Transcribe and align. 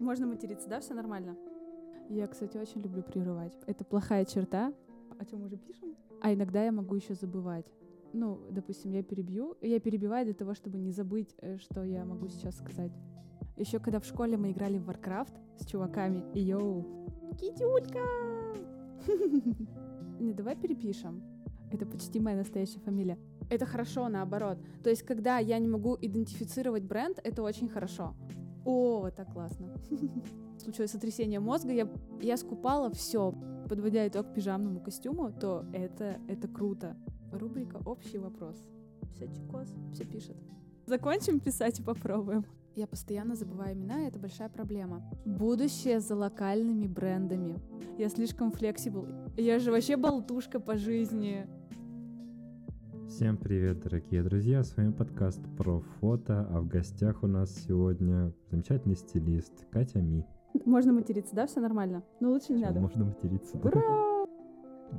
Можно 0.00 0.26
материться, 0.26 0.66
да? 0.66 0.80
Все 0.80 0.94
нормально? 0.94 1.36
Я, 2.08 2.26
кстати, 2.26 2.56
очень 2.56 2.80
люблю 2.80 3.02
прерывать. 3.02 3.52
Это 3.66 3.84
плохая 3.84 4.24
черта. 4.24 4.72
О 5.18 5.24
чем 5.26 5.40
мы 5.40 5.46
уже 5.46 5.58
пишем? 5.58 5.94
А 6.22 6.32
иногда 6.32 6.64
я 6.64 6.72
могу 6.72 6.94
еще 6.94 7.14
забывать. 7.14 7.66
Ну, 8.14 8.40
допустим, 8.50 8.92
я 8.92 9.02
перебью. 9.02 9.58
Я 9.60 9.78
перебиваю 9.78 10.24
для 10.24 10.34
того, 10.34 10.54
чтобы 10.54 10.78
не 10.78 10.90
забыть, 10.90 11.34
э, 11.42 11.58
что 11.58 11.84
я 11.84 12.06
могу 12.06 12.28
сейчас 12.28 12.56
сказать. 12.56 12.90
Еще 13.56 13.78
когда 13.78 14.00
в 14.00 14.06
школе 14.06 14.38
мы 14.38 14.52
играли 14.52 14.78
в 14.78 14.88
Warcraft 14.88 15.34
с 15.58 15.66
чуваками, 15.66 16.24
и 16.32 16.40
йоу, 16.40 17.06
Китюлька! 17.38 18.00
Не, 20.18 20.32
давай 20.32 20.56
перепишем. 20.56 21.22
Это 21.70 21.84
почти 21.84 22.20
моя 22.20 22.38
настоящая 22.38 22.80
фамилия. 22.80 23.18
Это 23.50 23.66
хорошо, 23.66 24.08
наоборот. 24.08 24.58
То 24.82 24.88
есть, 24.88 25.02
когда 25.02 25.38
я 25.38 25.58
не 25.58 25.68
могу 25.68 25.96
идентифицировать 26.00 26.84
бренд, 26.84 27.20
это 27.22 27.42
очень 27.42 27.68
хорошо. 27.68 28.14
О, 28.64 29.10
так 29.10 29.32
классно. 29.32 29.74
Случилось 30.58 30.90
сотрясение 30.90 31.40
мозга, 31.40 31.72
я, 31.72 31.88
я 32.20 32.36
скупала 32.36 32.90
все. 32.90 33.34
Подводя 33.68 34.06
итог 34.06 34.32
пижамному 34.34 34.80
костюму, 34.80 35.32
то 35.32 35.64
это, 35.72 36.18
это 36.28 36.48
круто. 36.48 36.96
Рубрика 37.32 37.80
«Общий 37.86 38.18
вопрос». 38.18 38.56
Все 39.14 39.28
чекос, 39.28 39.68
все 39.92 40.04
пишет. 40.04 40.36
Закончим 40.86 41.40
писать 41.40 41.78
и 41.78 41.82
попробуем. 41.82 42.44
Я 42.74 42.86
постоянно 42.86 43.34
забываю 43.34 43.74
имена, 43.74 44.02
и 44.02 44.08
это 44.08 44.18
большая 44.18 44.48
проблема. 44.48 45.02
Будущее 45.24 46.00
за 46.00 46.14
локальными 46.16 46.86
брендами. 46.86 47.58
Я 47.98 48.08
слишком 48.08 48.50
флексибл. 48.52 49.06
Я 49.36 49.58
же 49.58 49.70
вообще 49.70 49.96
болтушка 49.96 50.60
по 50.60 50.76
жизни. 50.76 51.46
Всем 53.10 53.36
привет, 53.36 53.80
дорогие 53.80 54.22
друзья! 54.22 54.62
С 54.62 54.76
вами 54.76 54.92
подкаст 54.92 55.40
про 55.58 55.80
фото, 55.80 56.46
а 56.48 56.60
в 56.60 56.68
гостях 56.68 57.24
у 57.24 57.26
нас 57.26 57.52
сегодня 57.52 58.32
замечательный 58.52 58.94
стилист 58.94 59.66
Катя 59.72 60.00
Ми. 60.00 60.24
Можно 60.64 60.92
материться, 60.92 61.34
да? 61.34 61.48
Все 61.48 61.60
нормально? 61.60 62.04
Но 62.20 62.30
лучше 62.30 62.52
не 62.52 62.60
Чё, 62.60 62.66
надо. 62.66 62.80
Можно 62.80 63.06
материться. 63.06 63.58
Ура! 63.58 63.82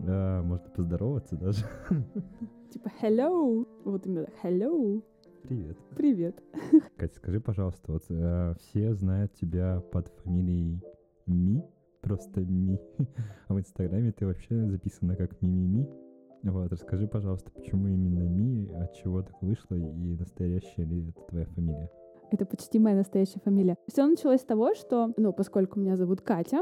Да, 0.06 0.42
можно 0.44 0.70
поздороваться 0.70 1.38
даже. 1.38 1.64
Типа 2.70 2.92
hello. 3.02 3.66
Вот 3.86 4.06
именно 4.06 4.28
hello. 4.44 5.02
Привет. 5.44 5.78
Привет. 5.96 6.44
Катя, 6.98 7.16
скажи, 7.16 7.40
пожалуйста, 7.40 7.94
вот 7.94 8.04
э, 8.10 8.56
все 8.60 8.94
знают 8.94 9.34
тебя 9.36 9.80
под 9.92 10.10
фамилией 10.24 10.84
Ми, 11.28 11.64
просто 12.02 12.42
Ми, 12.42 12.78
а 13.48 13.54
в 13.54 13.60
Инстаграме 13.60 14.12
ты 14.12 14.26
вообще 14.26 14.68
записана 14.68 15.16
как 15.16 15.42
Ми-Ми-Ми. 15.42 15.88
Вот, 16.44 16.72
расскажи, 16.72 17.08
пожалуйста, 17.08 17.52
почему 17.52 17.88
именно 17.88 18.28
Ми, 18.28 18.72
от 18.74 18.94
чего 18.94 19.22
так 19.22 19.40
вышло 19.42 19.76
и 19.76 20.16
настоящая 20.16 20.86
ли 20.86 21.10
это 21.10 21.22
твоя 21.30 21.46
фамилия? 21.46 21.92
Это 22.32 22.46
почти 22.46 22.80
моя 22.80 22.96
настоящая 22.96 23.40
фамилия. 23.42 23.78
Все 23.88 24.06
началось 24.06 24.42
с 24.42 24.46
того, 24.46 24.74
что, 24.74 25.14
ну, 25.18 25.34
поскольку 25.34 25.80
меня 25.80 25.98
зовут 25.98 26.22
Катя, 26.22 26.62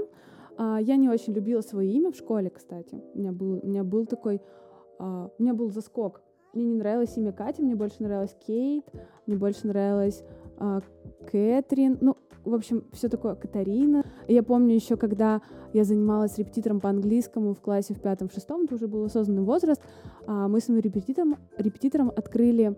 а, 0.57 0.79
я 0.81 0.97
не 0.97 1.07
очень 1.07 1.33
любила 1.33 1.61
свое 1.61 1.91
имя 1.93 2.11
в 2.11 2.15
школе, 2.15 2.49
кстати. 2.49 3.01
У 3.13 3.19
меня 3.19 3.31
был, 3.31 3.59
у 3.63 3.67
меня 3.67 3.83
был 3.83 4.05
такой, 4.05 4.41
а, 4.97 5.29
у 5.37 5.41
меня 5.41 5.53
был 5.53 5.69
заскок. 5.69 6.21
Мне 6.53 6.65
не 6.65 6.75
нравилось 6.75 7.15
имя 7.15 7.31
Катя, 7.31 7.61
мне 7.61 7.75
больше 7.75 8.03
нравилась 8.03 8.35
Кейт, 8.45 8.83
мне 9.27 9.37
больше 9.37 9.67
нравилась 9.67 10.23
а, 10.57 10.81
Кэтрин, 11.31 11.99
ну, 12.01 12.17
в 12.49 12.55
общем, 12.55 12.83
все 12.91 13.09
такое, 13.09 13.35
Катарина. 13.35 14.03
Я 14.27 14.43
помню 14.43 14.75
еще, 14.75 14.97
когда 14.97 15.41
я 15.73 15.83
занималась 15.83 16.37
репетитором 16.37 16.79
по 16.79 16.89
английскому 16.89 17.53
в 17.53 17.61
классе 17.61 17.93
в 17.93 18.01
пятом, 18.01 18.29
в 18.29 18.33
шестом, 18.33 18.63
это 18.63 18.75
уже 18.75 18.87
был 18.87 19.03
осознанный 19.05 19.43
возраст, 19.43 19.81
а, 20.27 20.47
мы 20.47 20.59
с 20.59 20.67
моим 20.67 20.81
репетитором, 20.81 21.37
репетитором 21.57 22.09
открыли 22.09 22.75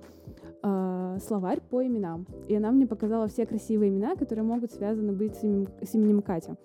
а, 0.61 1.17
словарь 1.25 1.61
по 1.61 1.86
именам. 1.86 2.27
И 2.47 2.55
она 2.55 2.72
мне 2.72 2.86
показала 2.86 3.27
все 3.27 3.45
красивые 3.45 3.89
имена, 3.89 4.16
которые 4.16 4.44
могут 4.44 4.72
связаны 4.72 5.11
быть 5.11 5.36
с 5.36 5.44
именем, 5.44 5.67
с 5.81 5.94
именем 5.95 6.22
Катя. 6.22 6.58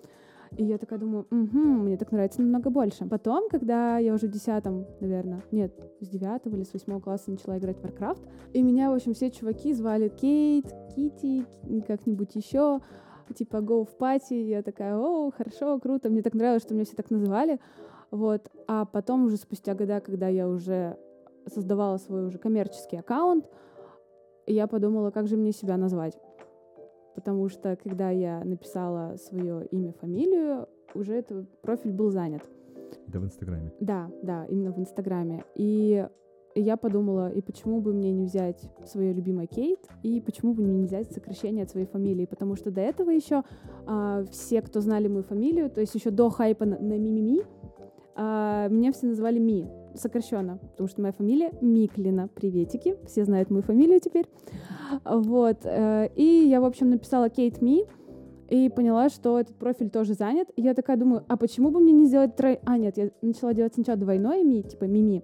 И 0.55 0.63
я 0.63 0.77
такая 0.77 0.99
думаю, 0.99 1.27
угу, 1.29 1.57
мне 1.57 1.97
так 1.97 2.11
нравится 2.11 2.41
намного 2.41 2.69
больше. 2.69 3.05
Потом, 3.05 3.49
когда 3.49 3.97
я 3.97 4.13
уже 4.13 4.27
в 4.27 4.31
десятом, 4.31 4.85
наверное, 4.99 5.43
нет, 5.51 5.73
с 5.99 6.07
девятого 6.07 6.55
или 6.55 6.63
с 6.63 6.73
восьмого 6.73 6.99
класса 6.99 7.31
начала 7.31 7.57
играть 7.57 7.77
в 7.77 7.83
Warcraft, 7.83 8.27
и 8.53 8.61
меня, 8.61 8.91
в 8.91 8.95
общем, 8.95 9.13
все 9.13 9.29
чуваки 9.29 9.73
звали 9.73 10.09
Кейт, 10.09 10.73
Кити, 10.95 11.45
как-нибудь 11.85 12.35
еще, 12.35 12.79
типа 13.33 13.57
go 13.57 13.85
в 13.85 13.97
пати. 13.97 14.33
Я 14.33 14.61
такая, 14.61 14.97
о, 14.97 15.31
хорошо, 15.31 15.79
круто. 15.79 16.09
Мне 16.09 16.21
так 16.21 16.33
нравилось, 16.33 16.63
что 16.63 16.73
меня 16.73 16.85
все 16.85 16.95
так 16.95 17.09
называли. 17.11 17.59
Вот. 18.11 18.49
А 18.67 18.85
потом 18.85 19.25
уже 19.25 19.37
спустя 19.37 19.75
года, 19.75 19.99
когда 19.99 20.27
я 20.27 20.47
уже 20.47 20.97
создавала 21.53 21.97
свой 21.97 22.25
уже 22.25 22.37
коммерческий 22.37 22.97
аккаунт, 22.97 23.45
я 24.45 24.67
подумала, 24.67 25.11
как 25.11 25.27
же 25.27 25.35
мне 25.35 25.51
себя 25.51 25.77
назвать 25.77 26.17
потому 27.17 27.49
что 27.49 27.75
когда 27.83 28.11
я 28.11 28.43
написала 28.43 29.15
свое 29.17 29.65
имя, 29.71 29.91
фамилию, 29.99 30.67
уже 30.93 31.15
этот 31.15 31.49
профиль 31.61 31.91
был 31.91 32.11
занят. 32.11 32.43
Это 33.07 33.19
в 33.19 33.25
Инстаграме. 33.25 33.73
Да, 33.79 34.11
да, 34.21 34.45
именно 34.45 34.71
в 34.71 34.77
Инстаграме. 34.77 35.43
И 35.55 36.07
я 36.53 36.77
подумала, 36.77 37.31
и 37.31 37.41
почему 37.41 37.81
бы 37.81 37.91
мне 37.91 38.11
не 38.11 38.25
взять 38.25 38.69
свое 38.85 39.13
любимое 39.13 39.47
Кейт, 39.47 39.79
и 40.03 40.21
почему 40.21 40.53
бы 40.53 40.61
мне 40.61 40.77
не 40.77 40.85
взять 40.85 41.11
сокращение 41.11 41.63
от 41.63 41.71
своей 41.71 41.87
фамилии, 41.87 42.27
потому 42.27 42.55
что 42.55 42.69
до 42.69 42.81
этого 42.81 43.09
еще 43.09 43.43
а, 43.87 44.23
все, 44.29 44.61
кто 44.61 44.79
знали 44.79 45.07
мою 45.07 45.23
фамилию, 45.23 45.71
то 45.71 45.81
есть 45.81 45.95
еще 45.95 46.11
до 46.11 46.29
хайпа 46.29 46.65
на, 46.65 46.77
на 46.77 46.99
Мимими, 46.99 47.41
а, 48.15 48.67
меня 48.69 48.91
все 48.91 49.07
называли 49.07 49.39
Ми, 49.39 49.67
сокращенно, 49.97 50.57
потому 50.57 50.87
что 50.87 51.01
моя 51.01 51.13
фамилия 51.13 51.51
Миклина. 51.61 52.27
Приветики, 52.27 52.95
все 53.05 53.25
знают 53.25 53.49
мою 53.49 53.63
фамилию 53.63 53.99
теперь. 53.99 54.27
Вот. 55.05 55.65
э, 55.65 56.09
И 56.15 56.23
я, 56.23 56.61
в 56.61 56.65
общем, 56.65 56.89
написала 56.89 57.29
Кейт 57.29 57.61
Ми, 57.61 57.85
и 58.49 58.69
поняла, 58.69 59.09
что 59.09 59.39
этот 59.39 59.55
профиль 59.55 59.89
тоже 59.89 60.13
занят. 60.13 60.47
Я 60.55 60.73
такая 60.73 60.97
думаю, 60.97 61.25
а 61.27 61.37
почему 61.37 61.69
бы 61.69 61.79
мне 61.79 61.91
не 61.91 62.05
сделать 62.05 62.35
трой... 62.35 62.59
А, 62.65 62.77
нет, 62.77 62.97
я 62.97 63.09
начала 63.21 63.53
делать 63.53 63.73
сначала 63.73 63.97
двойное 63.97 64.43
ми, 64.43 64.63
типа 64.63 64.85
мими. 64.85 65.21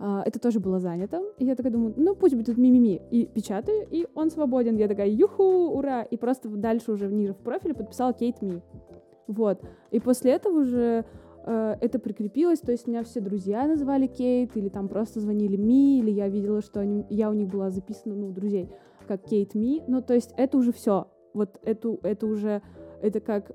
А, 0.00 0.22
это 0.26 0.40
тоже 0.40 0.58
было 0.58 0.80
занято. 0.80 1.22
И 1.38 1.44
я 1.44 1.54
такая 1.54 1.72
думаю, 1.72 1.94
ну 1.96 2.16
пусть 2.16 2.34
будет 2.34 2.58
мимими. 2.58 3.00
И 3.10 3.26
печатаю, 3.26 3.86
и 3.90 4.06
он 4.14 4.30
свободен. 4.30 4.76
Я 4.76 4.88
такая, 4.88 5.08
юху, 5.08 5.68
ура! 5.68 6.02
И 6.02 6.16
просто 6.16 6.48
дальше 6.48 6.92
уже 6.92 7.06
ниже 7.08 7.32
в 7.32 7.38
профиле 7.38 7.74
подписала 7.74 8.12
Кейт 8.12 8.42
Ми. 8.42 8.60
Вот. 9.28 9.60
И 9.90 10.00
после 10.00 10.32
этого 10.32 10.60
уже 10.60 11.04
это 11.80 11.98
прикрепилось, 11.98 12.60
то 12.60 12.72
есть 12.72 12.86
меня 12.86 13.02
все 13.02 13.20
друзья 13.20 13.66
называли 13.66 14.06
Кейт, 14.06 14.56
или 14.56 14.68
там 14.68 14.88
просто 14.88 15.20
звонили 15.20 15.56
Ми, 15.56 16.00
или 16.00 16.10
я 16.10 16.28
видела, 16.28 16.60
что 16.60 16.80
они, 16.80 17.06
я 17.10 17.30
у 17.30 17.32
них 17.32 17.48
была 17.48 17.70
записана, 17.70 18.14
ну, 18.14 18.30
друзей, 18.32 18.70
как 19.06 19.24
Кейт 19.24 19.54
Ми. 19.54 19.82
Ну, 19.86 20.02
то 20.02 20.14
есть 20.14 20.32
это 20.36 20.58
уже 20.58 20.72
все. 20.72 21.08
Вот 21.34 21.58
эту, 21.62 22.00
это 22.02 22.26
уже, 22.26 22.62
это 23.02 23.20
как 23.20 23.52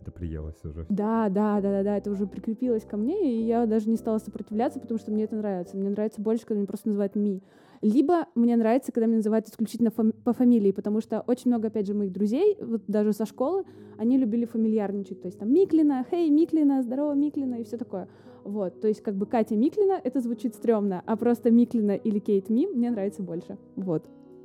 Это 0.00 0.12
приелось 0.12 0.62
уже. 0.64 0.84
да, 0.88 1.28
да, 1.28 1.60
да, 1.60 1.70
да, 1.70 1.82
да, 1.82 1.96
это 1.96 2.10
уже 2.10 2.26
прикрепилось 2.26 2.84
ко 2.84 2.96
мне, 2.96 3.32
и 3.32 3.46
я 3.46 3.66
даже 3.66 3.88
не 3.88 3.96
стала 3.96 4.18
сопротивляться, 4.18 4.80
потому 4.80 4.98
что 4.98 5.10
мне 5.12 5.24
это 5.24 5.36
нравится. 5.36 5.76
Мне 5.76 5.90
нравится 5.90 6.20
больше, 6.20 6.44
когда 6.44 6.58
меня 6.58 6.66
просто 6.66 6.88
называют 6.88 7.14
Ми. 7.14 7.42
Либо 7.84 8.28
мне 8.34 8.56
нравится, 8.56 8.92
когда 8.92 9.04
меня 9.06 9.18
называют 9.18 9.46
исключительно 9.46 9.90
фами- 9.90 10.14
по 10.24 10.32
фамилии, 10.32 10.72
потому 10.72 11.02
что 11.02 11.20
очень 11.26 11.50
много, 11.50 11.68
опять 11.68 11.86
же, 11.86 11.92
моих 11.92 12.12
друзей, 12.12 12.56
вот 12.58 12.80
даже 12.88 13.12
со 13.12 13.26
школы, 13.26 13.64
они 13.98 14.16
любили 14.16 14.46
фамильярничать. 14.46 15.20
То 15.20 15.28
есть 15.28 15.38
там 15.38 15.52
Миклина, 15.52 16.02
хей, 16.10 16.30
Миклина, 16.30 16.82
здорово, 16.82 17.12
Миклина, 17.12 17.56
и 17.56 17.64
все 17.64 17.76
такое. 17.76 18.08
Вот, 18.42 18.80
то 18.80 18.88
есть 18.88 19.02
как 19.02 19.16
бы 19.16 19.26
Катя 19.26 19.54
Миклина, 19.56 20.00
это 20.02 20.20
звучит 20.20 20.54
стрёмно, 20.54 21.02
а 21.04 21.16
просто 21.16 21.50
Миклина 21.50 21.92
или 21.92 22.20
Кейт 22.20 22.48
Ми 22.48 22.66
мне 22.66 22.90
нравится 22.90 23.22
больше. 23.22 23.58
Вот. 23.76 24.02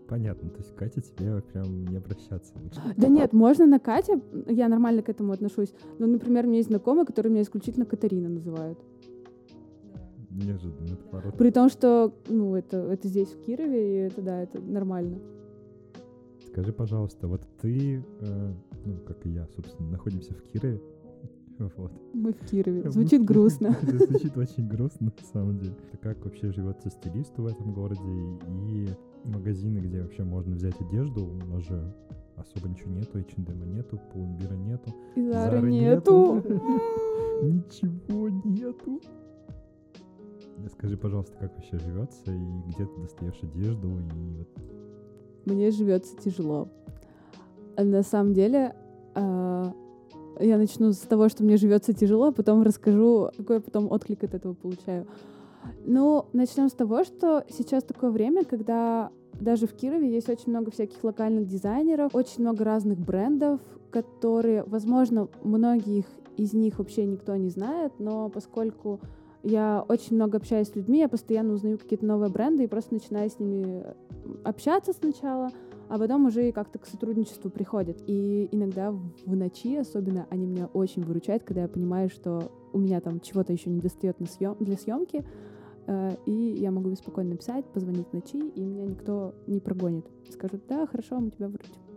Понятно, 0.09 0.49
то 0.49 0.57
есть 0.57 0.75
Катя 0.75 0.99
тебе 0.99 1.41
прям 1.53 1.85
не 1.85 1.97
обращаться 1.97 2.51
лучше. 2.61 2.81
Да 2.97 3.07
нет, 3.07 3.31
можно 3.31 3.65
на 3.65 3.79
Катя, 3.79 4.19
я 4.47 4.67
нормально 4.67 5.01
к 5.01 5.07
этому 5.07 5.31
отношусь. 5.31 5.71
Но, 5.97 6.07
например, 6.07 6.43
у 6.43 6.47
меня 6.47 6.57
есть 6.57 6.69
знакомые, 6.69 7.05
которые 7.05 7.31
меня 7.31 7.43
исключительно 7.43 7.85
Катарина 7.85 8.27
называют. 8.27 8.79
Неожиданный 10.29 10.95
поворот. 10.95 11.37
При 11.37 11.51
том, 11.51 11.69
что, 11.69 12.13
ну, 12.27 12.55
это, 12.55 12.77
это 12.77 13.07
здесь, 13.07 13.29
в 13.29 13.41
Кирове, 13.41 13.95
и 13.95 14.07
это, 14.07 14.21
да, 14.21 14.41
это 14.41 14.61
нормально. 14.61 15.19
Скажи, 16.47 16.71
пожалуйста, 16.71 17.27
вот 17.27 17.41
ты, 17.61 18.03
э, 18.21 18.53
ну, 18.85 18.97
как 19.07 19.25
и 19.25 19.29
я, 19.29 19.47
собственно, 19.55 19.89
находимся 19.89 20.33
в 20.33 20.41
Кирове. 20.43 20.81
Вот. 21.75 21.91
Мы 22.13 22.31
в 22.31 22.39
Кирове. 22.45 22.89
Звучит 22.91 23.25
грустно. 23.25 23.75
Это 23.81 24.05
звучит 24.05 24.37
очень 24.37 24.65
грустно, 24.67 25.11
на 25.19 25.27
самом 25.27 25.59
деле. 25.59 25.75
Как 26.01 26.23
вообще 26.23 26.53
живется 26.53 26.89
стилисту 26.89 27.43
в 27.43 27.47
этом 27.47 27.73
городе 27.73 28.01
и 28.47 28.87
магазины, 29.25 29.79
где 29.79 30.01
вообще 30.01 30.23
можно 30.23 30.55
взять 30.55 30.79
одежду, 30.79 31.25
у 31.25 31.45
нас 31.51 31.61
же 31.63 31.93
особо 32.37 32.69
ничего 32.69 32.91
нету, 32.91 33.19
H&M 33.19 33.73
нету, 33.73 33.99
Пулнбира 34.13 34.53
нету. 34.53 34.93
И 35.15 35.21
Зары 35.21 35.57
Зары 35.57 35.71
нету. 35.71 36.43
Ничего 37.41 38.29
нету. 38.29 39.01
Скажи, 40.67 40.97
пожалуйста, 40.97 41.37
как 41.39 41.55
вообще 41.55 41.77
живется 41.77 42.31
и 42.31 42.71
где 42.71 42.85
ты 42.85 43.01
достаешь 43.01 43.39
одежду 43.41 43.87
и 43.87 44.37
вот 44.37 44.47
Мне 45.45 45.71
живется 45.71 46.15
тяжело. 46.17 46.69
А 47.75 47.83
На 47.83 48.03
самом 48.03 48.33
деле, 48.33 48.75
а, 49.15 49.73
я 50.39 50.57
начну 50.57 50.91
с 50.91 50.99
того, 50.99 51.29
что 51.29 51.43
мне 51.43 51.57
живется 51.57 51.93
тяжело, 51.93 52.27
а 52.27 52.31
потом 52.31 52.63
расскажу, 52.63 53.29
какой 53.37 53.57
я 53.57 53.61
потом 53.61 53.91
отклик 53.91 54.23
от 54.23 54.33
этого 54.33 54.53
получаю. 54.53 55.07
Ну, 55.85 56.25
начнем 56.33 56.69
с 56.69 56.73
того, 56.73 57.03
что 57.03 57.45
сейчас 57.49 57.83
такое 57.83 58.11
время, 58.11 58.45
когда 58.45 59.11
даже 59.39 59.67
в 59.67 59.73
Кирове 59.73 60.11
есть 60.11 60.29
очень 60.29 60.49
много 60.49 60.71
всяких 60.71 61.03
локальных 61.03 61.47
дизайнеров, 61.47 62.15
очень 62.15 62.41
много 62.41 62.63
разных 62.63 62.99
брендов, 62.99 63.59
которые, 63.91 64.63
возможно, 64.63 65.27
многих 65.43 66.05
из 66.37 66.53
них 66.53 66.79
вообще 66.79 67.05
никто 67.05 67.35
не 67.35 67.49
знает, 67.49 67.93
но 67.99 68.29
поскольку 68.29 68.99
я 69.43 69.85
очень 69.87 70.15
много 70.15 70.37
общаюсь 70.37 70.67
с 70.67 70.75
людьми, 70.75 70.99
я 70.99 71.09
постоянно 71.09 71.53
узнаю 71.53 71.77
какие-то 71.77 72.05
новые 72.05 72.29
бренды 72.29 72.63
и 72.63 72.67
просто 72.67 72.93
начинаю 72.93 73.29
с 73.29 73.39
ними 73.39 73.85
общаться 74.43 74.93
сначала, 74.93 75.49
а 75.87 75.97
потом 75.97 76.25
уже 76.25 76.51
как-то 76.51 76.77
к 76.79 76.85
сотрудничеству 76.85 77.49
приходят. 77.49 77.97
И 78.05 78.49
иногда 78.51 78.91
в 78.91 79.35
ночи 79.35 79.75
особенно 79.77 80.27
они 80.29 80.45
меня 80.45 80.69
очень 80.73 81.03
выручают, 81.03 81.43
когда 81.43 81.61
я 81.63 81.67
понимаю, 81.67 82.09
что 82.09 82.51
у 82.73 82.79
меня 82.79 82.99
там 83.01 83.19
чего-то 83.21 83.53
еще 83.53 83.69
не 83.69 83.79
достает 83.79 84.19
на 84.19 84.27
съем... 84.27 84.55
для 84.59 84.77
съемки, 84.77 85.25
э, 85.87 86.15
и 86.25 86.31
я 86.31 86.71
могу 86.71 86.93
спокойно 86.95 87.31
написать, 87.31 87.65
позвонить 87.65 88.07
в 88.09 88.13
ночи, 88.13 88.37
и 88.37 88.61
меня 88.61 88.85
никто 88.85 89.33
не 89.47 89.59
прогонит. 89.59 90.05
Скажут, 90.29 90.61
да, 90.67 90.85
хорошо, 90.85 91.19
мы 91.19 91.31
тебя 91.31 91.47
выручим. 91.47 91.88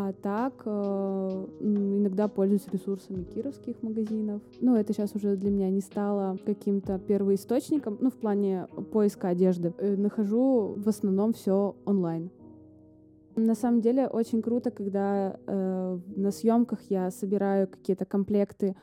А 0.00 0.12
так 0.12 0.62
э, 0.64 1.46
иногда 1.58 2.28
пользуюсь 2.28 2.68
ресурсами 2.70 3.24
кировских 3.24 3.82
магазинов. 3.82 4.40
Ну, 4.60 4.76
это 4.76 4.92
сейчас 4.92 5.16
уже 5.16 5.34
для 5.34 5.50
меня 5.50 5.70
не 5.70 5.80
стало 5.80 6.38
каким-то 6.46 7.00
первоисточником, 7.00 7.98
ну, 8.00 8.08
в 8.08 8.14
плане 8.14 8.68
поиска 8.92 9.26
одежды. 9.26 9.74
Э, 9.76 9.96
нахожу 9.96 10.74
в 10.76 10.88
основном 10.88 11.32
все 11.32 11.74
онлайн. 11.84 12.30
На 13.34 13.56
самом 13.56 13.80
деле 13.80 14.06
очень 14.06 14.40
круто, 14.40 14.70
когда 14.70 15.36
э, 15.44 15.98
на 16.14 16.30
съемках 16.30 16.78
я 16.90 17.10
собираю 17.10 17.66
какие-то 17.66 18.04
комплекты 18.04 18.76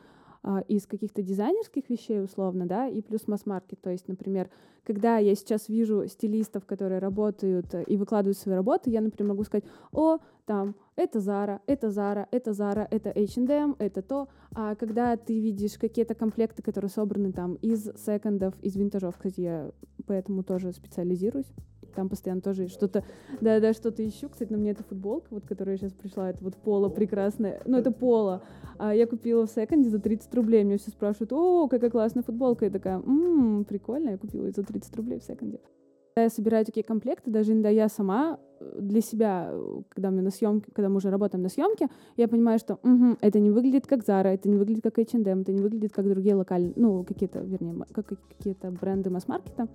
э, 0.44 0.64
из 0.68 0.86
каких-то 0.86 1.22
дизайнерских 1.22 1.90
вещей 1.90 2.22
условно, 2.22 2.66
да, 2.66 2.90
и 2.90 3.02
плюс 3.02 3.26
масс-маркет. 3.26 3.80
То 3.80 3.90
есть, 3.90 4.10
например, 4.10 4.50
когда 4.84 5.18
я 5.18 5.34
сейчас 5.36 5.70
вижу 5.70 6.08
стилистов, 6.08 6.66
которые 6.66 7.00
работают 7.00 7.74
э, 7.74 7.84
и 7.84 7.96
выкладывают 7.96 8.38
свои 8.38 8.56
работы, 8.56 8.90
я, 8.90 9.00
например, 9.00 9.32
могу 9.32 9.46
сказать, 9.46 9.64
о, 9.94 10.18
там, 10.46 10.76
это 10.95 11.19
Zara, 11.19 11.59
это 11.68 11.88
Zara, 11.88 12.27
это 12.31 12.51
Zara, 12.51 12.88
это 12.89 13.09
H&M, 13.09 13.75
это 13.80 14.01
то. 14.01 14.27
А 14.53 14.75
когда 14.75 15.18
ты 15.18 15.39
видишь 15.39 15.77
какие-то 15.77 16.15
комплекты, 16.15 16.62
которые 16.62 16.89
собраны 16.89 17.31
там 17.31 17.56
из 17.56 17.92
секондов, 17.97 18.53
из 18.62 18.75
винтажов, 18.75 19.15
кстати, 19.18 19.42
я 19.42 19.71
поэтому 20.07 20.44
тоже 20.44 20.71
специализируюсь, 20.71 21.51
там 21.95 22.09
постоянно 22.09 22.42
тоже 22.42 22.68
что-то, 22.68 23.03
да-да, 23.42 23.74
что-то 23.74 24.06
ищу. 24.07 24.30
Кстати, 24.30 24.51
на 24.51 24.57
мне 24.57 24.71
эта 24.71 24.83
футболка, 24.83 25.27
вот, 25.31 25.47
которая 25.47 25.77
сейчас 25.77 25.94
пришла, 25.94 26.30
это 26.30 26.44
вот 26.44 26.56
поло 26.57 26.89
прекрасная. 26.89 27.62
Ну, 27.65 27.77
это 27.77 27.92
поло. 27.92 28.44
А 28.77 28.94
я 28.94 29.07
купила 29.07 29.47
в 29.47 29.50
секонде 29.50 29.89
за 29.89 30.00
30 30.00 30.33
рублей. 30.36 30.63
Меня 30.63 30.77
все 30.77 30.92
спрашивают, 30.92 31.31
о, 31.33 31.68
какая 31.68 31.89
классная 31.89 32.24
футболка. 32.24 32.65
Я 32.65 32.71
такая, 32.71 33.00
ммм, 33.00 33.65
прикольно, 33.65 34.09
я 34.09 34.18
купила 34.18 34.45
ее 34.45 34.51
за 34.51 34.63
30 34.63 34.95
рублей 34.97 35.19
в 35.19 35.24
секонде. 35.24 35.59
Я 36.18 36.30
собираю 36.30 36.64
такие 36.64 36.82
комплекты, 36.86 37.30
даже 37.30 37.52
иногда 37.52 37.68
я 37.68 37.90
сама 37.90 38.40
э, 38.62 38.78
для 38.80 39.02
себя, 39.02 39.52
когда 39.90 40.12
мы 40.12 40.22
на 40.22 40.32
съемке, 40.32 40.72
когда 40.72 40.88
мы 40.88 40.96
уже 40.96 41.10
работаем 41.10 41.44
на 41.44 41.50
съемке, 41.50 41.90
я 42.16 42.30
понимаю, 42.30 42.58
что 42.58 42.80
угу, 42.84 43.18
это 43.20 43.42
не 43.42 43.52
выглядит 43.52 43.86
как 43.86 44.00
Zara, 44.00 44.28
это 44.28 44.48
не 44.48 44.56
выглядит 44.56 44.82
как 44.82 44.98
H&M, 44.98 45.42
это 45.42 45.52
не 45.52 45.62
выглядит 45.62 45.92
как 45.92 46.08
другие 46.08 46.36
локальные, 46.36 46.72
ну, 46.78 47.04
какие-то, 47.04 47.40
вернее, 47.40 47.76
как 47.92 48.08
какие-то 48.30 48.72
бренды 48.72 49.10
масс-маркета. 49.10 49.68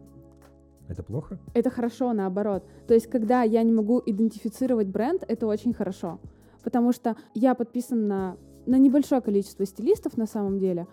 Это 0.88 1.02
плохо? 1.02 1.38
Это 1.52 1.68
хорошо, 1.68 2.10
наоборот. 2.14 2.64
То 2.88 2.94
есть, 2.94 3.08
когда 3.08 3.42
я 3.42 3.62
не 3.62 3.72
могу 3.72 4.02
идентифицировать 4.06 4.88
бренд, 4.88 5.22
это 5.28 5.46
очень 5.46 5.74
хорошо. 5.74 6.20
Потому 6.64 6.92
что 6.92 7.16
я 7.34 7.54
подписан 7.54 8.08
на, 8.08 8.38
на 8.64 8.78
небольшое 8.78 9.20
количество 9.20 9.66
стилистов 9.66 10.16
на 10.16 10.24
самом 10.24 10.58
деле, 10.58 10.86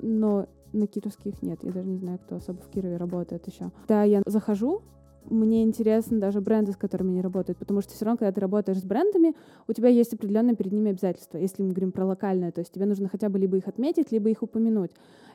но 0.00 0.46
на 0.76 0.86
кировских 0.86 1.42
нет. 1.42 1.60
Я 1.62 1.72
даже 1.72 1.88
не 1.88 1.98
знаю, 1.98 2.18
кто 2.18 2.36
особо 2.36 2.60
в 2.60 2.68
Кирове 2.68 2.96
работает 2.96 3.46
еще. 3.46 3.70
Да, 3.88 4.02
я 4.02 4.22
захожу, 4.26 4.82
мне 5.30 5.62
интересны 5.62 6.18
даже 6.18 6.40
бренды, 6.40 6.72
с 6.72 6.76
которыми 6.76 7.10
они 7.10 7.20
работают, 7.20 7.58
потому 7.58 7.80
что 7.80 7.92
все 7.92 8.04
равно, 8.04 8.18
когда 8.18 8.32
ты 8.32 8.40
работаешь 8.40 8.78
с 8.80 8.84
брендами, 8.84 9.34
у 9.66 9.72
тебя 9.72 9.88
есть 9.88 10.12
определенные 10.14 10.56
перед 10.56 10.72
ними 10.72 10.90
обязательства. 10.90 11.38
Если 11.38 11.62
мы 11.62 11.70
говорим 11.70 11.92
про 11.92 12.04
локальное, 12.04 12.52
то 12.52 12.60
есть 12.60 12.72
тебе 12.72 12.86
нужно 12.86 13.08
хотя 13.08 13.28
бы 13.28 13.38
либо 13.38 13.56
их 13.56 13.66
отметить, 13.66 14.12
либо 14.12 14.30
их 14.30 14.42
упомянуть. 14.42 14.92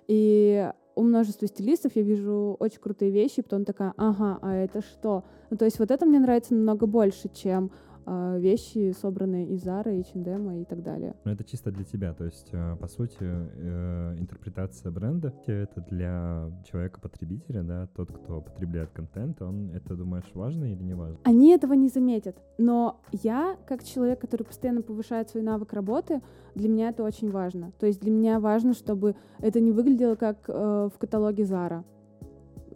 И 0.07 0.69
у 0.95 1.03
множества 1.03 1.47
стилистов 1.47 1.95
я 1.95 2.01
вижу 2.01 2.55
очень 2.59 2.79
крутые 2.79 3.11
вещи, 3.11 3.41
потом 3.41 3.65
такая, 3.65 3.93
ага, 3.97 4.39
а 4.41 4.53
это 4.53 4.81
что? 4.81 5.23
Ну, 5.49 5.57
то 5.57 5.65
есть 5.65 5.79
вот 5.79 5.91
это 5.91 6.05
мне 6.05 6.19
нравится 6.19 6.53
намного 6.53 6.85
больше, 6.85 7.29
чем 7.33 7.71
вещи, 8.05 8.91
собранные 8.91 9.47
из 9.47 9.65
Zara, 9.65 9.99
H&M 9.99 10.61
и 10.61 10.65
так 10.65 10.81
далее. 10.83 11.15
Но 11.23 11.31
это 11.31 11.43
чисто 11.43 11.71
для 11.71 11.83
тебя, 11.83 12.13
то 12.13 12.25
есть, 12.25 12.49
э, 12.51 12.75
по 12.79 12.87
сути, 12.87 13.17
э, 13.21 14.15
интерпретация 14.17 14.91
бренда— 14.91 15.33
это 15.45 15.81
для 15.81 16.51
человека-потребителя, 16.69 17.63
да, 17.63 17.87
тот, 17.95 18.11
кто 18.11 18.41
потребляет 18.41 18.91
контент, 18.91 19.41
он 19.41 19.71
это, 19.71 19.95
думаешь, 19.95 20.29
важно 20.33 20.65
или 20.65 20.83
не 20.83 20.93
важно? 20.93 21.17
Они 21.23 21.51
этого 21.51 21.73
не 21.73 21.89
заметят, 21.89 22.37
но 22.57 23.01
я, 23.11 23.57
как 23.67 23.83
человек, 23.83 24.19
который 24.19 24.43
постоянно 24.43 24.81
повышает 24.81 25.29
свой 25.29 25.43
навык 25.43 25.73
работы, 25.73 26.21
для 26.55 26.69
меня 26.69 26.89
это 26.89 27.03
очень 27.03 27.31
важно. 27.31 27.71
То 27.79 27.85
есть 27.85 28.01
для 28.01 28.11
меня 28.11 28.39
важно, 28.39 28.73
чтобы 28.73 29.15
это 29.39 29.59
не 29.59 29.71
выглядело 29.71 30.15
как 30.15 30.45
э, 30.47 30.89
в 30.93 30.97
каталоге 30.97 31.43
Zara 31.43 31.83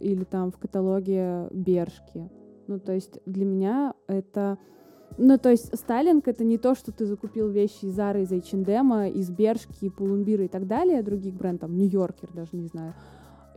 или 0.00 0.24
там 0.24 0.50
в 0.50 0.58
каталоге 0.58 1.48
Бершки. 1.52 2.30
Ну, 2.66 2.78
то 2.78 2.92
есть 2.92 3.20
для 3.26 3.44
меня 3.44 3.94
это 4.08 4.58
ну, 5.18 5.38
то 5.38 5.50
есть 5.50 5.76
стайлинг— 5.76 6.28
это 6.28 6.44
не 6.44 6.58
то, 6.58 6.74
что 6.74 6.92
ты 6.92 7.06
закупил 7.06 7.48
вещи 7.48 7.86
из 7.86 7.98
Zara, 7.98 8.22
из 8.22 8.32
H&M, 8.32 8.92
из 9.14 9.30
Бершки, 9.30 9.88
Пулумбира 9.88 10.44
и 10.44 10.48
так 10.48 10.66
далее, 10.66 11.02
других 11.02 11.34
брендов, 11.34 11.70
Нью-Йоркер 11.70 12.30
даже, 12.34 12.50
не 12.52 12.66
знаю, 12.66 12.94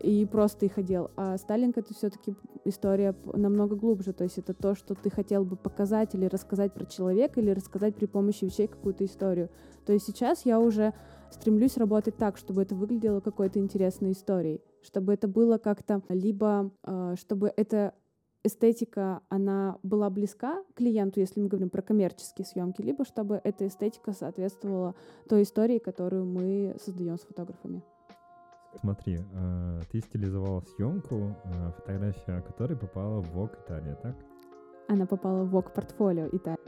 и 0.01 0.25
просто 0.25 0.66
их 0.66 0.78
одел. 0.78 1.12
А 1.18 1.38
стайлинг— 1.38 1.78
это 1.78 1.94
все 1.94 2.10
таки 2.10 2.36
история 2.63 3.13
намного 3.34 3.75
глубже, 3.75 4.13
то 4.13 4.24
есть 4.24 4.38
это 4.38 4.54
то, 4.54 4.75
что 4.75 4.96
ты 4.96 5.10
хотел 5.10 5.44
бы 5.44 5.56
показать 5.56 6.16
или 6.16 6.25
рассказать 6.25 6.74
про 6.74 6.86
человека, 6.86 7.42
или 7.42 7.52
рассказать 7.52 7.95
при 7.95 8.06
помощи 8.06 8.45
вещей 8.45 8.68
какую-то 8.68 9.04
историю. 9.06 9.50
То 9.86 9.94
есть 9.94 10.06
сейчас 10.06 10.45
я 10.45 10.60
уже 10.60 10.94
стремлюсь 11.31 11.78
работать 11.78 12.16
так, 12.16 12.38
чтобы 12.38 12.62
это 12.62 12.75
выглядело 12.75 13.19
какой-то 13.19 13.60
интересной 13.60 14.13
историей, 14.13 14.62
чтобы 14.81 15.13
это 15.13 15.28
было 15.28 15.57
как-то 15.57 16.02
либо, 16.10 16.72
э, 16.84 17.16
чтобы 17.19 17.52
это 17.56 17.94
эстетика, 18.44 19.21
она 19.30 19.77
была 19.83 20.09
близка 20.09 20.63
клиенту, 20.75 21.19
если 21.19 21.39
мы 21.39 21.47
говорим 21.47 21.69
про 21.69 21.81
коммерческие 21.81 22.45
съемки, 22.45 22.81
либо 22.81 23.06
чтобы 23.06 23.41
эта 23.44 23.68
эстетика 23.68 24.13
соответствовала 24.13 24.95
той 25.27 25.44
истории, 25.44 25.80
которую 25.80 26.25
мы 26.25 26.75
создаем 26.80 27.18
с 27.18 27.21
фотографами. 27.21 27.83
Смотри, 28.75 29.18
э, 29.18 29.81
ты 29.91 30.00
стилизовала 30.00 30.62
съемку, 30.62 31.36
э, 31.44 31.71
фотография 31.77 32.41
которой 32.41 32.77
попала 32.77 33.19
в 33.21 33.36
Vogue 33.36 33.57
Италия, 33.65 33.95
так? 33.95 34.15
Она 34.88 35.06
попала 35.06 35.44
в 35.44 35.56
Vogue 35.56 35.74
портфолио 35.74 36.27
Италия. 36.31 36.59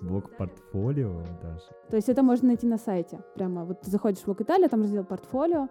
В 0.00 0.14
Vogue 0.14 0.36
портфолио 0.36 1.22
даже? 1.42 1.64
То 1.88 1.96
есть 1.96 2.08
это 2.10 2.22
можно 2.22 2.48
найти 2.48 2.66
на 2.66 2.76
сайте. 2.76 3.20
Прямо 3.34 3.64
вот 3.64 3.80
ты 3.80 3.90
заходишь 3.90 4.20
в 4.20 4.28
Vogue 4.28 4.42
Италия, 4.42 4.68
там 4.68 4.82
раздел 4.82 5.04
портфолио, 5.04 5.68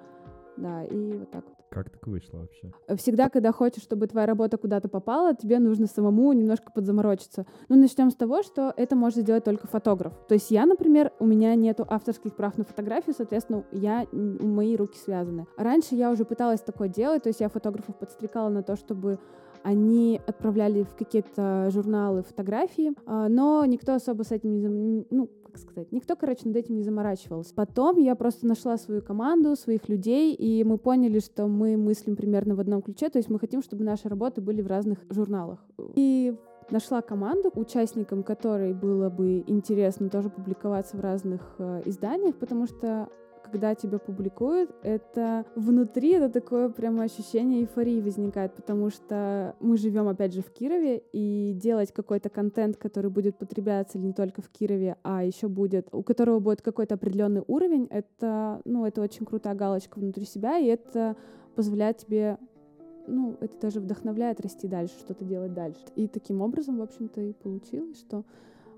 да, 0.58 0.84
и 0.84 1.18
вот 1.18 1.32
так 1.32 1.46
вот. 1.48 1.55
Как 1.76 1.90
так 1.90 2.08
вышло 2.08 2.38
вообще? 2.38 2.72
Всегда, 2.96 3.28
когда 3.28 3.52
хочешь, 3.52 3.84
чтобы 3.84 4.08
твоя 4.08 4.26
работа 4.26 4.56
куда-то 4.58 4.88
попала, 4.88 5.36
тебе 5.36 5.60
нужно 5.60 5.88
самому 5.88 6.32
немножко 6.32 6.72
подзаморочиться. 6.72 7.46
Ну, 7.68 7.76
начнем 7.76 8.12
с 8.12 8.16
того, 8.16 8.44
что 8.44 8.74
это 8.78 8.96
может 8.96 9.20
сделать 9.20 9.44
только 9.44 9.68
фотограф. 9.68 10.14
То 10.30 10.36
есть 10.36 10.52
я, 10.52 10.66
например, 10.66 11.12
у 11.20 11.26
меня 11.26 11.54
нету 11.56 11.86
авторских 11.90 12.34
прав 12.34 12.58
на 12.58 12.64
фотографию, 12.64 13.14
соответственно, 13.14 13.66
я, 13.74 14.08
мои 14.14 14.78
руки 14.78 14.98
связаны. 14.98 15.48
Раньше 15.58 15.96
я 15.96 16.12
уже 16.12 16.24
пыталась 16.24 16.62
такое 16.62 16.88
делать, 16.88 17.24
то 17.24 17.28
есть 17.28 17.42
я 17.42 17.50
фотографов 17.50 18.00
подстрекала 18.00 18.48
на 18.48 18.64
то, 18.64 18.78
чтобы 18.78 19.20
они 19.64 20.22
отправляли 20.28 20.84
в 20.84 20.96
какие-то 20.96 21.70
журналы 21.72 22.24
фотографии, 22.24 22.94
а, 23.06 23.28
но 23.28 23.66
никто 23.66 23.96
особо 23.96 24.24
с 24.24 24.32
этим 24.32 24.62
не, 24.62 25.06
ну, 25.10 25.30
как 25.56 25.62
сказать, 25.62 25.92
никто, 25.92 26.16
короче, 26.16 26.42
над 26.46 26.58
этим 26.58 26.76
не 26.76 26.84
заморачивался. 26.84 27.54
Потом 27.54 27.98
я 27.98 28.16
просто 28.16 28.46
нашла 28.46 28.78
свою 28.78 29.02
команду, 29.02 29.56
своих 29.56 29.88
людей, 29.88 30.34
и 30.34 30.64
мы 30.66 30.78
поняли, 30.78 31.20
что 31.20 31.48
мы 31.48 31.78
мыслим 31.78 32.16
примерно 32.16 32.56
в 32.56 32.60
одном 32.60 32.82
ключе, 32.82 33.10
то 33.10 33.20
есть 33.20 33.30
мы 33.30 33.40
хотим, 33.40 33.62
чтобы 33.62 33.86
наши 33.86 34.10
работы 34.10 34.42
были 34.42 34.62
в 34.62 34.68
разных 34.68 35.00
журналах. 35.10 35.66
И 35.96 36.36
нашла 36.70 37.02
команду, 37.02 37.52
участникам 37.56 38.24
которой 38.24 38.74
было 38.74 39.10
бы 39.10 39.44
интересно 39.48 40.10
тоже 40.10 40.30
публиковаться 40.30 40.98
в 40.98 41.00
разных 41.00 41.42
э, 41.60 41.84
изданиях, 41.86 42.36
потому 42.36 42.66
что 42.66 43.08
когда 43.56 43.74
тебя 43.74 44.00
публикуют, 44.00 44.70
это 44.84 45.46
внутри 45.56 46.12
это 46.12 46.30
такое 46.30 46.68
прямо 46.68 47.04
ощущение 47.04 47.62
эйфории 47.62 48.02
возникает, 48.02 48.54
потому 48.54 48.90
что 48.90 49.56
мы 49.62 49.78
живем 49.78 50.10
опять 50.10 50.34
же 50.34 50.42
в 50.42 50.52
Кирове, 50.52 51.02
и 51.14 51.54
делать 51.56 51.94
какой-то 51.94 52.28
контент, 52.28 52.76
который 52.76 53.10
будет 53.10 53.38
потребляться 53.38 53.98
не 53.98 54.12
только 54.12 54.42
в 54.42 54.50
Кирове, 54.50 54.98
а 55.04 55.24
еще 55.24 55.48
будет, 55.48 55.88
у 55.94 56.04
которого 56.04 56.40
будет 56.40 56.62
какой-то 56.62 56.96
определенный 56.96 57.44
уровень, 57.48 57.88
это, 57.90 58.60
ну, 58.66 58.86
это 58.86 59.02
очень 59.02 59.26
крутая 59.26 59.56
галочка 59.56 60.00
внутри 60.00 60.26
себя, 60.26 60.58
и 60.58 60.66
это 60.66 61.16
позволяет 61.56 62.00
тебе 62.00 62.38
ну, 63.08 63.38
это 63.40 63.58
даже 63.62 63.80
вдохновляет 63.80 64.42
расти 64.42 64.68
дальше, 64.68 64.96
что-то 65.00 65.24
делать 65.24 65.54
дальше. 65.54 65.80
И 65.96 66.10
таким 66.10 66.42
образом, 66.42 66.80
в 66.80 66.82
общем-то, 66.82 67.22
и 67.22 67.32
получилось, 67.32 68.00
что 68.00 68.26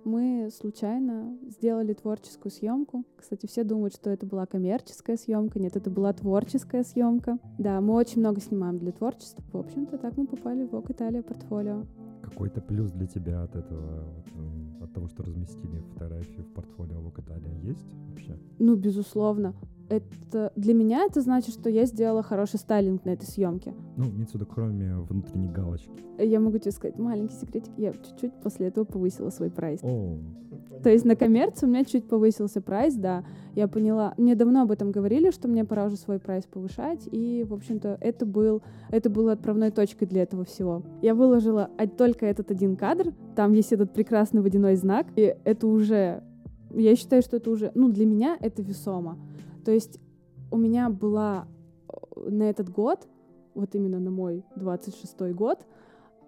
мы 0.08 0.50
случайно 0.52 1.38
сделали 1.48 1.94
творческую 1.94 2.52
съемку. 2.52 3.04
Кстати, 3.18 3.46
все 3.46 3.64
думают, 3.64 3.94
что 3.94 4.10
это 4.10 4.26
была 4.26 4.46
коммерческая 4.46 5.18
съемка. 5.18 5.60
Нет, 5.60 5.76
это 5.76 5.90
была 5.90 6.14
творческая 6.14 6.84
съемка. 6.84 7.38
Да, 7.60 7.82
мы 7.82 7.94
очень 7.94 8.20
много 8.22 8.42
снимаем 8.42 8.80
для 8.80 8.92
творчества. 8.92 9.44
В 9.52 9.58
общем-то, 9.58 9.98
так 9.98 10.18
мы 10.18 10.26
попали 10.26 10.64
в 10.64 10.74
Vogue 10.74 10.88
Italia 10.88 11.22
портфолио. 11.22 11.86
Какой-то 12.30 12.62
плюс 12.62 12.92
для 12.92 13.08
тебя 13.08 13.44
от 13.44 13.56
этого, 13.56 14.04
вот, 14.36 14.84
от 14.84 14.94
того, 14.94 15.08
что 15.08 15.24
разместили 15.24 15.80
фотографии 15.94 16.42
в 16.42 16.54
портфолио 16.54 17.00
Italia, 17.18 17.68
есть 17.68 17.86
вообще? 18.10 18.38
Ну, 18.60 18.76
безусловно. 18.76 19.54
Это 19.90 20.52
для 20.58 20.74
меня 20.74 21.06
это 21.06 21.22
значит, 21.22 21.54
что 21.54 21.70
я 21.70 21.86
сделала 21.86 22.22
хороший 22.22 22.60
стайлинг 22.60 23.06
на 23.06 23.12
этой 23.12 23.26
съемке. 23.26 23.74
Ну, 23.96 24.04
в 24.32 24.34
виду, 24.34 24.46
кроме 24.46 24.98
внутренней 24.98 25.48
галочки. 25.48 25.90
Я 26.20 26.40
могу 26.40 26.58
тебе 26.58 26.72
сказать 26.72 27.00
маленький 27.00 27.36
секретик. 27.36 27.72
Я 27.78 27.94
чуть-чуть 27.94 28.34
после 28.44 28.68
этого 28.68 28.84
повысила 28.84 29.30
свой 29.30 29.50
прайс. 29.50 29.80
О, 29.84 30.18
То 30.84 30.90
есть 30.90 31.06
на 31.06 31.16
коммерцию 31.16 31.70
у 31.70 31.72
меня 31.72 31.84
чуть 31.86 32.08
повысился 32.08 32.62
прайс, 32.62 32.94
да. 32.96 33.24
Я 33.56 33.68
поняла, 33.68 34.14
мне 34.18 34.36
давно 34.36 34.62
об 34.62 34.72
этом 34.72 34.92
говорили, 34.92 35.32
что 35.32 35.48
мне 35.48 35.66
пора 35.66 35.86
уже 35.86 35.98
свой 35.98 36.20
прайс 36.20 36.46
повышать, 36.46 37.08
и, 37.12 37.46
в 37.48 37.54
общем-то, 37.54 37.98
это, 38.00 38.26
был, 38.26 38.62
это 38.90 39.10
было 39.10 39.32
отправной 39.32 39.72
точкой 39.72 40.06
для 40.06 40.24
этого 40.24 40.46
всего. 40.46 40.84
Я 41.02 41.16
выложила 41.16 41.70
а- 41.78 41.88
только 41.88 42.26
этот 42.26 42.52
один 42.52 42.76
кадр, 42.76 43.14
там 43.36 43.54
есть 43.54 43.74
этот 43.74 43.94
прекрасный 43.94 44.42
водяной 44.42 44.76
знак, 44.76 45.08
и 45.16 45.36
это 45.44 45.68
уже, 45.68 46.24
я 46.72 46.96
считаю, 46.96 47.22
что 47.22 47.38
это 47.38 47.50
уже, 47.50 47.72
ну, 47.74 47.90
для 47.90 48.06
меня 48.06 48.38
это 48.40 48.62
весомо. 48.62 49.18
То 49.66 49.72
есть 49.72 50.00
у 50.52 50.58
меня 50.58 50.90
была 50.90 51.48
э, 51.90 52.30
на 52.30 52.44
этот 52.44 52.70
год, 52.70 53.08
вот 53.56 53.74
именно 53.74 54.00
на 54.00 54.12
мой 54.12 54.46
26-й 54.56 55.34
год, 55.34 55.66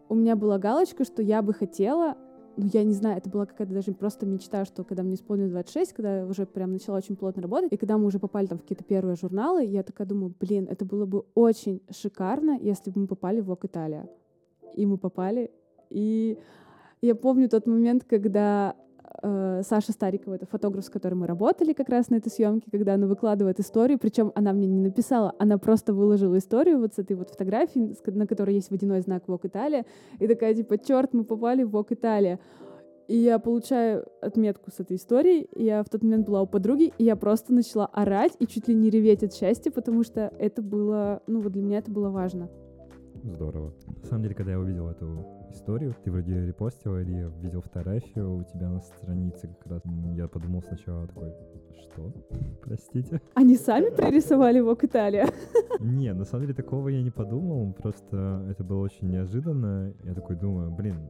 у 0.10 0.15
меня 0.15 0.36
была 0.36 0.58
галочка, 0.58 1.05
что 1.05 1.22
я 1.22 1.43
бы 1.43 1.53
хотела 1.53 2.17
ну, 2.58 2.70
я 2.74 2.84
не 2.84 2.94
знаю, 2.94 3.18
это 3.18 3.29
была 3.29 3.46
какая-то 3.46 3.74
даже 3.74 3.94
просто 3.94 4.25
мечта, 4.25 4.65
что 4.65 4.84
когда 4.84 5.03
мне 5.03 5.15
исполнилось 5.15 5.51
26, 5.51 5.94
когда 5.94 6.20
я 6.20 6.25
уже 6.25 6.46
прям 6.46 6.74
начала 6.74 6.98
очень 6.98 7.15
плотно 7.15 7.41
работать, 7.41 7.72
и 7.72 7.77
когда 7.77 7.98
мы 7.98 8.06
уже 8.06 8.20
попали 8.20 8.48
там 8.48 8.58
в 8.58 8.62
какие-то 8.62 8.84
первые 8.84 9.15
журналы, 9.15 9.63
я 9.63 9.84
такая 9.84 10.08
думаю, 10.08 10.34
блин, 10.39 10.68
это 10.70 10.86
было 10.86 11.06
бы 11.06 11.25
очень 11.36 11.82
шикарно, 11.89 12.58
если 12.60 12.91
бы 12.91 13.01
мы 13.01 13.08
попали 13.08 13.39
в 13.41 13.50
Vogue 13.50 13.70
Italia. 13.70 14.10
И 14.75 14.86
мы 14.86 14.98
попали, 14.98 15.51
и 15.89 16.38
я 17.01 17.15
помню 17.15 17.50
тот 17.50 17.65
момент, 17.65 18.03
когда 18.03 18.75
э, 19.21 19.61
Саша 19.63 19.91
Старикова, 19.91 20.35
это 20.35 20.45
фотограф, 20.45 20.85
с 20.85 20.89
которым 20.89 21.19
мы 21.19 21.27
работали 21.27 21.73
как 21.73 21.89
раз 21.89 22.09
на 22.09 22.15
этой 22.15 22.29
съемке, 22.29 22.71
когда 22.71 22.93
она 22.93 23.07
выкладывает 23.07 23.59
историю, 23.59 23.99
причем 23.99 24.31
она 24.35 24.53
мне 24.53 24.67
не 24.67 24.81
написала, 24.81 25.33
она 25.39 25.57
просто 25.57 25.93
выложила 25.93 26.38
историю 26.38 26.79
вот 26.79 26.93
с 26.93 26.99
этой 26.99 27.15
вот 27.15 27.29
фотографией, 27.29 27.95
на 28.05 28.27
которой 28.27 28.55
есть 28.55 28.71
водяной 28.71 29.01
знак 29.01 29.23
Vogue 29.27 29.43
Italia, 29.43 29.85
и 30.19 30.27
такая 30.27 30.53
типа, 30.53 30.77
черт, 30.77 31.13
мы 31.13 31.23
попали 31.23 31.63
в 31.63 31.75
Vogue 31.75 31.89
Italia. 31.89 32.39
И 33.07 33.17
я 33.17 33.39
получаю 33.39 34.05
отметку 34.21 34.69
с 34.69 34.79
этой 34.79 34.97
историей. 34.97 35.49
Я 35.55 35.81
в 35.81 35.89
тот 35.89 36.03
момент 36.03 36.27
была 36.27 36.43
у 36.43 36.45
подруги, 36.45 36.93
и 36.99 37.03
я 37.03 37.15
просто 37.15 37.51
начала 37.51 37.88
орать 37.88 38.33
и 38.38 38.45
чуть 38.45 38.67
ли 38.67 38.75
не 38.75 38.91
реветь 38.91 39.23
от 39.23 39.33
счастья, 39.33 39.71
потому 39.71 40.03
что 40.03 40.31
это 40.38 40.61
было, 40.61 41.23
ну 41.25 41.41
вот 41.41 41.53
для 41.53 41.63
меня 41.63 41.79
это 41.79 41.89
было 41.89 42.11
важно. 42.11 42.51
Здорово. 43.23 43.73
На 44.03 44.07
самом 44.07 44.21
деле, 44.21 44.35
когда 44.35 44.51
я 44.51 44.59
увидел 44.59 44.88
эту 44.88 45.38
историю, 45.51 45.96
ты 46.03 46.12
вроде 46.12 46.46
репостила 46.46 47.01
или 47.01 47.12
я 47.12 47.27
видел 47.41 47.62
фотографию 47.62 48.38
у 48.38 48.44
тебя 48.44 48.70
на 48.70 48.79
странице 48.79 49.48
как 49.48 49.72
раз. 49.72 49.82
Я 50.15 50.27
подумал 50.27 50.62
сначала 50.62 51.08
такой, 51.08 51.34
что? 51.82 52.13
Простите? 52.62 53.22
Они 53.34 53.56
сами 53.56 53.89
пририсовали 53.89 54.62
Vogue 54.62 54.82
Italia. 54.89 55.32
Не, 55.79 56.13
на 56.13 56.25
самом 56.25 56.44
деле 56.44 56.53
такого 56.53 56.89
я 56.89 57.01
не 57.01 57.12
подумал, 57.12 57.74
просто 57.74 58.46
это 58.50 58.63
было 58.63 58.82
очень 58.82 59.10
неожиданно. 59.10 59.94
Я 60.03 60.13
такой 60.13 60.36
думаю, 60.36 60.72
блин, 60.72 61.10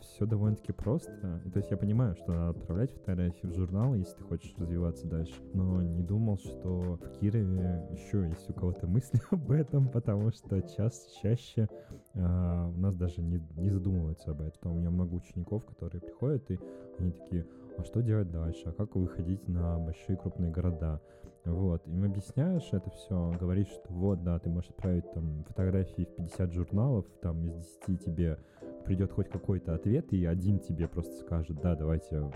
все 0.00 0.26
довольно-таки 0.26 0.72
просто. 0.72 1.40
То 1.52 1.58
есть 1.58 1.70
я 1.70 1.76
понимаю, 1.76 2.14
что 2.16 2.32
надо 2.32 2.50
отправлять 2.50 2.92
фотографии 2.92 3.46
в 3.46 3.54
журнал, 3.54 3.94
если 3.94 4.16
ты 4.16 4.24
хочешь 4.24 4.54
развиваться 4.58 5.06
дальше. 5.06 5.34
Но 5.54 5.82
не 5.82 6.02
думал, 6.02 6.38
что 6.38 6.98
в 6.98 7.18
Кирове 7.18 7.88
еще 7.92 8.28
есть 8.28 8.48
у 8.50 8.52
кого-то 8.52 8.86
мысли 8.86 9.20
об 9.30 9.50
этом, 9.50 9.88
потому 9.88 10.30
что 10.32 10.60
час 10.62 11.18
чаще 11.22 11.68
а, 12.14 12.68
у 12.68 12.78
нас 12.78 12.94
даже 12.94 13.22
не, 13.22 13.40
не 13.56 13.70
задумываются 13.80 14.30
об 14.30 14.42
этом. 14.42 14.72
У 14.72 14.74
меня 14.78 14.90
много 14.90 15.14
учеников, 15.14 15.64
которые 15.64 16.00
приходят, 16.00 16.50
и 16.50 16.58
они 16.98 17.12
такие, 17.12 17.46
а 17.78 17.84
что 17.84 18.02
делать 18.02 18.30
дальше? 18.30 18.62
А 18.66 18.72
как 18.72 18.94
выходить 18.94 19.48
на 19.48 19.78
большие 19.78 20.16
крупные 20.16 20.50
города? 20.50 21.00
Вот, 21.46 21.86
им 21.88 22.04
объясняешь 22.04 22.68
это 22.72 22.90
все, 22.90 23.32
говоришь, 23.40 23.68
что 23.68 23.86
вот, 23.88 24.22
да, 24.22 24.38
ты 24.38 24.50
можешь 24.50 24.68
отправить 24.68 25.10
там 25.12 25.42
фотографии 25.48 26.04
в 26.04 26.14
50 26.16 26.52
журналов, 26.52 27.06
там 27.22 27.42
из 27.46 27.54
10 27.88 28.04
тебе 28.04 28.38
придет 28.84 29.10
хоть 29.12 29.30
какой-то 29.30 29.74
ответ, 29.74 30.12
и 30.12 30.26
один 30.26 30.58
тебе 30.58 30.86
просто 30.86 31.14
скажет, 31.24 31.58
да, 31.62 31.74
давайте 31.74 32.30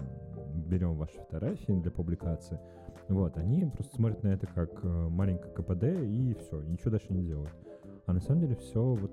берем 0.55 0.97
ваши 0.97 1.19
фотографии 1.19 1.73
для 1.73 1.91
публикации. 1.91 2.59
Вот, 3.09 3.37
они 3.37 3.67
просто 3.67 3.95
смотрят 3.97 4.23
на 4.23 4.29
это 4.29 4.47
как 4.47 4.83
э, 4.83 4.89
маленькое 4.89 5.53
КПД, 5.53 5.85
и 5.85 6.35
все, 6.41 6.63
ничего 6.63 6.93
дальше 6.93 7.13
не 7.13 7.25
делают. 7.25 7.53
А 8.07 8.13
на 8.13 8.21
самом 8.21 8.41
деле 8.41 8.57
все 8.57 8.83
вот 8.83 9.11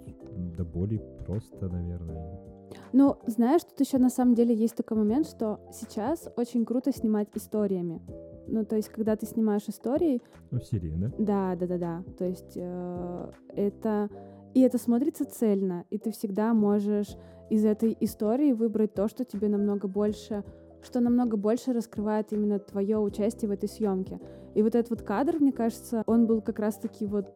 до 0.58 0.66
боли 0.66 1.02
просто, 1.26 1.70
наверное. 1.70 2.40
Ну, 2.94 3.18
знаешь, 3.28 3.64
тут 3.64 3.80
еще 3.80 3.98
на 3.98 4.10
самом 4.10 4.34
деле 4.34 4.54
есть 4.56 4.76
такой 4.76 4.98
момент, 4.98 5.28
что 5.28 5.60
сейчас 5.72 6.30
очень 6.38 6.66
круто 6.66 6.92
снимать 6.92 7.28
историями. 7.34 8.02
Ну, 8.48 8.66
то 8.66 8.76
есть, 8.76 8.90
когда 8.90 9.16
ты 9.16 9.26
снимаешь 9.26 9.68
истории, 9.68 10.22
Ну, 10.52 10.60
в 10.60 10.66
Сирии, 10.66 10.96
да? 10.96 11.12
да, 11.18 11.56
да, 11.56 11.68
да, 11.68 11.78
да. 11.78 12.04
То 12.18 12.26
есть 12.26 12.54
э, 12.56 13.32
это 13.56 14.10
и 14.54 14.62
это 14.62 14.78
смотрится 14.78 15.26
цельно, 15.26 15.86
и 15.90 15.98
ты 15.98 16.12
всегда 16.12 16.54
можешь 16.54 17.16
из 17.50 17.64
этой 17.64 17.96
истории 18.00 18.52
выбрать 18.52 18.94
то, 18.94 19.08
что 19.08 19.24
тебе 19.24 19.48
намного 19.48 19.88
больше, 19.88 20.44
что 20.82 21.00
намного 21.00 21.38
больше 21.38 21.72
раскрывает 21.74 22.34
именно 22.34 22.60
твое 22.60 22.98
участие 23.00 23.48
в 23.48 23.52
этой 23.52 23.70
съемке. 23.70 24.20
И 24.56 24.62
вот 24.62 24.76
этот 24.76 24.90
вот 24.90 25.02
кадр, 25.04 25.38
мне 25.40 25.54
кажется, 25.54 26.04
он 26.06 26.28
был 26.28 26.42
как 26.42 26.60
раз-таки 26.60 27.06
вот 27.06 27.34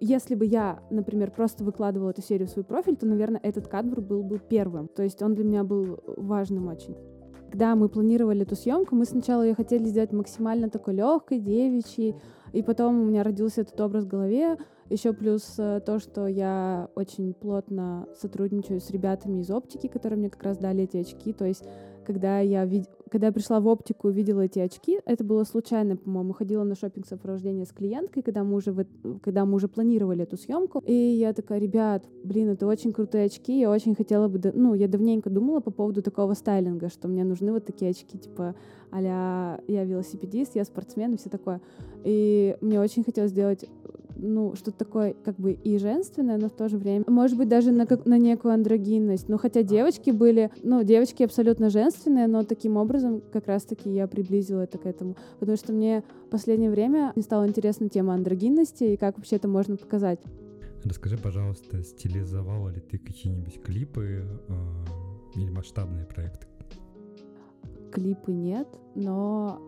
если 0.00 0.34
бы 0.34 0.44
я, 0.44 0.80
например, 0.90 1.30
просто 1.30 1.64
выкладывала 1.64 2.10
эту 2.10 2.22
серию 2.22 2.46
в 2.46 2.50
свой 2.50 2.64
профиль, 2.64 2.96
то, 2.96 3.06
наверное, 3.06 3.40
этот 3.42 3.68
кадр 3.68 4.00
был 4.00 4.22
бы 4.22 4.38
первым. 4.38 4.88
То 4.88 5.02
есть 5.02 5.22
он 5.22 5.34
для 5.34 5.44
меня 5.44 5.64
был 5.64 6.00
важным 6.16 6.68
очень. 6.68 6.96
Когда 7.50 7.74
мы 7.74 7.88
планировали 7.88 8.42
эту 8.42 8.56
съемку, 8.56 8.94
мы 8.96 9.04
сначала 9.04 9.42
ее 9.42 9.54
хотели 9.54 9.84
сделать 9.84 10.12
максимально 10.12 10.70
такой 10.70 10.94
легкой, 10.94 11.38
девичьей, 11.38 12.16
и 12.52 12.62
потом 12.62 13.00
у 13.00 13.04
меня 13.04 13.22
родился 13.22 13.62
этот 13.62 13.78
образ 13.80 14.04
в 14.04 14.08
голове. 14.08 14.56
Еще 14.88 15.12
плюс 15.12 15.54
э, 15.58 15.80
то, 15.84 15.98
что 15.98 16.26
я 16.26 16.88
очень 16.94 17.34
плотно 17.34 18.06
сотрудничаю 18.14 18.80
с 18.80 18.90
ребятами 18.90 19.40
из 19.40 19.50
оптики, 19.50 19.86
которые 19.86 20.18
мне 20.18 20.30
как 20.30 20.42
раз 20.42 20.58
дали 20.58 20.84
эти 20.84 20.98
очки. 20.98 21.32
То 21.32 21.44
есть, 21.44 21.64
когда 22.06 22.40
я, 22.40 22.64
вид... 22.64 22.88
когда 23.12 23.26
я 23.26 23.32
пришла 23.32 23.60
в 23.60 23.66
оптику 23.66 24.08
и 24.08 24.12
видела 24.14 24.40
эти 24.40 24.58
очки, 24.58 24.98
это 25.04 25.22
было 25.22 25.44
случайно, 25.44 25.98
по-моему, 25.98 26.32
ходила 26.32 26.64
на 26.64 26.74
шопинг 26.74 27.06
сопровождение 27.06 27.66
с 27.66 27.70
клиенткой, 27.70 28.22
когда 28.22 28.42
мы 28.42 28.56
уже, 28.56 28.74
когда 29.22 29.44
мы 29.44 29.56
уже 29.56 29.68
планировали 29.68 30.22
эту 30.22 30.38
съемку. 30.38 30.82
И 30.86 30.94
я 30.94 31.34
такая, 31.34 31.58
ребят, 31.60 32.06
блин, 32.24 32.48
это 32.48 32.66
очень 32.66 32.90
крутые 32.90 33.26
очки, 33.26 33.60
я 33.60 33.70
очень 33.70 33.94
хотела 33.94 34.28
бы, 34.28 34.40
ну, 34.54 34.72
я 34.72 34.88
давненько 34.88 35.28
думала 35.28 35.60
по 35.60 35.70
поводу 35.70 36.00
такого 36.00 36.32
стайлинга, 36.32 36.88
что 36.88 37.06
мне 37.06 37.22
нужны 37.22 37.52
вот 37.52 37.66
такие 37.66 37.90
очки, 37.90 38.16
типа 38.16 38.54
а 38.90 39.00
я 39.02 39.84
велосипедист, 39.84 40.56
я 40.56 40.64
спортсмен 40.64 41.12
и 41.12 41.16
все 41.18 41.28
такое. 41.28 41.60
И 42.04 42.56
мне 42.62 42.80
очень 42.80 43.04
хотелось 43.04 43.30
сделать 43.30 43.66
ну, 44.22 44.54
что-то 44.54 44.78
такое 44.78 45.14
как 45.24 45.36
бы 45.36 45.52
и 45.52 45.78
женственное, 45.78 46.38
но 46.38 46.48
в 46.48 46.52
то 46.52 46.68
же 46.68 46.78
время, 46.78 47.04
может 47.08 47.36
быть, 47.36 47.48
даже 47.48 47.72
на, 47.72 47.86
как, 47.86 48.06
на 48.06 48.18
некую 48.18 48.54
андрогинность. 48.54 49.28
Ну, 49.28 49.36
хотя 49.36 49.62
девочки 49.62 50.10
были, 50.10 50.50
ну, 50.62 50.82
девочки 50.84 51.22
абсолютно 51.24 51.68
женственные, 51.68 52.28
но 52.28 52.44
таким 52.44 52.76
образом 52.76 53.22
как 53.32 53.48
раз-таки 53.48 53.90
я 53.90 54.06
приблизила 54.06 54.62
это 54.62 54.78
к 54.78 54.86
этому. 54.86 55.16
Потому 55.40 55.56
что 55.58 55.72
мне 55.72 56.04
в 56.26 56.30
последнее 56.30 56.70
время 56.70 57.12
стала 57.20 57.46
интересна 57.46 57.88
тема 57.88 58.14
андрогинности 58.14 58.84
и 58.84 58.96
как 58.96 59.18
вообще 59.18 59.36
это 59.36 59.48
можно 59.48 59.76
показать. 59.76 60.20
Расскажи, 60.84 61.16
пожалуйста, 61.16 61.82
стилизовала 61.82 62.70
ли 62.70 62.80
ты 62.80 62.98
какие-нибудь 62.98 63.60
клипы 63.62 64.24
э, 64.48 64.54
или 65.34 65.50
масштабные 65.50 66.06
проекты? 66.06 66.46
Клипы 67.92 68.32
нет, 68.32 68.68
но 68.94 69.60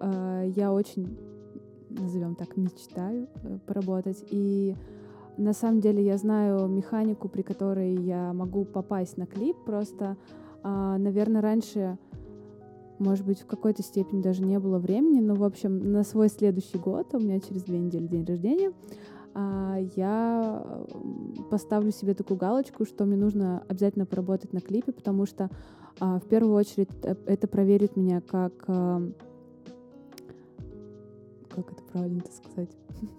э, 0.00 0.52
я 0.54 0.72
очень 0.72 1.18
назовем 2.00 2.34
так, 2.34 2.56
мечтаю 2.56 3.28
э, 3.42 3.58
поработать. 3.66 4.24
И 4.30 4.74
на 5.36 5.52
самом 5.52 5.80
деле 5.80 6.04
я 6.04 6.16
знаю 6.16 6.68
механику, 6.68 7.28
при 7.28 7.42
которой 7.42 7.94
я 7.94 8.32
могу 8.32 8.64
попасть 8.64 9.16
на 9.16 9.26
клип. 9.26 9.56
Просто, 9.64 10.16
э, 10.62 10.96
наверное, 10.98 11.40
раньше, 11.40 11.98
может 12.98 13.26
быть, 13.26 13.40
в 13.40 13.46
какой-то 13.46 13.82
степени 13.82 14.22
даже 14.22 14.42
не 14.42 14.58
было 14.58 14.78
времени, 14.78 15.20
но, 15.20 15.34
в 15.34 15.44
общем, 15.44 15.92
на 15.92 16.04
свой 16.04 16.28
следующий 16.28 16.78
год, 16.78 17.14
у 17.14 17.18
меня 17.18 17.40
через 17.40 17.64
две 17.64 17.78
недели 17.78 18.06
день 18.06 18.24
рождения, 18.24 18.72
э, 19.34 19.88
я 19.96 20.84
поставлю 21.50 21.90
себе 21.90 22.14
такую 22.14 22.38
галочку, 22.38 22.84
что 22.84 23.04
мне 23.04 23.16
нужно 23.16 23.64
обязательно 23.68 24.06
поработать 24.06 24.52
на 24.52 24.60
клипе, 24.60 24.92
потому 24.92 25.26
что 25.26 25.50
э, 26.00 26.18
в 26.24 26.28
первую 26.28 26.54
очередь 26.54 26.90
это 27.02 27.48
проверит 27.48 27.96
меня 27.96 28.20
как 28.20 28.52
э, 28.68 29.10
как 31.54 31.72
это 31.72 31.82
правильно 31.92 32.18
это 32.18 32.32
сказать? 32.32 32.70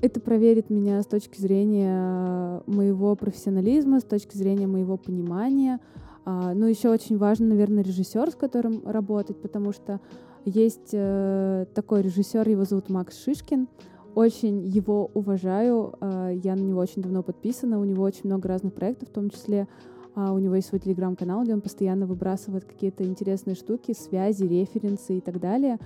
Это 0.00 0.20
проверит 0.20 0.68
меня 0.68 1.00
с 1.00 1.06
точки 1.06 1.40
зрения 1.40 2.60
моего 2.66 3.14
профессионализма, 3.14 4.00
с 4.00 4.02
точки 4.02 4.36
зрения 4.36 4.66
моего 4.66 4.96
понимания. 4.96 5.78
А, 6.24 6.54
ну, 6.54 6.66
еще 6.66 6.90
очень 6.90 7.18
важно, 7.18 7.46
наверное, 7.46 7.84
режиссер, 7.84 8.32
с 8.32 8.34
которым 8.34 8.82
работать, 8.84 9.40
потому 9.40 9.70
что 9.70 10.00
есть 10.44 10.90
э, 10.92 11.66
такой 11.72 12.02
режиссер, 12.02 12.48
его 12.48 12.64
зовут 12.64 12.90
Макс 12.90 13.16
Шишкин. 13.22 13.68
очень 14.16 14.66
его 14.66 15.08
уважаю, 15.14 15.94
э, 16.00 16.32
я 16.42 16.56
на 16.56 16.62
него 16.62 16.80
очень 16.80 17.00
давно 17.00 17.22
подписана, 17.22 17.78
у 17.78 17.84
него 17.84 18.02
очень 18.02 18.22
много 18.24 18.48
разных 18.48 18.74
проектов, 18.74 19.08
в 19.08 19.12
том 19.12 19.30
числе 19.30 19.68
а, 20.14 20.32
у 20.32 20.38
него 20.38 20.54
есть 20.54 20.68
свой 20.68 20.80
телеграм-канал, 20.80 21.42
где 21.42 21.54
он 21.54 21.60
постоянно 21.60 22.06
выбрасывает 22.06 22.64
какие-то 22.64 23.04
интересные 23.04 23.54
штуки, 23.54 23.94
связи, 23.94 24.44
референсы 24.44 25.18
и 25.18 25.20
так 25.20 25.40
далее. 25.40 25.78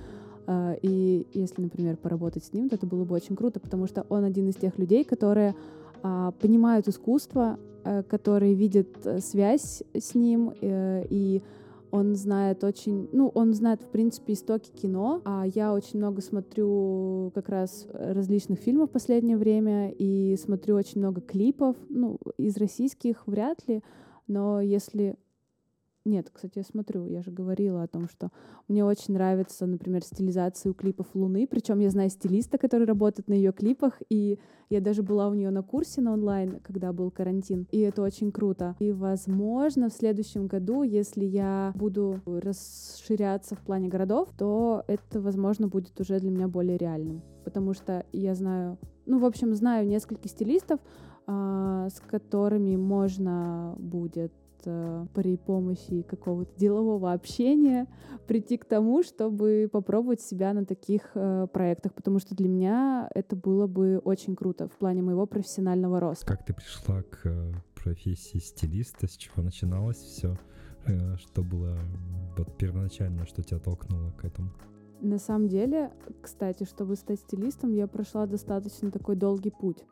А, 0.47 0.76
и 0.81 1.26
если, 1.33 1.62
например, 1.62 1.97
поработать 1.97 2.45
с 2.45 2.53
ним, 2.53 2.69
то 2.69 2.76
это 2.76 2.87
было 2.87 3.05
бы 3.05 3.15
очень 3.15 3.37
круто, 3.37 3.61
потому 3.61 3.87
что 3.87 4.07
он 4.09 4.25
один 4.25 4.49
из 4.49 4.55
тех 4.57 4.79
людей, 4.79 5.05
которые 5.05 5.55
а, 6.03 6.33
понимают 6.33 6.88
искусство, 6.88 7.59
э, 7.85 8.03
которые 8.05 8.55
видят 8.55 8.88
э, 9.05 9.21
связь 9.21 9.83
с 9.93 10.15
ним 10.15 10.53
э, 10.61 11.05
и 11.11 11.43
он 11.91 12.15
знает 12.15 12.62
очень, 12.65 13.09
ну, 13.12 13.31
он 13.35 13.55
знает, 13.55 13.81
в 13.81 13.87
принципе, 13.87 14.35
истоки 14.35 14.71
кино, 14.71 15.23
а 15.25 15.45
я 15.55 15.73
очень 15.73 15.99
много 15.99 16.21
смотрю 16.21 17.31
как 17.35 17.49
раз 17.49 17.87
различных 17.93 18.59
фильмов 18.59 18.91
в 18.91 18.93
последнее 18.93 19.37
время 19.37 19.91
и 19.91 20.37
смотрю 20.37 20.76
очень 20.76 21.00
много 21.00 21.21
клипов, 21.21 21.76
ну, 21.88 22.19
из 22.37 22.57
российских 22.57 23.26
вряд 23.26 23.67
ли, 23.67 23.83
но 24.26 24.61
если 24.61 25.17
нет, 26.06 26.30
кстати, 26.32 26.58
я 26.58 26.64
смотрю, 26.64 27.06
я 27.06 27.20
же 27.20 27.30
говорила 27.30 27.82
о 27.82 27.88
том, 27.88 28.08
что 28.08 28.30
мне 28.68 28.84
очень 28.84 29.14
нравится, 29.14 29.66
например, 29.66 30.02
стилизация 30.02 30.70
у 30.70 30.75
клипов 30.75 31.08
Луны, 31.14 31.46
причем 31.46 31.80
я 31.80 31.90
знаю 31.90 32.10
стилиста, 32.10 32.58
который 32.58 32.86
работает 32.86 33.28
на 33.28 33.34
ее 33.34 33.52
клипах, 33.52 34.00
и 34.08 34.38
я 34.70 34.80
даже 34.80 35.02
была 35.02 35.28
у 35.28 35.34
нее 35.34 35.50
на 35.50 35.62
курсе 35.62 36.00
на 36.00 36.12
онлайн, 36.12 36.60
когда 36.60 36.92
был 36.92 37.10
карантин, 37.10 37.66
и 37.72 37.80
это 37.80 38.02
очень 38.02 38.32
круто. 38.32 38.76
И, 38.78 38.92
возможно, 38.92 39.88
в 39.88 39.92
следующем 39.92 40.46
году, 40.46 40.82
если 40.82 41.25
я 41.25 41.72
буду 41.75 42.20
расширяться 42.25 43.56
в 43.56 43.60
плане 43.60 43.88
городов, 43.88 44.28
то 44.38 44.84
это, 44.86 45.20
возможно, 45.20 45.68
будет 45.68 46.00
уже 46.00 46.20
для 46.20 46.30
меня 46.30 46.48
более 46.48 46.78
реальным, 46.78 47.22
потому 47.44 47.75
что 47.75 48.06
я 48.12 48.34
знаю, 48.34 48.78
ну, 49.06 49.18
в 49.18 49.25
общем, 49.25 49.54
знаю 49.54 49.86
нескольких 49.88 50.30
стилистов, 50.30 50.80
а, 51.26 51.88
с 51.90 52.00
которыми 52.00 52.76
можно 52.76 53.75
будет 53.78 54.32
э, 54.66 55.06
при 55.14 55.37
помощи 55.37 56.02
какого-то 56.02 56.50
делового 56.58 57.12
общения 57.12 57.87
прийти 58.26 58.56
к 58.58 58.64
тому, 58.64 59.02
чтобы 59.02 59.68
попробовать 59.73 60.20
себя 60.20 60.52
на 60.52 60.64
таких 60.64 61.12
э, 61.14 61.46
проектах, 61.52 61.94
потому 61.94 62.18
что 62.18 62.35
для 62.35 62.49
меня 62.49 63.08
это 63.14 63.37
было 63.37 63.66
бы 63.66 63.99
очень 64.04 64.37
круто 64.37 64.68
в 64.68 64.76
плане 64.76 65.02
моего 65.02 65.26
профессионального 65.26 66.00
роста. 66.00 66.26
Как 66.26 66.44
ты 66.44 66.52
пришла 66.52 67.02
к 67.02 67.20
э, 67.25 67.52
профессии 67.82 68.38
стилиста, 68.38 69.06
с 69.06 69.16
чего 69.16 69.42
начиналось 69.42 69.99
все, 69.99 70.37
что 71.18 71.42
было 71.42 71.78
вот 72.37 72.56
первоначально, 72.58 73.26
что 73.26 73.42
тебя 73.42 73.58
толкнуло 73.58 74.12
к 74.12 74.25
этому? 74.25 74.50
На 75.00 75.18
самом 75.18 75.49
деле, 75.49 75.92
кстати, 76.23 76.64
чтобы 76.64 76.96
стать 76.96 77.20
стилистом, 77.20 77.73
я 77.73 77.87
прошла 77.87 78.26
достаточно 78.26 78.90
такой 78.90 79.16
долгий 79.16 79.50
путь. 79.50 79.85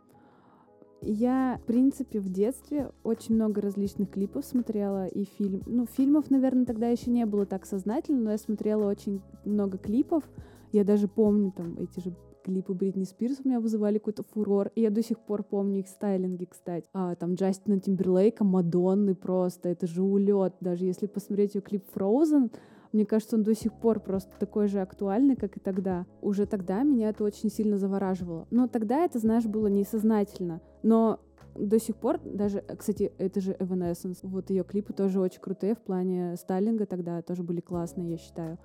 Я, 1.07 1.59
в 1.63 1.67
принципе, 1.67 2.19
в 2.19 2.31
детстве 2.31 2.91
очень 3.03 3.35
много 3.35 3.61
различных 3.61 4.11
клипов 4.11 4.45
смотрела 4.45 5.07
и 5.07 5.25
фильм. 5.25 5.63
Ну, 5.67 5.87
фильмов, 5.87 6.31
наверное, 6.31 6.65
тогда 6.65 6.89
еще 6.89 7.11
не 7.11 7.27
было 7.27 7.45
так 7.45 7.67
сознательно, 7.67 8.21
но 8.21 8.31
я 8.33 8.39
смотрела 8.39 8.89
очень 8.89 9.21
много 9.45 9.77
клипов. 9.77 10.25
Я 10.73 10.85
даже 10.85 11.07
помню 11.07 11.53
там 11.53 11.77
эти 11.79 12.01
же 12.01 12.15
клипы 12.45 12.75
Бритни 12.75 13.05
Спирс 13.05 13.41
у 13.43 13.49
меня 13.49 13.61
вызывали 13.61 13.99
какой-то 13.99 14.23
фурор. 14.23 14.71
И 14.75 14.83
я 14.83 14.91
до 14.91 15.03
сих 15.03 15.19
пор 15.19 15.43
помню 15.43 15.81
их 15.81 15.89
стайлинги, 15.89 16.45
кстати. 16.45 16.89
А, 16.93 17.15
там 17.15 17.35
Джастина 17.35 17.81
Тимберлейка, 17.81 18.45
Мадонны 18.45 19.15
просто. 19.15 19.71
Это 19.71 19.87
же 19.87 20.03
улет. 20.03 20.55
Даже 20.61 20.85
если 20.85 21.07
посмотреть 21.07 21.55
ее 21.55 21.63
клип 21.63 21.85
Frozen, 21.95 22.51
мне 22.95 23.05
кажется, 23.05 23.35
он 23.35 23.43
до 23.43 23.55
сих 23.55 23.73
пор 23.73 23.99
просто 23.99 24.31
такой 24.39 24.69
же 24.69 24.81
актуальный, 24.81 25.35
как 25.35 25.57
и 25.57 25.61
тогда. 25.61 26.07
Уже 26.23 26.47
тогда 26.47 26.85
меня 26.85 27.09
это 27.09 27.25
очень 27.25 27.51
сильно 27.51 27.77
завораживало. 27.77 28.47
Но 28.53 28.69
тогда 28.69 29.05
это, 29.05 29.19
знаешь, 29.19 29.47
было 29.47 29.67
несознательно. 29.67 30.61
Но 30.85 31.19
до 31.57 31.81
сих 31.81 31.97
пор, 31.97 32.21
даже, 32.25 32.61
кстати, 32.79 33.13
это 33.19 33.41
же 33.41 33.53
Evanescence, 33.53 34.19
вот 34.23 34.51
ее 34.51 34.63
клипы 34.63 34.93
тоже 34.93 35.21
очень 35.21 35.41
крутые 35.41 35.75
в 35.75 35.81
плане 35.81 36.37
стайлинга 36.37 36.87
тогда 36.87 37.21
тоже 37.23 37.43
были 37.43 37.61
классные, 37.61 38.13
я 38.13 38.17
считаю. 38.17 38.59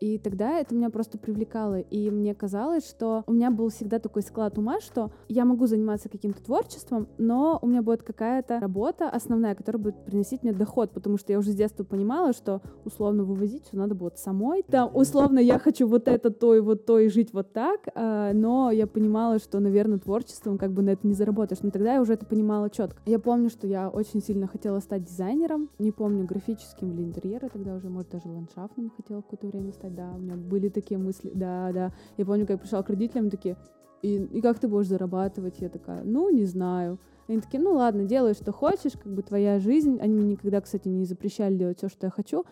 И 0.00 0.18
тогда 0.18 0.58
это 0.58 0.74
меня 0.74 0.90
просто 0.90 1.18
привлекало. 1.18 1.80
И 1.80 2.10
мне 2.10 2.34
казалось, 2.34 2.88
что 2.88 3.24
у 3.26 3.32
меня 3.32 3.50
был 3.50 3.68
всегда 3.68 3.98
такой 3.98 4.22
склад 4.22 4.58
ума, 4.58 4.80
что 4.80 5.10
я 5.28 5.44
могу 5.44 5.66
заниматься 5.66 6.08
каким-то 6.08 6.42
творчеством, 6.42 7.08
но 7.18 7.58
у 7.62 7.66
меня 7.66 7.82
будет 7.82 8.02
какая-то 8.02 8.60
работа 8.60 9.08
основная, 9.08 9.54
которая 9.54 9.82
будет 9.82 10.04
приносить 10.04 10.42
мне 10.42 10.52
доход, 10.52 10.90
потому 10.92 11.18
что 11.18 11.32
я 11.32 11.38
уже 11.38 11.52
с 11.52 11.54
детства 11.54 11.84
понимала, 11.84 12.32
что 12.32 12.60
условно 12.84 13.24
вывозить 13.24 13.64
все 13.64 13.76
надо 13.76 13.94
будет 13.94 14.18
самой. 14.18 14.62
Там 14.64 14.90
условно 14.94 15.38
я 15.38 15.58
хочу 15.58 15.86
вот 15.86 16.08
это, 16.08 16.30
то 16.30 16.54
и 16.54 16.60
вот 16.60 16.86
то 16.86 16.98
и 16.98 17.08
жить 17.08 17.32
вот 17.32 17.52
так, 17.52 17.88
а, 17.94 18.32
но 18.32 18.70
я 18.70 18.86
понимала, 18.86 19.38
что, 19.38 19.60
наверное, 19.60 19.98
творчеством 19.98 20.58
как 20.58 20.72
бы 20.72 20.82
на 20.82 20.90
это 20.90 21.06
не 21.06 21.14
заработаешь. 21.14 21.62
Но 21.62 21.70
тогда 21.70 21.94
я 21.94 22.00
уже 22.00 22.14
это 22.14 22.26
понимала 22.26 22.70
четко. 22.70 23.00
Я 23.06 23.18
помню, 23.18 23.50
что 23.50 23.66
я 23.66 23.88
очень 23.88 24.22
сильно 24.22 24.46
хотела 24.46 24.80
стать 24.80 25.04
дизайнером, 25.04 25.70
не 25.78 25.92
помню, 25.92 26.26
графическим 26.26 26.92
или 26.92 27.02
интерьера, 27.02 27.48
тогда 27.48 27.74
уже, 27.74 27.88
может, 27.88 28.10
даже 28.10 28.28
ландшафтным 28.28 28.90
хотела 28.96 29.22
какое-то 29.22 29.46
время 29.46 29.72
стать 29.72 29.83
да, 29.90 30.12
у 30.14 30.18
меня 30.18 30.36
были 30.36 30.68
такие 30.68 30.98
мысли, 30.98 31.30
да, 31.34 31.70
да. 31.72 31.92
Я 32.16 32.24
помню, 32.24 32.42
как 32.46 32.50
я 32.50 32.58
пришла 32.58 32.82
к 32.82 32.90
родителям, 32.90 33.30
такие, 33.30 33.56
и, 34.02 34.16
и 34.16 34.40
как 34.40 34.58
ты 34.58 34.68
будешь 34.68 34.88
зарабатывать? 34.88 35.60
Я 35.60 35.68
такая, 35.68 36.02
ну, 36.04 36.28
не 36.30 36.44
знаю. 36.44 36.98
Они 37.26 37.40
такие, 37.40 37.62
ну 37.62 37.72
ладно, 37.72 38.04
делай, 38.04 38.34
что 38.34 38.52
хочешь, 38.52 38.92
как 38.92 39.12
бы 39.12 39.22
твоя 39.22 39.58
жизнь. 39.58 39.98
Они 40.00 40.14
мне 40.14 40.32
никогда, 40.32 40.60
кстати, 40.60 40.88
не 40.88 41.06
запрещали 41.06 41.56
делать 41.56 41.78
все, 41.78 41.88
что 41.88 42.06
я 42.06 42.10
хочу 42.10 42.44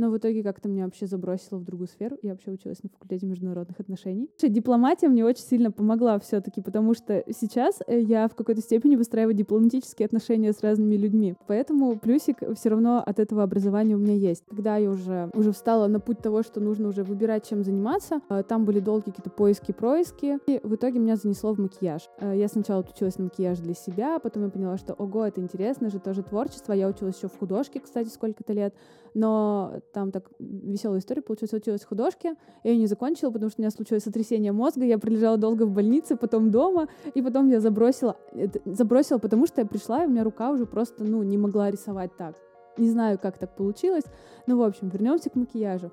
но 0.00 0.10
в 0.10 0.16
итоге 0.16 0.42
как-то 0.42 0.66
меня 0.68 0.86
вообще 0.86 1.06
забросило 1.06 1.58
в 1.58 1.64
другую 1.64 1.86
сферу. 1.86 2.16
Я 2.22 2.30
вообще 2.30 2.50
училась 2.50 2.82
на 2.82 2.88
факультете 2.88 3.26
международных 3.26 3.78
отношений. 3.78 4.30
Дипломатия 4.42 5.08
мне 5.08 5.26
очень 5.26 5.42
сильно 5.42 5.70
помогла 5.70 6.18
все-таки, 6.18 6.62
потому 6.62 6.94
что 6.94 7.22
сейчас 7.28 7.80
э, 7.86 8.00
я 8.00 8.26
в 8.28 8.34
какой-то 8.34 8.62
степени 8.62 8.96
выстраиваю 8.96 9.34
дипломатические 9.34 10.06
отношения 10.06 10.54
с 10.54 10.62
разными 10.62 10.96
людьми. 10.96 11.34
Поэтому 11.46 11.98
плюсик 11.98 12.38
все 12.56 12.70
равно 12.70 13.02
от 13.04 13.18
этого 13.18 13.42
образования 13.42 13.94
у 13.94 13.98
меня 13.98 14.14
есть. 14.14 14.42
Когда 14.48 14.78
я 14.78 14.90
уже, 14.90 15.30
уже 15.34 15.52
встала 15.52 15.86
на 15.86 16.00
путь 16.00 16.20
того, 16.20 16.42
что 16.42 16.60
нужно 16.60 16.88
уже 16.88 17.04
выбирать, 17.04 17.46
чем 17.46 17.62
заниматься, 17.62 18.22
э, 18.30 18.42
там 18.48 18.64
были 18.64 18.80
долгие 18.80 19.10
какие-то 19.10 19.30
поиски, 19.30 19.72
происки, 19.72 20.38
и 20.46 20.60
в 20.62 20.76
итоге 20.76 20.98
меня 20.98 21.16
занесло 21.16 21.52
в 21.52 21.58
макияж. 21.58 22.08
Э, 22.20 22.34
я 22.34 22.48
сначала 22.48 22.80
училась 22.80 23.18
на 23.18 23.24
макияж 23.24 23.58
для 23.58 23.74
себя, 23.74 24.18
потом 24.18 24.44
я 24.44 24.48
поняла, 24.48 24.78
что, 24.78 24.94
ого, 24.94 25.26
это 25.26 25.42
интересно 25.42 25.90
же, 25.90 25.98
тоже 25.98 26.22
творчество. 26.22 26.72
Я 26.72 26.88
училась 26.88 27.18
еще 27.18 27.28
в 27.28 27.38
художке, 27.38 27.80
кстати, 27.80 28.08
сколько-то 28.08 28.54
лет, 28.54 28.74
но 29.14 29.80
там 29.92 30.10
так 30.10 30.30
веселая 30.38 31.00
история 31.00 31.22
получилась. 31.22 31.52
Училась 31.52 31.82
в 31.82 31.88
художке, 31.88 32.34
я 32.64 32.70
ее 32.70 32.78
не 32.78 32.86
закончила, 32.86 33.30
потому 33.30 33.50
что 33.50 33.60
у 33.60 33.62
меня 33.62 33.70
случилось 33.70 34.04
сотрясение 34.04 34.52
мозга, 34.52 34.84
я 34.84 34.98
пролежала 34.98 35.36
долго 35.36 35.64
в 35.64 35.70
больнице, 35.70 36.16
потом 36.16 36.50
дома, 36.50 36.88
и 37.14 37.22
потом 37.22 37.48
я 37.48 37.60
забросила. 37.60 38.16
Забросила, 38.64 39.18
потому 39.18 39.46
что 39.46 39.60
я 39.60 39.66
пришла, 39.66 40.04
и 40.04 40.06
у 40.06 40.10
меня 40.10 40.24
рука 40.24 40.50
уже 40.50 40.66
просто, 40.66 41.04
ну, 41.04 41.22
не 41.22 41.38
могла 41.38 41.70
рисовать 41.70 42.16
так. 42.16 42.36
Не 42.78 42.88
знаю, 42.88 43.18
как 43.20 43.38
так 43.38 43.56
получилось. 43.56 44.04
Ну, 44.46 44.58
в 44.58 44.62
общем, 44.62 44.88
вернемся 44.88 45.28
к 45.30 45.36
макияжу. 45.36 45.90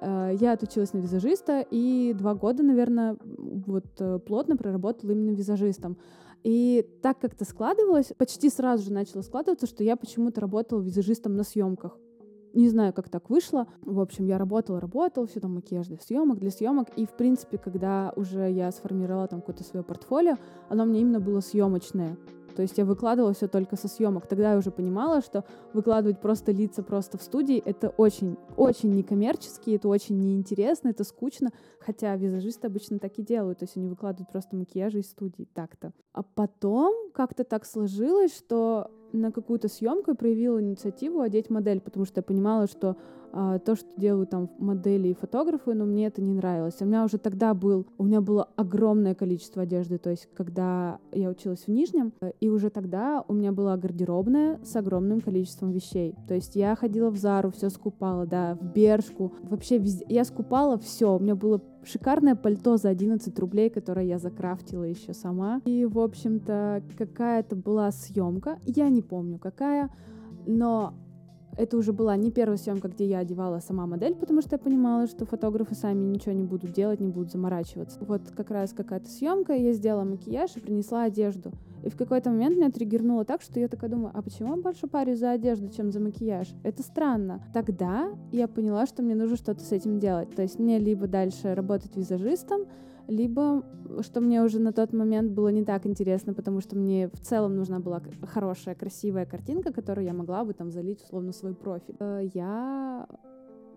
Э, 0.00 0.30
я 0.38 0.52
отучилась 0.52 0.92
на 0.92 0.98
визажиста 0.98 1.64
и 1.70 2.14
два 2.16 2.34
года, 2.34 2.62
наверное, 2.62 3.16
вот 3.22 3.86
э, 3.98 4.18
плотно 4.18 4.56
проработала 4.56 5.10
именно 5.12 5.34
визажистом. 5.34 5.96
И 6.44 6.86
так 7.02 7.18
как-то 7.18 7.44
складывалось, 7.44 8.12
почти 8.16 8.48
сразу 8.48 8.84
же 8.84 8.92
начало 8.92 9.22
складываться, 9.22 9.66
что 9.66 9.82
я 9.82 9.96
почему-то 9.96 10.40
работала 10.40 10.80
визажистом 10.80 11.34
на 11.34 11.42
съемках. 11.42 11.98
Не 12.54 12.68
знаю, 12.68 12.92
как 12.92 13.08
так 13.08 13.30
вышло. 13.30 13.66
В 13.82 14.00
общем, 14.00 14.24
я 14.24 14.38
работала, 14.38 14.80
работала, 14.80 15.26
все 15.26 15.40
там 15.40 15.54
макияж 15.54 15.86
для 15.86 15.98
съемок, 15.98 16.38
для 16.38 16.50
съемок. 16.50 16.88
И, 16.96 17.06
в 17.06 17.12
принципе, 17.12 17.58
когда 17.58 18.12
уже 18.16 18.50
я 18.50 18.70
сформировала 18.70 19.28
там 19.28 19.40
какое-то 19.40 19.64
свое 19.64 19.84
портфолио, 19.84 20.36
оно 20.68 20.84
мне 20.84 21.00
именно 21.00 21.20
было 21.20 21.40
съемочное. 21.40 22.16
То 22.58 22.62
есть 22.62 22.76
я 22.76 22.84
выкладывала 22.84 23.32
все 23.34 23.46
только 23.46 23.76
со 23.76 23.86
съемок. 23.86 24.26
Тогда 24.26 24.50
я 24.50 24.58
уже 24.58 24.72
понимала, 24.72 25.20
что 25.20 25.44
выкладывать 25.74 26.20
просто 26.20 26.50
лица 26.50 26.82
просто 26.82 27.16
в 27.16 27.22
студии 27.22 27.56
это 27.56 27.90
очень, 27.90 28.36
очень 28.56 28.92
некоммерчески, 28.94 29.70
это 29.76 29.86
очень 29.86 30.18
неинтересно, 30.18 30.88
это 30.88 31.04
скучно. 31.04 31.50
Хотя 31.78 32.16
визажисты 32.16 32.66
обычно 32.66 32.98
так 32.98 33.16
и 33.16 33.22
делают. 33.22 33.60
То 33.60 33.64
есть 33.66 33.76
они 33.76 33.86
выкладывают 33.86 34.32
просто 34.32 34.56
макияжи 34.56 34.98
из 34.98 35.08
студии 35.08 35.46
так-то. 35.54 35.92
А 36.12 36.24
потом 36.24 37.12
как-то 37.12 37.44
так 37.44 37.64
сложилось, 37.64 38.36
что 38.36 38.90
на 39.12 39.32
какую-то 39.32 39.68
съемку 39.68 40.10
я 40.10 40.14
проявила 40.14 40.60
инициативу 40.60 41.20
одеть 41.20 41.50
модель, 41.50 41.80
потому 41.80 42.04
что 42.04 42.18
я 42.18 42.22
понимала, 42.22 42.66
что 42.66 42.96
то, 43.32 43.74
что 43.76 43.88
делают 43.96 44.30
там 44.30 44.50
модели 44.58 45.08
и 45.08 45.14
фотографы, 45.14 45.74
но 45.74 45.84
мне 45.84 46.06
это 46.06 46.22
не 46.22 46.32
нравилось. 46.32 46.76
У 46.80 46.84
меня 46.84 47.04
уже 47.04 47.18
тогда 47.18 47.54
был, 47.54 47.86
у 47.98 48.04
меня 48.04 48.20
было 48.20 48.48
огромное 48.56 49.14
количество 49.14 49.62
одежды, 49.62 49.98
то 49.98 50.10
есть 50.10 50.28
когда 50.34 50.98
я 51.12 51.28
училась 51.28 51.64
в 51.66 51.68
Нижнем, 51.68 52.12
и 52.40 52.48
уже 52.48 52.70
тогда 52.70 53.24
у 53.28 53.32
меня 53.32 53.52
была 53.52 53.76
гардеробная 53.76 54.58
с 54.64 54.74
огромным 54.76 55.20
количеством 55.20 55.70
вещей. 55.70 56.14
То 56.26 56.34
есть 56.34 56.56
я 56.56 56.74
ходила 56.74 57.10
в 57.10 57.16
Зару, 57.16 57.50
все 57.50 57.70
скупала, 57.70 58.26
да, 58.26 58.56
в 58.60 58.72
Бершку, 58.72 59.32
вообще 59.42 59.78
везде. 59.78 60.04
Я 60.08 60.24
скупала 60.24 60.78
все, 60.78 61.16
у 61.16 61.18
меня 61.18 61.34
было 61.34 61.60
шикарное 61.84 62.34
пальто 62.34 62.76
за 62.76 62.88
11 62.88 63.38
рублей, 63.38 63.70
которое 63.70 64.06
я 64.06 64.18
закрафтила 64.18 64.84
еще 64.84 65.14
сама. 65.14 65.60
И, 65.64 65.84
в 65.84 65.98
общем-то, 65.98 66.82
какая-то 66.96 67.56
была 67.56 67.90
съемка, 67.90 68.58
я 68.64 68.88
не 68.88 69.02
помню 69.02 69.38
какая, 69.38 69.90
но 70.46 70.94
Это 71.58 71.76
уже 71.76 71.92
была 71.92 72.16
не 72.16 72.30
первая 72.30 72.56
съемка, 72.56 72.86
где 72.86 73.04
я 73.04 73.18
одевала 73.18 73.58
сама 73.58 73.84
модель, 73.84 74.14
потому 74.14 74.42
что 74.42 74.50
я 74.54 74.58
понимала, 74.58 75.08
что 75.08 75.26
фотографы 75.26 75.74
сами 75.74 76.04
ничего 76.04 76.30
не 76.30 76.44
будут 76.44 76.70
делать, 76.70 77.00
не 77.00 77.08
будут 77.08 77.32
заморачиваться. 77.32 77.98
Вот 78.00 78.22
как 78.36 78.52
раз 78.52 78.72
какая-то 78.72 79.10
съемка, 79.10 79.54
я 79.54 79.72
сделала 79.72 80.04
макияж 80.04 80.54
и 80.54 80.60
принесла 80.60 81.02
одежду. 81.02 81.50
И 81.82 81.90
в 81.90 81.96
какой-то 81.96 82.30
момент 82.30 82.56
меня 82.56 82.70
триггернуло 82.70 83.24
так, 83.24 83.42
что 83.42 83.58
я 83.58 83.66
такая 83.66 83.90
думаю, 83.90 84.12
а 84.14 84.22
почему 84.22 84.54
я 84.54 84.62
больше 84.62 84.86
парюсь 84.86 85.18
за 85.18 85.32
одежду, 85.32 85.68
чем 85.68 85.90
за 85.90 85.98
макияж? 85.98 86.46
Это 86.62 86.84
странно. 86.84 87.42
Тогда 87.52 88.10
я 88.30 88.46
поняла, 88.46 88.86
что 88.86 89.02
мне 89.02 89.16
нужно 89.16 89.36
что-то 89.36 89.64
с 89.64 89.72
этим 89.72 89.98
делать. 89.98 90.30
То 90.36 90.42
есть 90.42 90.60
мне 90.60 90.78
либо 90.78 91.08
дальше 91.08 91.56
работать 91.56 91.96
визажистом, 91.96 92.66
либо 93.08 93.64
что 94.02 94.20
мне 94.20 94.42
уже 94.42 94.60
на 94.60 94.72
тот 94.72 94.92
момент 94.92 95.32
было 95.32 95.48
не 95.48 95.64
так 95.64 95.86
интересно, 95.86 96.34
потому 96.34 96.60
что 96.60 96.76
мне 96.76 97.08
в 97.08 97.20
целом 97.20 97.56
нужна 97.56 97.80
была 97.80 98.02
хорошая, 98.22 98.74
красивая 98.74 99.26
картинка, 99.26 99.72
которую 99.72 100.04
я 100.04 100.12
могла 100.12 100.44
бы 100.44 100.52
там 100.52 100.70
залить 100.70 101.02
условно 101.02 101.32
свой 101.32 101.54
профиль. 101.54 101.96
Э, 101.98 102.20
я 102.34 103.06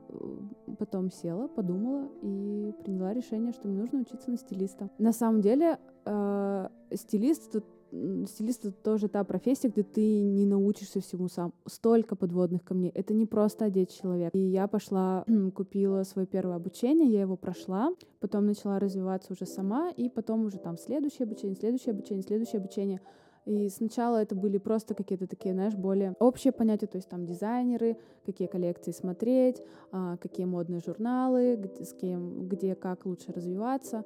э, 0.10 0.38
потом 0.78 1.10
села, 1.10 1.48
подумала 1.48 2.10
и 2.22 2.74
приняла 2.84 3.14
решение, 3.14 3.54
что 3.54 3.68
мне 3.68 3.80
нужно 3.80 4.02
учиться 4.02 4.30
на 4.30 4.38
стилиста. 4.38 4.90
На 4.98 5.14
самом 5.14 5.42
деле 5.42 5.80
э, 6.06 6.68
стилист 6.94 7.52
тут 7.52 7.66
стилист 7.92 8.66
это 8.66 8.76
тоже 8.84 9.08
та 9.08 9.24
профессия, 9.24 9.70
где 9.70 9.84
ты 9.84 10.22
не 10.22 10.46
научишься 10.46 11.02
всему 11.02 11.28
сам. 11.28 11.54
Столько 11.66 12.16
подводных 12.16 12.64
камней. 12.64 12.92
Это 12.96 13.14
не 13.14 13.26
просто 13.26 13.66
одеть 13.66 13.96
человека. 13.96 14.38
И 14.38 14.42
я 14.42 14.68
пошла, 14.68 15.26
купила 15.56 16.04
свое 16.04 16.28
первое 16.28 16.56
обучение, 16.56 17.10
я 17.10 17.22
его 17.22 17.36
прошла, 17.36 17.94
потом 18.20 18.46
начала 18.46 18.80
развиваться 18.80 19.34
уже 19.34 19.46
сама, 19.46 19.92
и 19.92 20.10
потом 20.10 20.46
уже 20.46 20.58
там 20.58 20.78
следующее 20.78 21.26
обучение, 21.26 21.56
следующее 21.56 21.92
обучение, 21.92 22.24
следующее 22.24 22.60
обучение. 22.60 23.02
И 23.46 23.70
сначала 23.70 24.18
это 24.18 24.36
были 24.36 24.60
просто 24.60 24.94
какие-то 24.94 25.26
такие, 25.26 25.54
знаешь, 25.54 25.74
более 25.74 26.14
общие 26.20 26.54
понятия, 26.54 26.86
то 26.86 26.98
есть 26.98 27.10
там 27.10 27.26
дизайнеры, 27.26 27.98
какие 28.26 28.48
коллекции 28.48 28.92
смотреть, 28.92 29.64
а, 29.92 30.18
какие 30.18 30.46
модные 30.46 30.80
журналы, 30.80 31.56
где, 31.56 31.84
с 31.84 31.94
кем, 31.94 32.48
где 32.48 32.76
как 32.76 33.06
лучше 33.06 33.32
развиваться. 33.32 34.06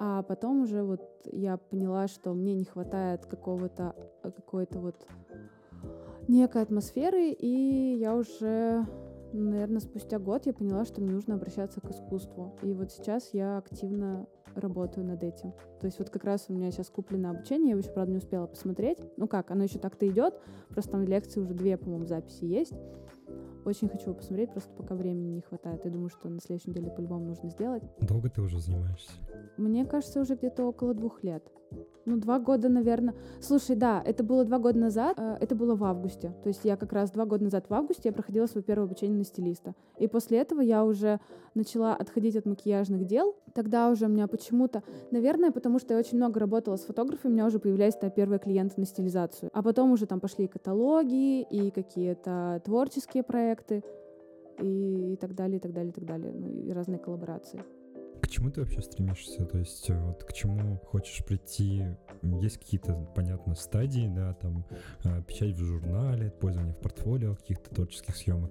А 0.00 0.22
потом 0.22 0.62
уже 0.62 0.82
вот 0.82 1.00
я 1.32 1.56
поняла, 1.56 2.08
что 2.08 2.34
мне 2.34 2.54
не 2.54 2.64
хватает 2.64 3.26
какого-то 3.26 3.94
э, 4.22 4.30
какой-то 4.30 4.80
вот 4.80 5.06
некой 6.28 6.62
атмосферы, 6.62 7.30
и 7.30 7.96
я 7.98 8.14
уже, 8.14 8.84
наверное, 9.32 9.80
спустя 9.80 10.18
год 10.18 10.46
я 10.46 10.52
поняла, 10.52 10.84
что 10.84 11.00
мне 11.00 11.12
нужно 11.12 11.34
обращаться 11.34 11.80
к 11.80 11.90
искусству. 11.90 12.56
И 12.62 12.72
вот 12.72 12.92
сейчас 12.92 13.30
я 13.32 13.58
активно 13.58 14.26
работаю 14.54 15.06
над 15.06 15.22
этим. 15.22 15.52
То 15.80 15.86
есть 15.86 15.98
вот 15.98 16.10
как 16.10 16.24
раз 16.24 16.46
у 16.48 16.52
меня 16.52 16.70
сейчас 16.70 16.88
куплено 16.88 17.30
обучение, 17.30 17.70
я 17.70 17.76
еще, 17.76 17.90
правда, 17.90 18.12
не 18.12 18.18
успела 18.18 18.46
посмотреть. 18.46 18.98
Ну 19.16 19.26
как, 19.28 19.50
оно 19.50 19.64
еще 19.64 19.78
так-то 19.78 20.06
идет, 20.06 20.34
просто 20.68 20.92
там 20.92 21.04
лекции 21.04 21.40
уже 21.40 21.54
две, 21.54 21.76
по-моему, 21.76 22.06
записи 22.06 22.44
есть. 22.44 22.74
Очень 23.64 23.88
хочу 23.88 24.10
его 24.10 24.14
посмотреть, 24.14 24.50
просто 24.50 24.72
пока 24.74 24.94
времени 24.94 25.36
не 25.36 25.40
хватает. 25.40 25.84
Я 25.84 25.90
думаю, 25.90 26.10
что 26.10 26.28
на 26.28 26.40
следующей 26.40 26.70
неделе 26.70 26.90
по-любому 26.90 27.24
нужно 27.26 27.48
сделать. 27.50 27.82
Долго 28.00 28.28
ты 28.28 28.42
уже 28.42 28.60
занимаешься? 28.60 29.10
Мне 29.56 29.86
кажется, 29.86 30.20
уже 30.20 30.34
где-то 30.34 30.64
около 30.64 30.94
двух 30.94 31.22
лет. 31.24 31.42
Ну, 32.06 32.18
два 32.18 32.38
года, 32.38 32.68
наверное. 32.68 33.14
Слушай, 33.40 33.76
да, 33.76 34.02
это 34.04 34.22
было 34.22 34.44
два 34.44 34.58
года 34.58 34.78
назад, 34.78 35.14
э, 35.18 35.36
это 35.40 35.54
было 35.54 35.74
в 35.74 35.84
августе. 35.84 36.34
То 36.42 36.48
есть 36.48 36.60
я 36.64 36.76
как 36.76 36.92
раз 36.92 37.10
два 37.10 37.24
года 37.24 37.44
назад 37.44 37.64
в 37.68 37.74
августе 37.74 38.10
я 38.10 38.12
проходила 38.12 38.46
свое 38.46 38.62
первое 38.62 38.86
обучение 38.86 39.16
на 39.16 39.24
стилиста. 39.24 39.74
И 39.98 40.06
после 40.06 40.38
этого 40.38 40.60
я 40.60 40.84
уже 40.84 41.18
начала 41.54 41.94
отходить 41.94 42.36
от 42.36 42.44
макияжных 42.44 43.06
дел. 43.06 43.34
Тогда 43.54 43.88
уже 43.88 44.04
у 44.04 44.08
меня 44.08 44.26
почему-то, 44.26 44.82
наверное, 45.10 45.50
потому 45.50 45.78
что 45.78 45.94
я 45.94 46.00
очень 46.00 46.18
много 46.18 46.40
работала 46.40 46.76
с 46.76 46.84
фотографами, 46.84 47.32
у 47.32 47.34
меня 47.34 47.46
уже 47.46 47.58
появлялись 47.58 47.94
-то 47.94 48.10
первые 48.10 48.38
клиенты 48.38 48.74
на 48.76 48.86
стилизацию. 48.86 49.50
А 49.54 49.62
потом 49.62 49.92
уже 49.92 50.06
там 50.06 50.20
пошли 50.20 50.46
каталоги, 50.46 51.42
и 51.42 51.70
какие-то 51.70 52.60
творческие 52.64 53.22
проекты, 53.22 53.82
и, 54.60 55.14
и 55.14 55.16
так 55.16 55.34
далее, 55.34 55.56
и 55.56 55.60
так 55.60 55.72
далее, 55.72 55.90
и 55.90 55.94
так 55.94 56.04
далее. 56.04 56.32
Ну, 56.32 56.48
и 56.48 56.70
разные 56.72 56.98
коллаборации 56.98 57.62
к 58.24 58.28
чему 58.28 58.50
ты 58.50 58.62
вообще 58.62 58.80
стремишься? 58.80 59.44
То 59.44 59.58
есть 59.58 59.90
э, 59.90 60.00
вот 60.02 60.24
к 60.24 60.32
чему 60.32 60.78
хочешь 60.86 61.22
прийти? 61.26 61.84
Есть 62.40 62.56
какие-то, 62.58 62.94
понятно, 63.14 63.54
стадии, 63.54 64.10
да, 64.14 64.32
там 64.34 64.64
э, 65.04 65.22
печать 65.28 65.54
в 65.54 65.62
журнале, 65.62 66.30
пользование 66.40 66.72
в 66.72 66.78
портфолио, 66.78 67.36
каких-то 67.36 67.74
творческих 67.74 68.16
съемок. 68.16 68.50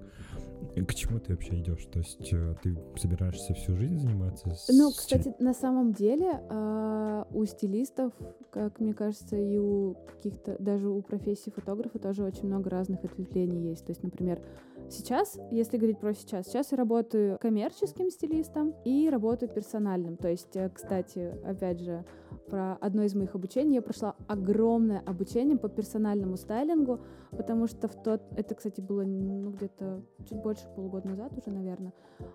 К 0.88 0.94
чему 0.94 1.20
ты 1.20 1.34
вообще 1.34 1.60
идешь? 1.60 1.86
То 1.92 2.00
есть 2.00 2.32
э, 2.32 2.56
ты 2.62 2.78
собираешься 2.98 3.56
всю 3.56 3.76
жизнь 3.76 3.98
заниматься? 3.98 4.54
С... 4.54 4.70
Ну, 4.70 4.92
кстати, 4.92 5.34
на 5.40 5.56
самом 5.56 5.94
деле 5.94 6.40
э, 6.50 7.24
у 7.32 7.46
стилистов, 7.46 8.14
как 8.52 8.80
мне 8.80 8.94
кажется, 8.94 9.36
и 9.38 9.58
у 9.58 9.96
каких-то, 10.08 10.56
даже 10.60 10.88
у 10.88 11.02
профессии 11.02 11.50
фотографа 11.50 11.98
тоже 11.98 12.24
очень 12.24 12.46
много 12.46 12.70
разных 12.70 13.04
ответвлений 13.04 13.70
есть. 13.70 13.86
То 13.86 13.92
есть, 13.92 14.04
например, 14.04 14.40
сейчас, 14.90 15.40
если 15.52 15.78
говорить 15.78 16.00
про 16.00 16.14
сейчас, 16.14 16.48
сейчас 16.48 16.72
я 16.72 16.78
работаю 16.78 17.38
коммерческим 17.40 18.10
стилистом 18.10 18.74
и 18.86 19.10
работаю 19.10 19.50
персональным. 19.50 20.18
То 20.18 20.30
есть, 20.30 20.56
э, 20.56 20.70
кстати, 20.70 21.34
опять 21.46 21.80
же, 21.80 22.06
про 22.48 22.74
одно 22.82 23.04
из 23.04 23.16
моих 23.16 23.36
обучений 23.36 23.76
я 23.76 23.82
прошла 23.82 24.16
огромное 24.28 25.00
обучение 25.00 25.58
по 25.58 25.70
персональному 25.70 26.38
стайлингу, 26.38 27.00
потому 27.32 27.68
что 27.68 27.88
в 27.88 27.96
тот, 27.96 28.22
это, 28.36 28.56
кстати, 28.56 28.82
было 28.82 29.04
ну, 29.04 29.52
где-то 29.52 30.04
чуть 30.28 30.42
больше 30.42 30.68
полугода 30.76 31.10
назад 31.10 31.32
уже, 31.38 31.52
наверное, 31.56 31.94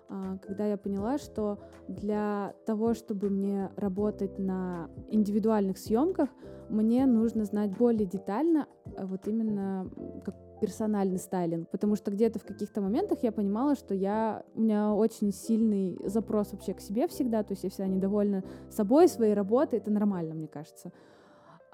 а, 0.09 0.37
когда 0.37 0.65
я 0.65 0.77
поняла, 0.77 1.17
что 1.17 1.59
для 1.87 2.53
того, 2.65 2.93
чтобы 2.93 3.29
мне 3.29 3.71
работать 3.75 4.39
на 4.39 4.89
индивидуальных 5.09 5.77
съемках, 5.77 6.29
мне 6.69 7.05
нужно 7.05 7.45
знать 7.45 7.75
более 7.77 8.05
детально 8.05 8.67
э, 8.85 9.05
вот 9.05 9.27
именно 9.27 9.89
как 10.23 10.35
персональный 10.59 11.17
стайлинг, 11.17 11.69
потому 11.69 11.95
что 11.95 12.11
где-то 12.11 12.39
в 12.39 12.45
каких-то 12.45 12.81
моментах 12.81 13.19
я 13.23 13.31
понимала, 13.31 13.75
что 13.75 13.93
я, 13.93 14.43
у 14.55 14.61
меня 14.61 14.93
очень 14.93 15.31
сильный 15.31 15.97
запрос 16.05 16.51
вообще 16.51 16.73
к 16.73 16.81
себе 16.81 17.07
всегда, 17.07 17.43
то 17.43 17.53
есть 17.53 17.63
я 17.63 17.69
всегда 17.69 17.87
недовольна 17.87 18.43
собой, 18.69 19.07
своей 19.07 19.33
работой, 19.33 19.79
это 19.79 19.91
нормально, 19.91 20.33
мне 20.35 20.47
кажется. 20.47 20.91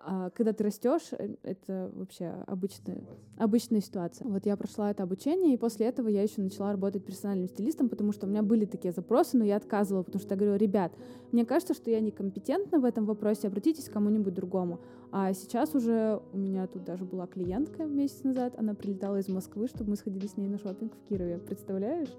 А 0.08 0.30
когда 0.30 0.54
ты 0.54 0.63
растешь, 0.63 1.08
э, 1.12 1.36
это 1.41 1.89
вообще 1.96 2.32
обычная, 2.46 3.02
обычная 3.38 3.82
ситуация. 3.82 4.28
Вот 4.28 4.46
я 4.46 4.56
прошла 4.56 4.91
это 4.91 5.02
обучение, 5.02 5.56
и 5.56 5.58
после 5.58 5.88
этого 5.88 6.08
я 6.10 6.22
еще 6.22 6.41
начала 6.41 6.72
работать 6.72 7.04
персональным 7.04 7.48
стилистом, 7.48 7.89
потому 7.89 8.12
что 8.12 8.28
у 8.28 8.30
меня 8.30 8.44
были 8.44 8.65
такие 8.65 8.91
запросы, 8.91 9.36
но 9.36 9.44
я 9.44 9.56
отказывала, 9.56 10.04
потому 10.04 10.22
что 10.22 10.36
я 10.36 10.39
говорю, 10.39 10.58
ребят, 10.58 10.91
мне 11.32 11.44
кажется, 11.44 11.74
что 11.74 11.89
я 11.89 12.02
некомпетентна 12.02 12.78
в 12.80 12.86
этом 12.86 13.06
вопросе, 13.06 13.48
обратитесь 13.48 13.89
к 13.89 13.94
кому-нибудь 13.94 14.36
другому. 14.36 14.80
А 15.12 15.34
сейчас 15.34 15.74
уже 15.74 16.22
у 16.34 16.38
меня 16.38 16.68
тут 16.68 16.84
даже 16.84 17.04
была 17.04 17.26
клиентка 17.26 17.86
месяц 17.86 18.22
назад, 18.24 18.54
она 18.58 18.76
прилетала 18.76 19.18
из 19.18 19.28
Москвы, 19.28 19.68
чтобы 19.68 19.91
мы 19.91 19.96
сходили 19.96 20.28
с 20.28 20.38
ней 20.38 20.48
на 20.48 20.60
шопинг 20.60 20.94
в 20.94 21.10
Кирове. 21.10 21.39
Представляешь? 21.39 22.10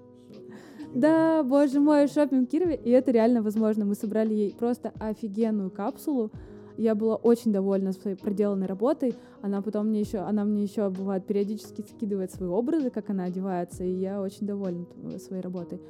Да, 0.93 1.41
боже 1.43 1.79
мой, 1.79 2.07
шопинг 2.07 2.49
в 2.49 2.51
Кирове, 2.51 2.75
и 2.75 2.89
это 2.89 3.11
реально 3.11 3.41
возможно. 3.41 3.85
Мы 3.85 3.95
собрали 3.95 4.33
ей 4.33 4.53
просто 4.53 4.91
офигенную 4.99 5.71
капсулу, 5.71 6.31
я 6.77 6.95
была 6.95 7.15
очень 7.15 7.51
довольна 7.51 7.91
своей 7.91 8.15
проделанной 8.15 8.67
работой. 8.67 9.15
Она 9.41 9.61
потом 9.61 9.87
мне 9.87 9.99
еще, 9.99 10.19
она 10.19 10.45
мне 10.45 10.63
еще 10.63 10.89
бывает 10.89 11.25
периодически 11.25 11.81
скидывает 11.81 12.31
свои 12.31 12.49
образы, 12.49 12.89
как 12.89 13.09
она 13.09 13.25
одевается, 13.25 13.83
и 13.83 13.91
я 13.91 14.21
очень 14.21 14.47
довольна 14.47 14.85
своей 15.19 15.41
работой. 15.41 15.81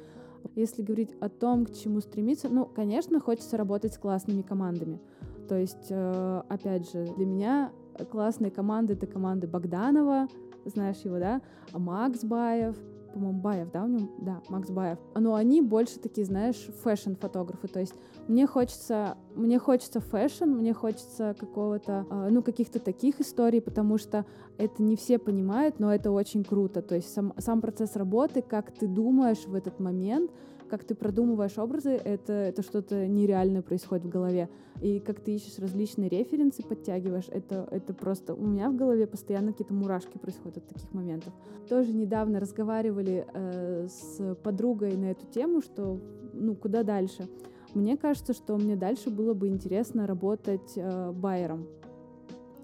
Если 0.54 0.82
говорить 0.82 1.14
о 1.20 1.28
том, 1.28 1.66
к 1.66 1.74
чему 1.74 2.00
стремиться, 2.00 2.48
ну, 2.48 2.64
конечно, 2.64 3.20
хочется 3.20 3.56
работать 3.56 3.92
с 3.92 3.98
классными 3.98 4.42
командами. 4.42 5.00
То 5.48 5.56
есть, 5.56 5.86
э, 5.90 6.42
опять 6.48 6.90
же, 6.90 7.06
для 7.16 7.26
меня 7.26 7.72
классные 8.10 8.50
команды— 8.50 8.92
это 8.94 9.06
команды 9.06 9.46
Богданова, 9.46 10.28
знаешь 10.64 10.98
его, 11.04 11.18
да, 11.18 11.40
Макс 11.72 12.24
Баев, 12.24 12.76
по-моему, 13.12 13.40
Баев, 13.40 13.70
да, 13.72 13.84
у 13.84 13.88
него? 13.88 14.08
Да, 14.18 14.42
Макс 14.48 14.70
Баев. 14.70 14.98
Но 15.14 15.34
они 15.34 15.62
больше 15.62 15.98
такие, 15.98 16.24
знаешь, 16.24 16.68
fashion-фотографы. 16.82 17.68
То 17.68 17.80
есть 17.80 17.94
мне 18.26 18.46
хочется, 18.46 19.16
мне 19.34 19.58
хочется 19.58 20.00
fashion, 20.00 20.44
мне 20.44 20.72
хочется 20.74 21.34
какого-то, 21.38 22.06
э, 22.10 22.28
ну, 22.30 22.42
каких-то 22.42 22.78
таких 22.78 23.20
историй, 23.20 23.60
потому 23.60 23.98
что 23.98 24.24
это 24.56 24.82
не 24.82 24.96
все 24.96 25.18
понимают, 25.18 25.78
но 25.78 25.94
это 25.94 26.10
очень 26.10 26.44
круто. 26.44 26.82
То 26.82 26.94
есть 26.94 27.12
сам, 27.12 27.32
сам 27.38 27.60
процесс 27.60 27.96
работы, 27.96 28.42
как 28.42 28.72
ты 28.72 28.86
думаешь 28.86 29.44
в 29.46 29.54
этот 29.54 29.80
момент— 29.80 30.30
как 30.68 30.84
ты 30.84 30.94
продумываешь 30.94 31.58
образы, 31.58 31.90
это, 31.90 32.32
это 32.32 32.62
что-то 32.62 33.06
нереальное 33.06 33.62
происходит 33.62 34.04
в 34.04 34.08
голове. 34.08 34.48
И 34.80 35.00
как 35.00 35.20
ты 35.20 35.34
ищешь 35.34 35.58
различные 35.58 36.08
референсы, 36.08 36.62
подтягиваешь, 36.62 37.28
это, 37.30 37.66
это 37.70 37.92
просто... 37.94 38.34
У 38.34 38.46
меня 38.46 38.70
в 38.70 38.76
голове 38.76 39.06
постоянно 39.06 39.52
какие-то 39.52 39.74
мурашки 39.74 40.18
происходят 40.18 40.58
от 40.58 40.68
таких 40.68 40.92
моментов. 40.92 41.32
Тоже 41.68 41.92
недавно 41.92 42.38
разговаривали 42.38 43.26
э, 43.32 43.88
с 43.88 44.36
подругой 44.42 44.96
на 44.96 45.06
эту 45.06 45.26
тему, 45.26 45.60
что, 45.60 46.00
ну, 46.32 46.54
куда 46.54 46.84
дальше. 46.84 47.28
Мне 47.74 47.96
кажется, 47.96 48.32
что 48.32 48.56
мне 48.56 48.76
дальше 48.76 49.10
было 49.10 49.34
бы 49.34 49.48
интересно 49.48 50.06
работать 50.06 50.72
э, 50.76 51.12
байером. 51.12 51.66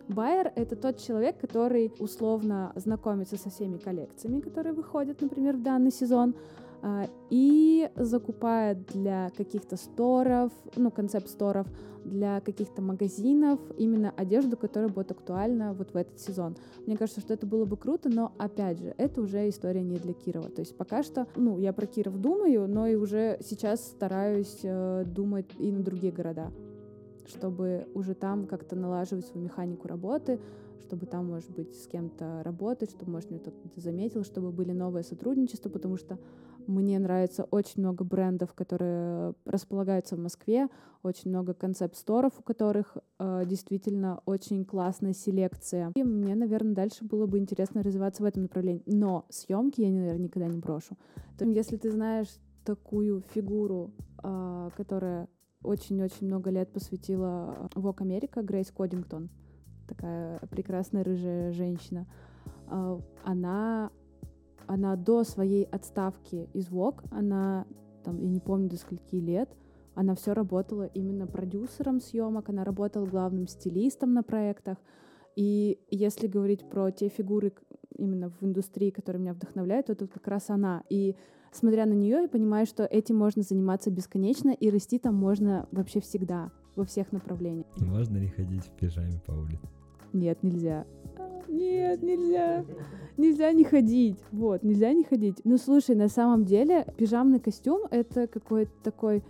Байер— 0.09 0.53
это 0.57 0.77
тот 0.77 0.99
человек, 0.99 1.39
который 1.41 1.93
условно 1.99 2.73
знакомится 2.75 3.37
со 3.37 3.49
всеми 3.49 3.79
коллекциями, 3.79 4.41
которые 4.41 4.75
выходят, 4.75 5.23
например, 5.23 5.57
в 5.57 5.63
данный 5.63 5.91
сезон, 5.91 6.35
и 7.31 7.91
закупает 7.97 8.87
для 8.87 9.31
каких-то 9.37 9.77
сторов, 9.77 10.53
ну, 10.77 10.91
концепт-сторов, 10.91 11.67
для 12.05 12.41
каких-то 12.41 12.83
магазинов 12.83 13.59
именно 13.79 14.13
одежду, 14.17 14.57
которая 14.57 14.91
будет 14.91 15.11
актуальна 15.11 15.73
вот 15.73 15.95
в 15.95 15.97
этот 15.97 16.21
сезон. 16.21 16.57
Мне 16.87 16.97
кажется, 16.97 17.21
что 17.21 17.33
это 17.33 17.47
было 17.47 17.65
бы 17.65 17.77
круто, 17.77 18.11
но, 18.11 18.33
опять 18.39 18.79
же, 18.79 18.95
это 18.99 19.23
уже 19.23 19.49
история 19.49 19.83
не 19.83 19.97
для 19.97 20.13
Кирова. 20.13 20.51
То 20.51 20.61
есть 20.61 20.77
пока 20.77 21.03
что, 21.03 21.27
ну, 21.37 21.59
я 21.59 21.73
про 21.73 21.87
Киров 21.87 22.21
думаю, 22.21 22.69
но 22.69 22.87
и 22.87 22.95
уже 22.95 23.39
сейчас 23.43 23.83
стараюсь 23.83 24.61
э, 24.63 25.05
думать 25.07 25.51
и 25.59 25.73
на 25.73 25.83
другие 25.83 26.13
города 26.13 26.53
чтобы 27.27 27.87
уже 27.95 28.15
там 28.15 28.47
как-то 28.47 28.77
налаживать 28.77 29.27
свою 29.27 29.47
механику 29.47 29.89
работы, 29.89 30.39
чтобы 30.81 31.07
там, 31.07 31.27
может 31.27 31.51
быть, 31.51 31.75
с 31.75 31.87
кем-то 31.87 32.43
работать, 32.45 32.91
чтобы, 32.91 33.13
может, 33.13 33.29
кто-то 33.31 33.81
заметил, 33.81 34.25
чтобы 34.25 34.53
были 34.53 34.73
новые 34.73 35.03
сотрудничества, 35.03 35.71
потому 35.71 35.97
что 35.97 36.19
мне 36.67 36.99
нравится 36.99 37.45
очень 37.45 37.83
много 37.83 38.05
брендов, 38.05 38.55
которые 38.55 39.35
располагаются 39.45 40.17
в 40.17 40.19
Москве, 40.19 40.69
очень 41.03 41.31
много 41.31 41.55
концепт-сторов, 41.55 42.33
у 42.39 42.43
которых 42.43 42.97
э, 43.19 43.43
действительно 43.47 44.21
очень 44.25 44.65
классная 44.65 45.13
селекция. 45.13 45.93
И 45.95 46.03
мне, 46.03 46.35
наверное, 46.35 46.75
дальше 46.75 47.05
было 47.05 47.27
бы 47.27 47.39
интересно 47.39 47.83
развиваться 47.83 48.23
в 48.23 48.27
этом 48.27 48.43
направлении. 48.43 48.83
Но 48.87 49.27
съемки 49.29 49.83
я, 49.83 49.91
наверное, 49.91 50.25
никогда 50.25 50.49
не 50.49 50.59
брошу. 50.59 50.97
То 51.39 51.45
если 51.45 51.77
ты 51.77 51.91
знаешь 51.91 52.29
такую 52.65 53.23
фигуру, 53.35 53.93
э, 54.23 54.71
которая 54.77 55.29
очень-очень 55.63 56.27
много 56.27 56.51
лет 56.51 56.73
посвятила 56.73 57.71
Вок 57.75 58.01
Америка, 58.01 58.43
Грейс 58.43 58.71
Кодингтон, 58.71 59.31
такая 59.89 60.39
прекрасная 60.51 61.05
рыжая 61.05 61.53
женщина. 61.53 62.07
Э, 62.71 62.99
она 63.25 63.91
она 64.67 64.97
до 64.97 65.25
своей 65.25 65.65
отставки 65.65 66.49
из 66.53 66.69
ВОК, 66.71 67.05
она, 67.11 67.67
там, 68.05 68.19
я 68.19 68.29
не 68.29 68.41
помню 68.41 68.69
до 68.69 68.77
скольки 68.77 69.17
лет, 69.17 69.51
она 69.95 70.15
все 70.15 70.33
работала 70.33 70.85
именно 70.95 71.27
продюсером 71.27 72.01
съемок, 72.01 72.49
она 72.49 72.65
работала 72.65 73.07
главным 73.07 73.47
стилистом 73.47 74.13
на 74.13 74.23
проектах. 74.23 74.79
И 75.37 75.79
если 75.91 76.27
говорить 76.27 76.69
про 76.69 76.91
те 76.91 77.09
фигуры 77.09 77.53
именно 77.97 78.31
в 78.31 78.43
индустрии, 78.43 78.91
которые 78.91 79.21
меня 79.23 79.35
вдохновляют, 79.35 79.87
то 79.87 79.93
это 79.93 80.07
как 80.07 80.27
раз 80.27 80.51
она. 80.51 80.83
И 80.89 81.17
смотря 81.53 81.87
на 81.87 81.93
нее, 81.93 82.23
я 82.23 82.29
понимаю, 82.29 82.67
что 82.67 82.85
этим 82.85 83.17
можно 83.17 83.43
заниматься 83.43 83.91
бесконечно, 83.91 84.51
и 84.51 84.71
расти 84.71 84.99
там 84.99 85.15
можно 85.15 85.69
вообще 85.71 86.01
всегда, 86.01 86.51
во 86.77 86.85
всех 86.85 87.13
направлениях. 87.13 87.67
Можно 87.79 88.19
ли 88.19 88.29
ходить 88.29 88.65
в 88.65 88.73
пижаме 88.77 89.21
по 89.27 89.33
улице? 89.33 89.69
Нет, 90.13 90.43
нельзя. 90.43 90.87
Нет, 91.49 92.03
нельзя. 92.03 92.65
Нельзя 93.17 93.53
не 93.53 93.65
ходить. 93.65 94.19
Вот, 94.33 94.63
нельзя 94.63 94.93
не 94.93 95.05
ходить. 95.05 95.37
Ну, 95.45 95.57
слушай, 95.57 95.95
на 95.95 96.09
самом 96.09 96.45
деле, 96.45 96.87
пижамный 96.97 97.41
костюм— 97.41 97.83
это 97.91 98.27
какой-то 98.27 98.73
такой... 98.83 99.23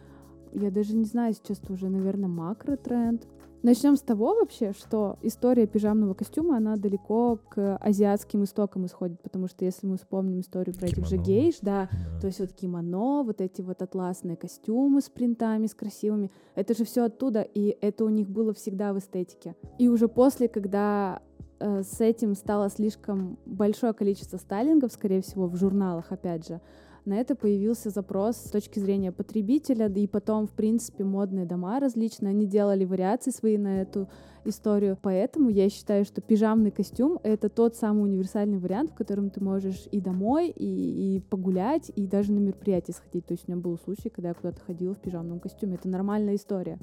Я 0.53 0.71
даже 0.71 0.95
не 0.95 1.05
знаю, 1.05 1.35
сейчас 1.35 1.59
это 1.59 1.73
уже, 1.73 1.89
наверное, 1.89 2.29
макро-тренд. 2.29 3.27
Начнем 3.65 3.97
с 3.97 4.03
того 4.03 4.35
вообще, 4.35 4.73
что 4.73 5.17
история 5.23 5.67
пижамного 5.67 6.13
костюма, 6.13 6.59
она 6.59 6.77
далеко 6.77 7.41
к 7.49 7.79
азиатским 7.79 8.45
истокам 8.45 8.85
исходит, 8.85 9.23
потому 9.23 9.49
что 9.49 9.65
если 9.65 9.87
мы 9.87 9.97
вспомним 9.97 10.41
историю 10.41 10.77
про 10.77 10.87
кимоно. 10.87 11.07
этих 11.07 11.09
же 11.09 11.17
гейш, 11.17 11.55
да, 11.63 11.89
да, 11.91 12.21
то 12.21 12.27
есть 12.27 12.41
вот 12.41 12.53
кимоно, 12.53 13.23
вот 13.23 13.41
эти 13.41 13.63
вот 13.63 13.81
атласные 13.81 14.37
костюмы 14.37 15.01
с 15.01 15.09
принтами, 15.09 15.67
с 15.67 15.75
красивыми, 15.75 16.31
это 16.55 16.75
же 16.75 16.85
все 16.85 17.05
оттуда, 17.05 17.41
и 17.41 17.77
это 17.81 18.05
у 18.05 18.11
них 18.11 18.29
было 18.29 18.53
всегда 18.53 18.93
в 18.93 18.99
эстетике. 18.99 19.57
И 19.79 19.89
уже 19.89 20.09
после, 20.09 20.49
когда 20.49 21.23
с 21.65 22.01
этим 22.01 22.35
стало 22.35 22.69
слишком 22.69 23.39
большое 23.47 23.95
количество 23.95 24.37
стайлингов, 24.37 24.93
скорее 24.93 25.23
всего, 25.23 25.47
в 25.47 25.57
журналах, 25.57 26.13
опять 26.13 26.47
же. 26.47 26.61
На 27.05 27.17
это 27.17 27.35
появился 27.35 27.91
запрос 27.91 28.37
с 28.37 28.51
точки 28.51 28.79
зрения 28.79 29.13
потребителя, 29.13 29.89
и 29.89 30.07
потом, 30.07 30.47
в 30.47 30.53
принципе, 30.53 31.05
модные 31.05 31.45
дома 31.45 31.79
различные, 31.79 32.31
они 32.31 32.47
делали 32.47 32.87
вариации 32.87 33.31
свои 33.31 33.59
на 33.59 33.83
эту 33.83 34.09
историю. 34.47 34.99
Поэтому 35.01 35.51
я 35.51 35.69
считаю, 35.69 36.07
что 36.07 36.23
пижамный 36.23 36.71
костюм— 36.71 37.19
это 37.23 37.51
тот 37.51 37.77
самый 37.77 38.05
универсальный 38.05 38.59
вариант, 38.59 38.91
в 38.91 38.95
котором 38.95 39.29
ты 39.29 39.43
можешь 39.43 39.87
и 39.93 40.01
домой, 40.01 40.49
и, 40.49 41.17
и 41.17 41.21
погулять, 41.21 41.91
и 41.95 42.07
даже 42.07 42.33
на 42.33 42.39
мероприятие 42.39 42.95
сходить. 42.95 43.27
То 43.27 43.33
есть 43.33 43.49
у 43.49 43.53
меня 43.53 43.61
был 43.61 43.77
случай, 43.79 44.09
когда 44.09 44.29
я 44.29 44.35
куда-то 44.35 44.61
ходила 44.63 44.95
в 44.95 45.01
пижамном 45.01 45.41
костюме. 45.41 45.75
Это 45.75 45.89
нормальная 45.89 46.37
история. 46.37 46.79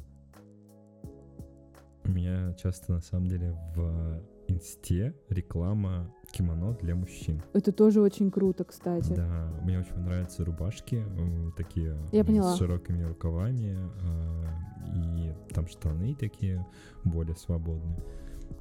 Меня 2.04 2.54
часто, 2.62 2.94
на 2.94 3.02
самом 3.02 3.28
деле, 3.28 3.56
в 3.76 4.22
инсте 4.52 5.16
реклама 5.30 6.14
кимоно 6.32 6.74
для 6.82 6.96
мужчин. 6.96 7.42
Это 7.54 7.72
тоже 7.72 8.02
очень 8.02 8.32
круто, 8.32 8.64
кстати. 8.64 9.14
Да, 9.14 9.52
мне 9.64 9.80
очень 9.80 9.98
нравятся 9.98 10.46
рубашки, 10.46 11.04
э, 11.06 11.52
такие 11.58 11.98
Я 12.12 12.24
поняла. 12.24 12.54
с 12.56 12.58
широкими 12.58 13.04
рукавами, 13.04 13.78
э, 14.04 14.92
и 14.96 15.54
там 15.54 15.68
штаны 15.68 16.16
такие 16.16 16.66
более 17.04 17.36
свободные. 17.36 17.98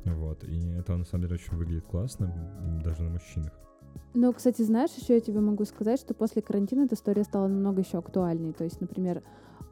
Вот, 0.04 0.44
и 0.44 0.70
это 0.72 0.96
на 0.96 1.04
самом 1.04 1.24
деле 1.24 1.34
очень 1.34 1.56
выглядит 1.56 1.86
классно, 1.86 2.80
даже 2.82 3.02
на 3.02 3.10
мужчинах. 3.10 3.52
Ну, 4.14 4.32
кстати, 4.32 4.62
знаешь, 4.62 4.90
еще 4.92 5.14
я 5.14 5.20
тебе 5.20 5.40
могу 5.40 5.64
сказать, 5.64 6.00
что 6.00 6.14
после 6.14 6.42
карантина 6.42 6.82
эта 6.82 6.94
история 6.94 7.24
стала 7.24 7.46
намного 7.48 7.80
еще 7.82 7.98
актуальней. 7.98 8.52
То 8.52 8.64
есть, 8.64 8.80
например, 8.80 9.22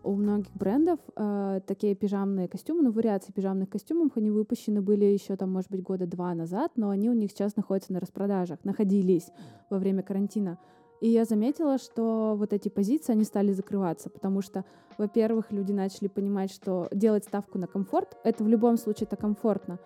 у 0.03 0.15
многих 0.15 0.53
брендов 0.55 0.99
э, 1.17 1.61
такие 1.67 1.95
пижамные 1.95 2.49
костюмы, 2.49 2.83
ну, 2.83 2.91
вариации 2.91 3.33
пижамных 3.33 3.69
костюмов, 3.69 4.17
они 4.17 4.31
выпущены 4.31 4.81
были 4.81 5.05
еще 5.05 5.37
там, 5.37 5.53
может 5.53 5.71
быть, 5.71 5.83
года 5.83 6.07
два 6.07 6.35
назад, 6.35 6.73
но 6.77 6.91
они 6.91 7.11
у 7.11 7.13
них 7.13 7.31
сейчас 7.31 7.57
находятся 7.57 7.93
на 7.93 8.01
распродажах, 8.01 8.59
находились 8.65 9.31
во 9.71 9.79
время 9.79 10.03
карантина. 10.03 10.59
И 11.01 11.09
я 11.09 11.25
заметила, 11.25 11.79
что 11.79 12.35
вот 12.37 12.53
эти 12.53 12.69
позиции, 12.69 13.13
они 13.13 13.25
стали 13.25 13.53
закрываться, 13.53 14.11
потому 14.11 14.43
что, 14.43 14.65
во-первых, 14.99 15.53
люди 15.53 15.73
начали 15.73 16.09
понимать, 16.09 16.53
что 16.53 16.89
делать 16.93 17.25
ставку 17.25 17.59
на 17.59 17.67
комфорт, 17.67 18.17
это 18.25 18.43
в 18.43 18.49
любом 18.49 18.77
случае 18.77 19.07
это 19.07 19.17
комфортно. 19.17 19.79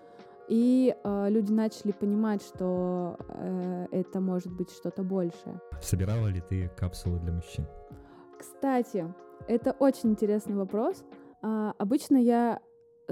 И 0.49 0.95
э, 1.03 1.27
люди 1.31 1.53
начали 1.53 1.93
понимать, 1.93 2.43
что 2.43 3.17
э, 3.29 3.87
это 3.91 4.21
может 4.21 4.53
быть 4.53 4.71
что-то 4.71 5.03
большее. 5.03 5.61
Собирала 5.81 6.27
ли 6.29 6.41
ты 6.41 6.69
капсулы 6.77 7.19
для 7.21 7.33
мужчин? 7.33 7.67
Кстати, 8.39 9.07
это 9.49 9.73
очень 9.79 10.11
интересный 10.11 10.55
вопрос. 10.55 11.05
А, 11.43 11.75
обычно 11.79 12.17
я 12.17 12.61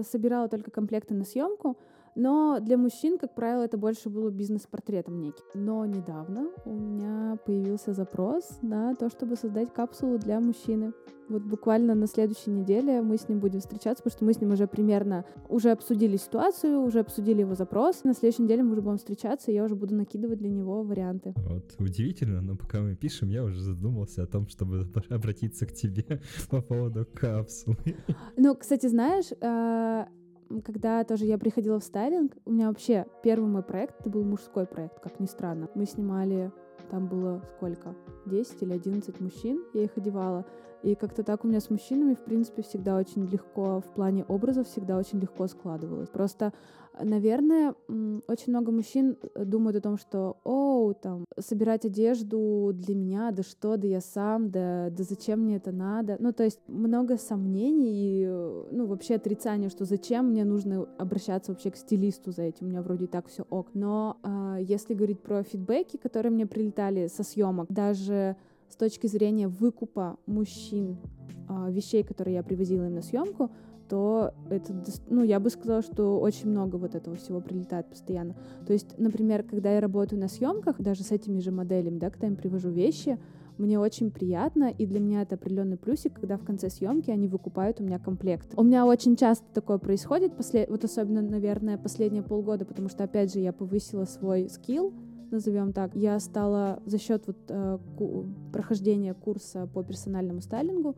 собирала 0.01 0.49
только 0.49 0.71
комплекты 0.71 1.15
на 1.15 1.25
съемку, 1.25 1.77
но 2.15 2.59
для 2.61 2.77
мужчин, 2.77 3.19
как 3.19 3.35
правило, 3.35 3.63
это 3.63 3.77
больше 3.77 4.11
было 4.11 4.31
бизнес-портретом 4.31 5.21
некий. 5.21 5.43
Но 5.55 5.85
недавно 5.87 6.49
у 6.65 6.73
меня 6.73 7.37
появился 7.45 7.93
запрос 7.93 8.59
на 8.63 8.95
то, 8.95 9.09
чтобы 9.09 9.37
создать 9.37 9.73
капсулу 9.73 10.19
для 10.19 10.41
мужчины. 10.41 10.93
Вот 11.29 11.43
буквально 11.43 11.95
на 11.95 12.09
следующей 12.09 12.51
неделе 12.51 13.03
мы 13.03 13.17
с 13.17 13.29
ним 13.29 13.39
будем 13.39 13.61
встречаться, 13.61 14.03
потому 14.03 14.17
что 14.17 14.25
мы 14.25 14.33
с 14.33 14.41
ним 14.41 14.51
уже 14.51 14.67
примерно 14.67 15.25
уже 15.49 15.71
обсудили 15.71 16.17
ситуацию, 16.17 16.83
уже 16.83 16.99
обсудили 16.99 17.43
его 17.43 17.55
запрос. 17.55 18.03
На 18.03 18.15
следующей 18.15 18.43
неделе 18.43 18.65
мы 18.65 18.73
уже 18.73 18.83
будем 18.83 18.99
встречаться, 18.99 19.53
и 19.53 19.55
я 19.55 19.63
уже 19.63 19.77
буду 19.77 19.95
накидывать 19.95 20.39
для 20.39 20.51
него 20.51 20.83
варианты. 20.83 21.33
Вот, 21.37 21.73
удивительно, 21.79 22.41
но 22.43 22.57
пока 22.57 22.81
мы 22.81 22.97
пишем, 22.97 23.29
я 23.29 23.45
уже 23.45 23.61
задумался 23.61 24.25
о 24.25 24.27
том, 24.27 24.49
чтобы 24.49 24.89
обратиться 25.09 25.67
к 25.67 25.73
тебе 25.73 26.21
по 26.51 26.61
поводу 26.61 27.07
капсулы. 27.15 27.77
Ну, 28.37 28.57
кстати, 28.57 28.89
знаешь, 28.89 29.31
а, 29.41 30.09
когда 30.65 31.05
тоже 31.05 31.27
я 31.27 31.39
приходила 31.39 31.79
в 31.79 31.85
стайлинг, 31.85 32.33
у 32.45 32.51
меня 32.51 32.69
вообще 32.69 33.07
первый 33.23 33.49
мой 33.49 33.63
проект, 33.63 34.01
это 34.01 34.11
был 34.11 34.25
мужской 34.25 34.67
проект, 34.67 34.99
как 35.01 35.21
ни 35.21 35.27
странно. 35.27 35.69
Мы 35.75 35.87
снимали, 35.87 36.51
там 36.91 37.07
было 37.07 37.41
сколько? 37.57 37.95
10 38.27 38.63
или 38.63 38.73
11 38.73 39.21
мужчин, 39.21 39.63
я 39.73 39.85
их 39.85 39.97
одевала. 39.97 40.45
И 40.83 40.95
как-то 40.95 41.23
так 41.23 41.45
у 41.45 41.49
меня 41.49 41.61
с 41.61 41.71
мужчинами, 41.71 42.15
в 42.15 42.21
принципе, 42.21 42.63
всегда 42.63 42.97
очень 42.97 43.27
легко, 43.27 43.81
в 43.81 43.95
плане 43.95 44.25
образов 44.25 44.67
всегда 44.67 44.99
очень 44.99 45.21
легко 45.21 45.47
складывалось. 45.47 46.09
Просто 46.09 46.53
Наверное, 47.03 47.75
очень 48.27 48.49
много 48.53 48.73
мужчин 48.73 49.17
э, 49.35 49.45
думают 49.45 49.77
о 49.77 49.81
том, 49.81 49.97
что, 49.97 50.37
о, 50.45 50.93
там, 50.93 51.25
собирать 51.39 51.85
одежду 51.85 52.73
для 52.75 52.95
меня, 52.95 53.31
да 53.31 53.43
что, 53.43 53.77
да 53.77 53.87
я 53.87 54.01
сам, 54.01 54.51
да, 54.51 54.91
да 54.91 55.05
зачем 55.05 55.41
мне 55.41 55.57
это 55.57 55.73
надо. 55.73 56.17
Ну, 56.19 56.33
то 56.33 56.45
есть 56.45 56.61
много 56.67 57.17
сомнений 57.17 57.93
и, 57.93 58.27
э, 58.29 58.65
ну, 58.73 58.87
вообще 58.87 59.15
отрицания, 59.15 59.71
что 59.71 59.85
зачем 59.85 60.31
мне 60.31 60.45
нужно 60.45 60.89
обращаться 60.99 61.53
вообще 61.53 61.71
к 61.71 61.77
стилисту 61.77 62.33
за 62.33 62.43
этим, 62.43 62.67
у 62.67 62.71
меня 62.71 62.83
вроде 62.83 63.07
так 63.07 63.29
все 63.29 63.45
ок. 63.49 63.69
Но 63.73 64.19
э, 64.23 64.59
если 64.61 64.95
говорить 64.95 65.21
про 65.21 65.43
фидбэки, 65.43 65.97
которые 65.97 66.33
мне 66.33 66.47
прилетали 66.47 67.07
со 67.07 67.23
съемок, 67.23 67.67
даже 67.71 68.37
с 68.71 68.77
точки 68.77 69.07
зрения 69.09 69.49
выкупа 69.49 70.17
мужчин 70.27 70.97
э, 71.49 71.71
вещей, 71.71 72.03
которые 72.03 72.37
я 72.37 72.43
привозила 72.43 72.87
им 72.87 72.95
на 72.95 73.03
съемку, 73.03 73.51
то 73.89 74.33
это, 74.51 74.73
ну, 75.09 75.25
я 75.25 75.41
бы 75.41 75.51
сказала, 75.51 75.83
что 75.83 76.21
очень 76.21 76.49
много 76.49 76.77
вот 76.77 76.95
этого 76.95 77.17
всего 77.17 77.41
прилетает 77.41 77.91
постоянно. 77.91 78.37
То 78.65 78.73
есть, 78.73 78.97
например, 78.99 79.43
когда 79.43 79.73
я 79.73 79.81
работаю 79.81 80.21
на 80.21 80.29
съемках, 80.29 80.81
даже 80.81 81.03
с 81.03 81.11
этими 81.11 81.41
же 81.41 81.51
моделями, 81.51 81.99
да, 81.99 82.11
когда 82.11 82.29
я 82.29 82.33
им 82.33 82.37
привожу 82.39 82.71
вещи, 82.71 83.19
Мне 83.61 83.79
очень 83.79 84.11
приятно, 84.11 84.71
и 84.71 84.87
для 84.87 85.01
меня 85.01 85.21
это 85.21 85.35
определенный 85.35 85.77
плюсик, 85.77 86.15
когда 86.15 86.39
в 86.39 86.45
конце 86.47 86.71
съемки 86.71 87.11
они 87.11 87.29
выкупают 87.29 87.79
у 87.79 87.85
меня 87.85 87.99
комплект. 87.99 88.55
У 88.57 88.63
меня 88.63 88.87
очень 88.87 89.17
часто 89.17 89.45
такое 89.53 89.77
происходит, 89.77 90.35
после, 90.35 90.67
вот 90.67 90.83
особенно, 90.83 91.21
наверное, 91.21 91.77
последние 91.77 92.23
полгода, 92.23 92.65
потому 92.65 92.89
что, 92.89 93.05
опять 93.05 93.35
же, 93.35 93.41
я 93.41 93.53
повысила 93.53 94.07
свой 94.07 94.49
скилл, 94.49 94.95
назовем 95.31 95.73
так, 95.73 95.95
я 95.95 96.19
стала 96.21 96.83
за 96.87 96.99
счет 96.99 97.27
вот 97.27 97.39
э, 97.49 97.79
прохождения 98.53 99.15
курса 99.15 99.67
по 99.67 99.83
персональному 99.83 100.41
стайлингу, 100.41 100.97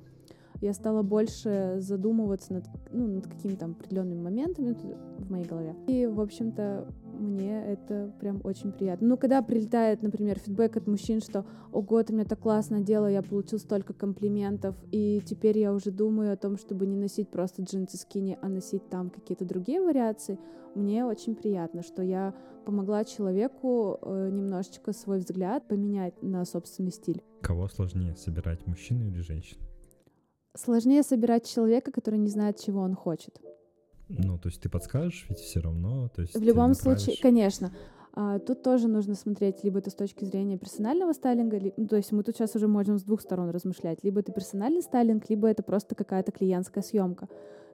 я 0.63 0.73
стала 0.75 1.03
больше 1.03 1.77
задумываться 1.79 2.55
над, 2.55 2.65
ну, 2.93 3.09
над 3.09 3.27
какими-то 3.27 3.67
определенными 3.67 4.23
моментами 4.23 4.77
в 5.19 5.31
моей 5.31 5.45
голове. 5.45 5.75
И, 5.89 6.07
в 6.07 6.21
общем-то, 6.21 6.87
мне 7.19 7.65
это 7.65 8.13
прям 8.21 8.41
очень 8.45 8.71
приятно. 8.71 9.09
Ну, 9.09 9.17
когда 9.17 9.43
прилетает, 9.43 10.03
например, 10.03 10.39
фидбэк 10.39 10.77
от 10.77 10.87
мужчин, 10.87 11.21
что 11.21 11.45
«Ого, 11.73 12.03
ты 12.05 12.13
меня 12.13 12.25
так 12.25 12.39
классно 12.39 12.81
делала, 12.81 13.09
я 13.09 13.23
получил 13.23 13.59
столько 13.59 13.93
комплиментов, 13.93 14.77
и 14.93 15.21
теперь 15.27 15.59
я 15.59 15.73
уже 15.73 15.91
думаю 15.91 16.33
о 16.33 16.37
том, 16.37 16.57
чтобы 16.57 16.87
не 16.87 16.97
носить 16.97 17.29
просто 17.29 17.63
джинсы 17.63 17.97
скини, 17.97 18.39
а 18.41 18.49
носить 18.49 18.89
там 18.89 19.11
какие-то 19.11 19.45
другие 19.45 19.83
вариации», 19.83 20.39
мне 20.75 21.05
очень 21.05 21.35
приятно, 21.35 21.83
что 21.83 22.03
я 22.03 22.35
помогла 22.65 23.05
человеку 23.05 23.99
э, 24.01 24.31
немножечко 24.33 24.93
свой 24.93 25.19
взгляд 25.19 25.67
поменять 25.69 26.23
на 26.23 26.45
собственный 26.45 26.93
стиль. 26.93 27.23
Кого 27.43 27.69
сложнее 27.69 28.17
собирать, 28.17 28.67
мужчину 28.67 29.09
или 29.09 29.21
женщину? 29.21 29.61
Сложнее 30.55 31.03
собирать 31.03 31.47
человека, 31.47 31.91
который 31.93 32.19
не 32.19 32.29
знает, 32.29 32.61
чего 32.61 32.81
он 32.81 32.95
хочет. 32.95 33.41
Ну, 34.09 34.39
то 34.39 34.49
есть 34.49 34.61
ты 34.61 34.69
подскажешь, 34.69 35.27
ведь 35.29 35.39
все 35.39 35.61
равно. 35.61 36.09
То 36.15 36.23
есть 36.23 36.35
в 36.35 36.43
любом 36.43 36.75
случае, 36.75 37.17
конечно. 37.21 37.73
А, 38.15 38.39
тут 38.39 38.63
тоже 38.63 38.89
нужно 38.89 39.15
смотреть, 39.15 39.65
либо 39.65 39.79
это 39.79 39.89
с 39.89 39.95
точки 39.95 40.27
зрения 40.27 40.59
персонального 40.59 41.15
стайлинга, 41.15 41.57
ли, 41.57 41.73
ну, 41.79 41.87
то 41.87 41.97
есть 41.97 42.13
мы 42.13 42.23
тут 42.23 42.37
сейчас 42.37 42.55
уже 42.55 42.69
можем 42.69 42.99
с 42.99 43.03
двух 43.05 43.23
сторон 43.23 43.49
размышлять. 43.49 44.05
Либо 44.05 44.21
это 44.21 44.33
персональный 44.33 44.83
стайлинг, 44.83 45.31
либо 45.31 45.49
это 45.49 45.63
просто 45.63 45.95
какая-то 45.95 46.31
клиентская 46.31 46.83
съемка. 46.83 47.29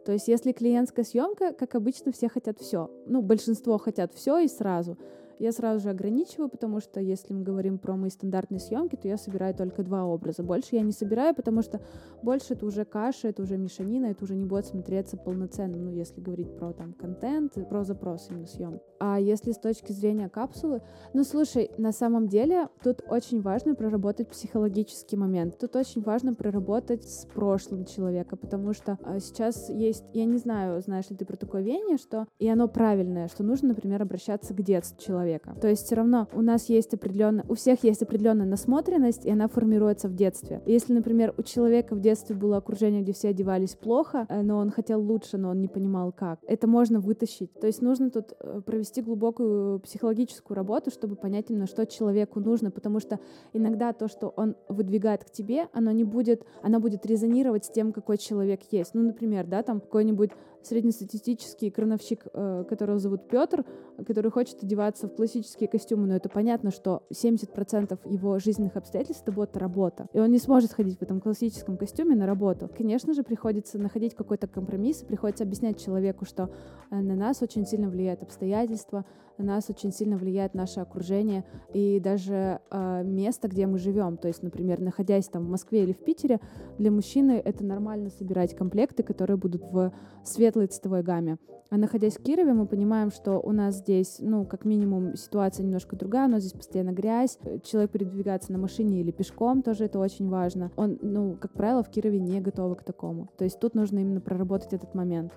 То 0.06 0.12
есть 0.12 0.28
если 0.28 0.52
клиентская 0.52 1.04
съемка, 1.04 1.52
как 1.52 1.74
обычно, 1.74 2.12
все 2.12 2.28
хотят 2.28 2.60
все. 2.60 2.88
Ну, 3.06 3.20
большинство 3.20 3.78
хотят 3.78 4.14
все 4.14 4.38
и 4.38 4.48
сразу 4.48 4.96
я 5.38 5.53
сразу 5.53 5.83
же 5.83 5.90
ограничиваю, 5.90 6.48
потому 6.48 6.81
что 6.81 7.01
если 7.01 7.33
мы 7.33 7.42
говорим 7.42 7.79
про 7.79 7.96
мои 7.96 8.11
стандартные 8.11 8.61
съемки, 8.61 8.96
то 8.96 9.09
я 9.09 9.16
собираю 9.16 9.55
только 9.55 9.83
два 9.83 10.05
образа. 10.05 10.42
Больше 10.42 10.77
я 10.77 10.83
не 10.83 10.92
собираю, 10.92 11.35
потому 11.35 11.62
что 11.62 11.81
больше 12.22 12.55
это 12.55 12.66
уже 12.66 12.85
каша, 12.85 13.29
это 13.29 13.42
уже 13.42 13.57
мешанина, 13.57 14.07
это 14.07 14.24
уже 14.24 14.35
не 14.35 14.44
будет 14.44 14.66
смотреться 14.66 15.16
полноценным, 15.16 15.85
ну, 15.85 15.90
если 15.90 16.20
говорить 16.20 16.55
про 16.57 16.72
там 16.72 16.92
контент, 16.92 17.55
про 17.68 17.85
запрос 17.85 18.29
именно 18.31 18.46
съемки. 18.46 18.83
А 19.01 19.20
если 19.20 19.53
с 19.53 19.59
точки 19.59 19.92
зрения 19.92 20.29
капсулы, 20.29 20.83
ну, 21.14 21.24
слушай, 21.24 21.70
на 21.79 21.92
самом 21.92 22.29
деле 22.29 22.68
тут 22.83 23.03
очень 23.09 23.40
важно 23.40 23.74
проработать 23.74 24.29
психологический 24.29 25.16
момент. 25.16 25.59
Тут 25.59 25.77
очень 25.77 26.03
важно 26.03 26.35
проработать 26.35 27.05
с 27.09 27.27
прошлым 27.27 27.85
человека, 27.85 28.37
потому 28.37 28.72
что 28.72 28.98
а, 29.05 29.20
сейчас 29.20 29.68
есть, 29.68 30.05
я 30.12 30.24
не 30.24 30.38
знаю, 30.38 30.81
знаешь 30.81 31.09
ли 31.11 31.16
ты 31.16 31.24
про 31.24 31.37
такое 31.37 31.62
веяние, 31.62 31.96
что, 31.96 32.27
и 32.38 32.48
оно 32.48 32.68
правильное, 32.68 33.29
что 33.29 33.44
нужно, 33.44 33.68
например, 33.68 34.03
обращаться 34.03 34.55
к 34.55 34.62
детству 34.62 35.01
человека, 35.01 35.27
человека. 35.28 35.54
То 35.60 35.68
есть 35.68 35.86
все 35.86 35.96
равно 35.96 36.28
у 36.32 36.42
нас 36.42 36.68
есть 36.68 36.94
определенная, 36.94 37.44
у 37.48 37.54
всех 37.54 37.84
есть 37.84 38.02
определенная 38.02 38.46
насмотренность, 38.46 39.26
и 39.26 39.30
она 39.30 39.48
формируется 39.48 40.08
в 40.08 40.14
детстве. 40.14 40.62
Если, 40.66 40.92
например, 40.92 41.34
у 41.36 41.42
человека 41.42 41.94
в 41.94 42.00
детстве 42.00 42.34
было 42.34 42.56
окружение, 42.56 43.02
где 43.02 43.12
все 43.12 43.28
одевались 43.28 43.74
плохо, 43.74 44.26
э, 44.28 44.42
но 44.42 44.58
он 44.58 44.70
хотел 44.70 45.00
лучше, 45.00 45.38
но 45.38 45.50
он 45.50 45.60
не 45.60 45.68
понимал 45.68 46.12
как, 46.12 46.40
это 46.46 46.66
можно 46.66 47.00
вытащить. 47.00 47.52
То 47.60 47.66
есть 47.66 47.82
нужно 47.82 48.10
тут 48.10 48.32
э, 48.40 48.60
провести 48.64 49.02
глубокую 49.02 49.80
психологическую 49.80 50.56
работу, 50.56 50.90
чтобы 50.90 51.16
понять 51.16 51.46
именно, 51.50 51.66
что 51.66 51.86
человеку 51.86 52.40
нужно, 52.40 52.70
потому 52.70 53.00
что 53.00 53.18
иногда 53.52 53.92
то, 53.92 54.08
что 54.08 54.32
он 54.36 54.56
выдвигает 54.68 55.24
к 55.24 55.30
тебе, 55.30 55.68
оно 55.72 55.92
не 55.92 56.04
будет, 56.04 56.44
оно 56.62 56.80
будет 56.80 57.06
резонировать 57.06 57.64
с 57.64 57.68
тем, 57.68 57.92
какой 57.92 58.18
человек 58.18 58.60
есть. 58.70 58.94
Ну, 58.94 59.02
например, 59.02 59.46
да, 59.46 59.62
там 59.62 59.80
какой-нибудь 59.80 60.30
среднестатистический 60.62 61.70
крановщик, 61.70 62.26
э, 62.32 62.64
которого 62.68 62.98
зовут 62.98 63.28
Петр, 63.28 63.64
который 64.06 64.30
хочет 64.30 64.62
одеваться 64.62 65.08
в 65.08 65.14
классические 65.14 65.68
костюмы, 65.68 66.06
но 66.06 66.16
это 66.16 66.28
понятно, 66.28 66.70
что 66.70 67.02
70% 67.10 67.98
его 68.04 68.38
жизненных 68.38 68.76
обстоятельств 68.76 69.22
это 69.22 69.32
будет 69.32 69.56
работа. 69.56 70.08
И 70.12 70.20
он 70.20 70.30
не 70.30 70.38
сможет 70.38 70.72
ходить 70.72 70.98
в 70.98 71.02
этом 71.02 71.20
классическом 71.20 71.76
костюме 71.76 72.14
на 72.14 72.26
работу. 72.26 72.70
Конечно 72.76 73.14
же, 73.14 73.22
приходится 73.22 73.78
находить 73.78 74.14
какой-то 74.14 74.46
компромисс, 74.46 74.98
приходится 74.98 75.44
объяснять 75.44 75.82
человеку, 75.82 76.24
что 76.24 76.50
э, 76.90 77.00
на 77.00 77.14
нас 77.14 77.42
очень 77.42 77.66
сильно 77.66 77.88
влияют 77.88 78.22
обстоятельства, 78.22 79.04
на 79.38 79.44
нас 79.44 79.70
очень 79.70 79.92
сильно 79.92 80.16
влияет 80.16 80.55
наше 80.55 80.81
окружение 80.81 81.44
и 81.72 82.01
даже 82.01 82.61
э, 82.70 83.03
место, 83.05 83.48
где 83.48 83.66
мы 83.66 83.79
живем. 83.79 84.16
То 84.16 84.29
есть, 84.29 84.42
например, 84.42 84.81
находясь 84.81 85.29
там 85.29 85.44
в 85.44 85.48
Москве 85.48 85.85
или 85.85 85.92
в 85.92 86.05
Питере, 86.05 86.40
для 86.79 86.90
мужчины 86.90 87.40
это 87.44 87.64
нормально 87.64 88.11
собирать 88.11 88.55
комплекты, 88.57 89.03
которые 89.03 89.37
будут 89.37 89.62
в 89.70 89.92
светлой 90.24 90.66
цветовой 90.66 91.03
гамме. 91.03 91.38
А 91.70 91.77
находясь 91.77 92.16
в 92.16 92.22
Кирове, 92.22 92.55
мы 92.55 92.66
понимаем, 92.66 93.11
что 93.11 93.38
у 93.38 93.53
нас 93.53 93.77
здесь, 93.77 94.16
ну, 94.20 94.46
как 94.46 94.64
минимум, 94.64 95.16
ситуация 95.16 95.64
немножко 95.64 95.96
другая, 95.96 96.27
у 96.27 96.31
нас 96.31 96.42
здесь 96.42 96.55
постоянно 96.55 96.92
грязь, 96.92 97.38
человек 97.62 97.90
передвигается 97.90 98.53
на 98.53 98.59
машине 98.59 99.01
или 99.01 99.11
пешком, 99.11 99.62
тоже 99.62 99.85
это 99.85 99.98
очень 99.98 100.29
важно. 100.31 100.72
Он, 100.77 100.98
ну, 101.03 101.37
как 101.38 101.53
правило, 101.53 101.83
в 101.83 101.90
Кирове 101.90 102.20
не 102.20 102.40
готовы 102.40 102.77
к 102.77 102.85
такому. 102.85 103.29
То 103.37 103.44
есть 103.44 103.61
тут 103.61 103.74
нужно 103.74 103.98
именно 103.98 104.22
проработать 104.22 104.72
этот 104.72 104.94
момент. 104.94 105.33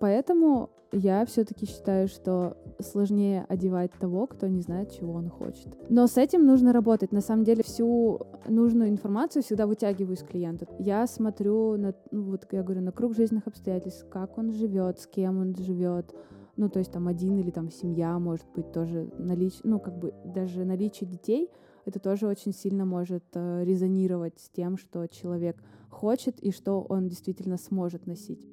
Поэтому 0.00 0.70
я 0.92 1.24
все-таки 1.24 1.66
считаю, 1.66 2.08
что 2.08 2.56
сложнее 2.82 3.44
одевать 3.48 3.92
того, 3.92 4.26
кто 4.26 4.46
не 4.48 4.60
знает, 4.60 4.92
чего 4.92 5.14
он 5.14 5.28
хочет. 5.28 5.68
Но 5.88 6.06
с 6.06 6.16
этим 6.16 6.46
нужно 6.46 6.72
работать. 6.72 7.12
На 7.12 7.20
самом 7.20 7.44
деле 7.44 7.62
всю 7.62 8.20
нужную 8.48 8.90
информацию 8.90 9.42
всегда 9.42 9.66
вытягиваю 9.66 10.16
из 10.16 10.22
клиента. 10.22 10.66
Я 10.78 11.06
смотрю 11.06 11.76
на, 11.76 11.94
ну, 12.10 12.22
вот 12.22 12.46
я 12.50 12.62
говорю, 12.62 12.82
на 12.82 12.92
круг 12.92 13.14
жизненных 13.14 13.46
обстоятельств, 13.46 14.06
как 14.10 14.38
он 14.38 14.52
живет, 14.52 14.98
с 15.00 15.06
кем 15.06 15.38
он 15.38 15.54
живет, 15.56 16.14
ну, 16.56 16.68
то 16.68 16.78
есть 16.78 16.92
там 16.92 17.08
один 17.08 17.38
или 17.38 17.50
там 17.50 17.70
семья, 17.70 18.18
может 18.18 18.46
быть, 18.54 18.70
тоже 18.72 19.10
наличие, 19.18 19.62
ну, 19.64 19.80
как 19.80 19.98
бы 19.98 20.12
даже 20.24 20.64
наличие 20.64 21.08
детей, 21.08 21.50
это 21.86 21.98
тоже 21.98 22.26
очень 22.26 22.52
сильно 22.52 22.84
может 22.84 23.24
э, 23.34 23.64
резонировать 23.64 24.38
с 24.38 24.50
тем, 24.50 24.76
что 24.76 25.06
человек 25.06 25.56
хочет 25.88 26.38
и 26.40 26.52
что 26.52 26.82
он 26.82 27.08
действительно 27.08 27.56
сможет 27.56 28.06
носить. 28.06 28.46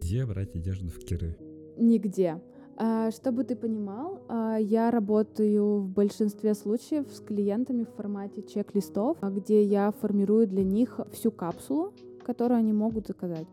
Где 0.00 0.26
брать 0.26 0.54
одежду 0.54 0.88
в 0.88 0.98
Кирове? 0.98 1.38
Нигде. 1.78 2.40
А, 2.76 3.10
чтобы 3.10 3.44
ты 3.44 3.54
понимал, 3.54 4.20
а, 4.28 4.56
я 4.56 4.90
работаю 4.90 5.80
в 5.80 5.88
большинстве 5.88 6.54
случаев 6.54 7.06
с 7.12 7.20
клиентами 7.20 7.84
в 7.84 7.96
формате 7.96 8.42
чек-листов, 8.42 9.18
где 9.20 9.62
я 9.62 9.92
формирую 10.00 10.46
для 10.46 10.64
них 10.64 11.00
всю 11.12 11.30
капсулу, 11.30 11.92
которую 12.24 12.58
они 12.58 12.72
могут 12.72 13.06
заказать. 13.06 13.46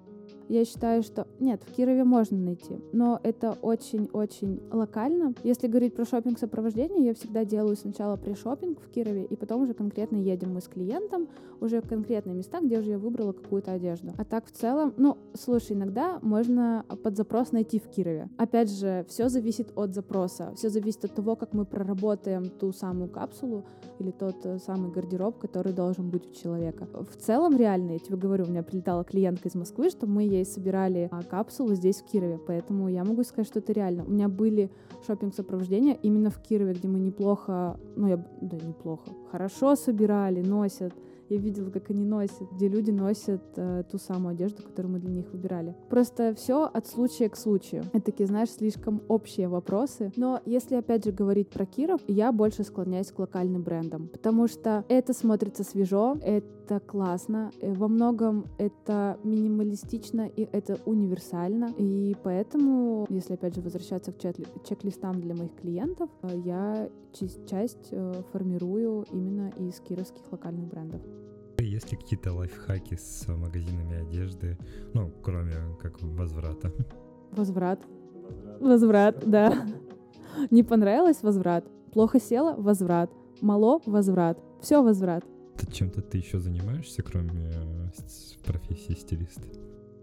Я 0.49 0.65
считаю, 0.65 1.03
что 1.03 1.27
нет, 1.39 1.61
в 1.63 1.75
Кирове 1.75 2.03
можно 2.03 2.35
найти, 2.35 2.79
но 2.91 3.19
это 3.21 3.55
очень-очень 3.61 4.59
локально. 4.71 5.35
Если 5.43 5.67
говорить 5.67 5.93
про 5.93 6.05
шопинг 6.05 6.39
сопровождение, 6.39 7.05
я 7.05 7.13
всегда 7.13 7.45
делаю 7.45 7.75
сначала 7.75 8.17
при-шопинг 8.17 8.79
в 8.81 8.89
Кирове, 8.89 9.25
и 9.25 9.35
потом 9.35 9.61
уже 9.61 9.75
конкретно 9.75 10.17
едем 10.17 10.55
мы 10.55 10.61
с 10.61 10.67
клиентом 10.67 11.27
уже 11.61 11.81
в 11.81 11.87
конкретные 11.87 12.35
места, 12.35 12.61
где 12.61 12.79
уже 12.79 12.91
я 12.91 12.97
выбрала 12.97 13.31
какую-то 13.31 13.73
одежду. 13.73 14.11
А 14.17 14.25
так 14.25 14.47
в 14.47 14.51
целом, 14.51 14.93
ну, 14.97 15.17
слушай, 15.33 15.73
иногда 15.73 16.17
можно 16.23 16.83
под 17.03 17.15
запрос 17.15 17.51
найти 17.51 17.77
в 17.77 17.87
Кирове. 17.87 18.29
Опять 18.37 18.71
же, 18.71 19.05
все 19.07 19.29
зависит 19.29 19.71
от 19.75 19.93
запроса, 19.93 20.53
все 20.55 20.69
зависит 20.69 21.05
от 21.05 21.13
того, 21.13 21.35
как 21.35 21.53
мы 21.53 21.65
проработаем 21.65 22.49
ту 22.49 22.71
самую 22.71 23.09
капсулу 23.09 23.65
или 23.99 24.11
тот 24.11 24.45
э, 24.45 24.57
самый 24.57 24.91
гардероб, 24.91 25.37
который 25.37 25.73
должен 25.73 26.09
быть 26.09 26.27
у 26.27 26.33
человека. 26.33 26.87
В 26.93 27.17
целом, 27.17 27.55
реально, 27.55 27.91
я 27.91 27.99
тебе 27.99 28.17
говорю, 28.17 28.45
у 28.45 28.47
меня 28.47 28.63
прилетала 28.63 29.03
клиентка 29.03 29.49
из 29.49 29.55
Москвы, 29.55 29.89
что 29.89 30.07
мы 30.07 30.23
ей 30.23 30.38
ей 30.39 30.45
собирали 30.45 31.07
а, 31.11 31.21
капсулы 31.23 31.75
здесь, 31.75 32.01
в 32.01 32.05
Кирове. 32.05 32.39
Поэтому 32.45 32.89
я 32.89 33.03
могу 33.03 33.23
сказать, 33.23 33.47
что 33.47 33.59
это 33.59 33.73
реально. 33.73 34.03
У 34.05 34.09
меня 34.09 34.27
были 34.27 34.71
шопинг 35.05 35.35
сопровождения 35.35 35.97
именно 36.01 36.29
в 36.29 36.41
Кирове, 36.41 36.73
где 36.73 36.87
мы 36.87 36.99
неплохо, 36.99 37.79
ну 37.95 38.07
я, 38.07 38.17
да 38.41 38.57
неплохо, 38.57 39.11
хорошо 39.31 39.75
собирали, 39.75 40.41
носят 40.41 40.93
я 41.29 41.37
видела, 41.37 41.69
как 41.69 41.89
они 41.91 42.05
носят, 42.05 42.51
где 42.51 42.67
люди 42.67 42.91
носят 42.91 43.41
э, 43.55 43.83
ту 43.89 43.97
самую 43.97 44.33
одежду, 44.33 44.63
которую 44.63 44.93
мы 44.93 44.99
для 44.99 45.11
них 45.11 45.31
выбирали. 45.31 45.75
Просто 45.89 46.33
все 46.33 46.63
от 46.65 46.87
случая 46.87 47.29
к 47.29 47.37
случаю. 47.37 47.83
Это 47.93 48.05
такие, 48.05 48.25
знаешь, 48.25 48.49
слишком 48.49 49.01
общие 49.07 49.47
вопросы. 49.47 50.11
Но 50.15 50.41
если 50.45 50.75
опять 50.75 51.05
же 51.05 51.11
говорить 51.11 51.49
про 51.49 51.65
Киров, 51.65 52.01
я 52.07 52.31
больше 52.31 52.63
склоняюсь 52.63 53.11
к 53.11 53.19
локальным 53.19 53.61
брендам, 53.61 54.07
потому 54.07 54.47
что 54.47 54.83
это 54.89 55.13
смотрится 55.13 55.63
свежо, 55.63 56.17
это 56.21 56.79
классно, 56.79 57.51
э, 57.61 57.73
во 57.73 57.87
многом 57.87 58.45
это 58.57 59.19
минималистично 59.23 60.27
и 60.27 60.47
это 60.51 60.79
универсально. 60.85 61.73
И 61.77 62.15
поэтому, 62.23 63.05
если 63.09 63.35
опять 63.35 63.55
же 63.55 63.61
возвращаться 63.61 64.11
к 64.11 64.19
чек-листам 64.19 65.21
для 65.21 65.35
моих 65.35 65.53
клиентов, 65.55 66.09
э, 66.23 66.29
я 66.43 66.89
часть 67.47 67.89
э, 67.91 68.21
формирую 68.31 69.05
именно 69.19 69.51
из 69.57 69.79
кировских 69.79 70.31
локальных 70.31 70.65
брендов. 70.67 71.01
Есть 71.59 71.91
ли 71.91 71.97
какие-то 71.97 72.33
лайфхаки 72.33 72.95
с 72.95 73.27
магазинами 73.27 74.01
одежды, 74.01 74.57
ну, 74.93 75.11
кроме 75.21 75.55
как 75.81 76.01
возврата? 76.01 76.71
Возврат. 77.31 77.85
Возврат, 78.59 79.29
да. 79.29 79.67
Не 80.51 80.63
понравилось 80.63 81.21
возврат. 81.21 81.65
Плохо 81.91 82.19
села 82.19 82.55
возврат. 82.55 83.11
Мало 83.41 83.81
возврат. 83.85 84.39
Все 84.61 84.81
возврат. 84.81 85.23
чем-то 85.71 86.01
ты 86.01 86.17
еще 86.17 86.39
занимаешься, 86.39 87.03
кроме 87.03 87.51
э, 87.51 88.43
профессии 88.45 88.93
стилиста? 88.93 89.47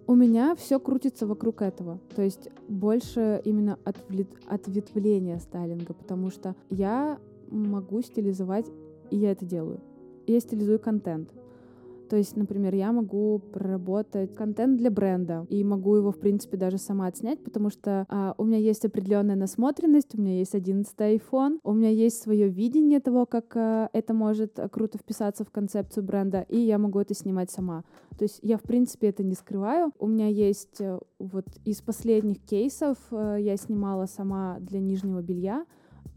У 0.07 0.15
меня 0.15 0.55
все 0.55 0.79
крутится 0.79 1.27
вокруг 1.27 1.63
этого. 1.63 2.01
То 2.15 2.23
есть 2.23 2.49
больше 2.69 3.41
именно 3.45 3.79
отвле... 3.85 4.27
ответвления 4.47 5.39
стайлинга, 5.39 5.95
потому 5.95 6.31
что 6.31 6.55
я 6.71 7.19
могу 7.51 8.03
стилизовать, 8.03 8.67
и 9.11 9.17
я 9.17 9.33
это 9.33 9.45
делаю. 9.45 9.81
Я 10.27 10.41
стилизую 10.41 10.81
контент. 10.81 11.33
То 12.09 12.17
есть, 12.17 12.37
например, 12.37 12.75
я 12.75 12.93
могу 12.93 13.41
проработать 13.53 14.35
контент 14.35 14.77
для 14.79 14.91
бренда 14.91 15.47
и 15.49 15.65
могу 15.65 15.97
его, 15.97 16.13
в 16.13 16.19
принципе, 16.19 16.57
даже 16.57 16.79
сама 16.79 17.07
отснять, 17.07 17.43
потому 17.43 17.71
что 17.71 18.07
а, 18.09 18.35
у 18.39 18.45
меня 18.45 18.59
есть 18.59 18.85
определенная 18.85 19.37
насмотренность, 19.37 20.17
у 20.17 20.21
меня 20.21 20.39
есть 20.39 20.55
11 20.55 20.95
iPhone, 20.97 21.59
у 21.65 21.73
меня 21.73 21.91
есть 21.91 22.23
свое 22.23 22.49
видение 22.49 23.01
того, 23.01 23.27
как 23.27 23.57
а, 23.57 23.91
это 23.93 24.15
может 24.15 24.59
а, 24.59 24.69
круто 24.69 24.99
вписаться 24.99 25.45
в 25.45 25.51
концепцию 25.51 26.05
бренда, 26.05 26.47
и 26.49 26.59
я 26.59 26.79
могу 26.79 27.01
это 27.01 27.15
снимать 27.15 27.51
сама. 27.51 27.85
То 28.19 28.25
есть 28.25 28.39
я, 28.43 28.57
в 28.57 28.63
принципе, 28.63 29.09
это 29.09 29.25
не 29.25 29.35
скрываю. 29.35 29.91
У 29.99 30.07
меня 30.07 30.29
есть 30.29 30.81
э, 30.81 30.99
вот 31.19 31.47
из 31.67 31.83
последних 31.83 32.43
кейсов 32.43 32.97
э, 33.11 33.39
я 33.41 33.57
снимала 33.57 34.07
сама 34.07 34.57
для 34.61 34.81
нижнего 34.81 35.21
белья, 35.21 35.67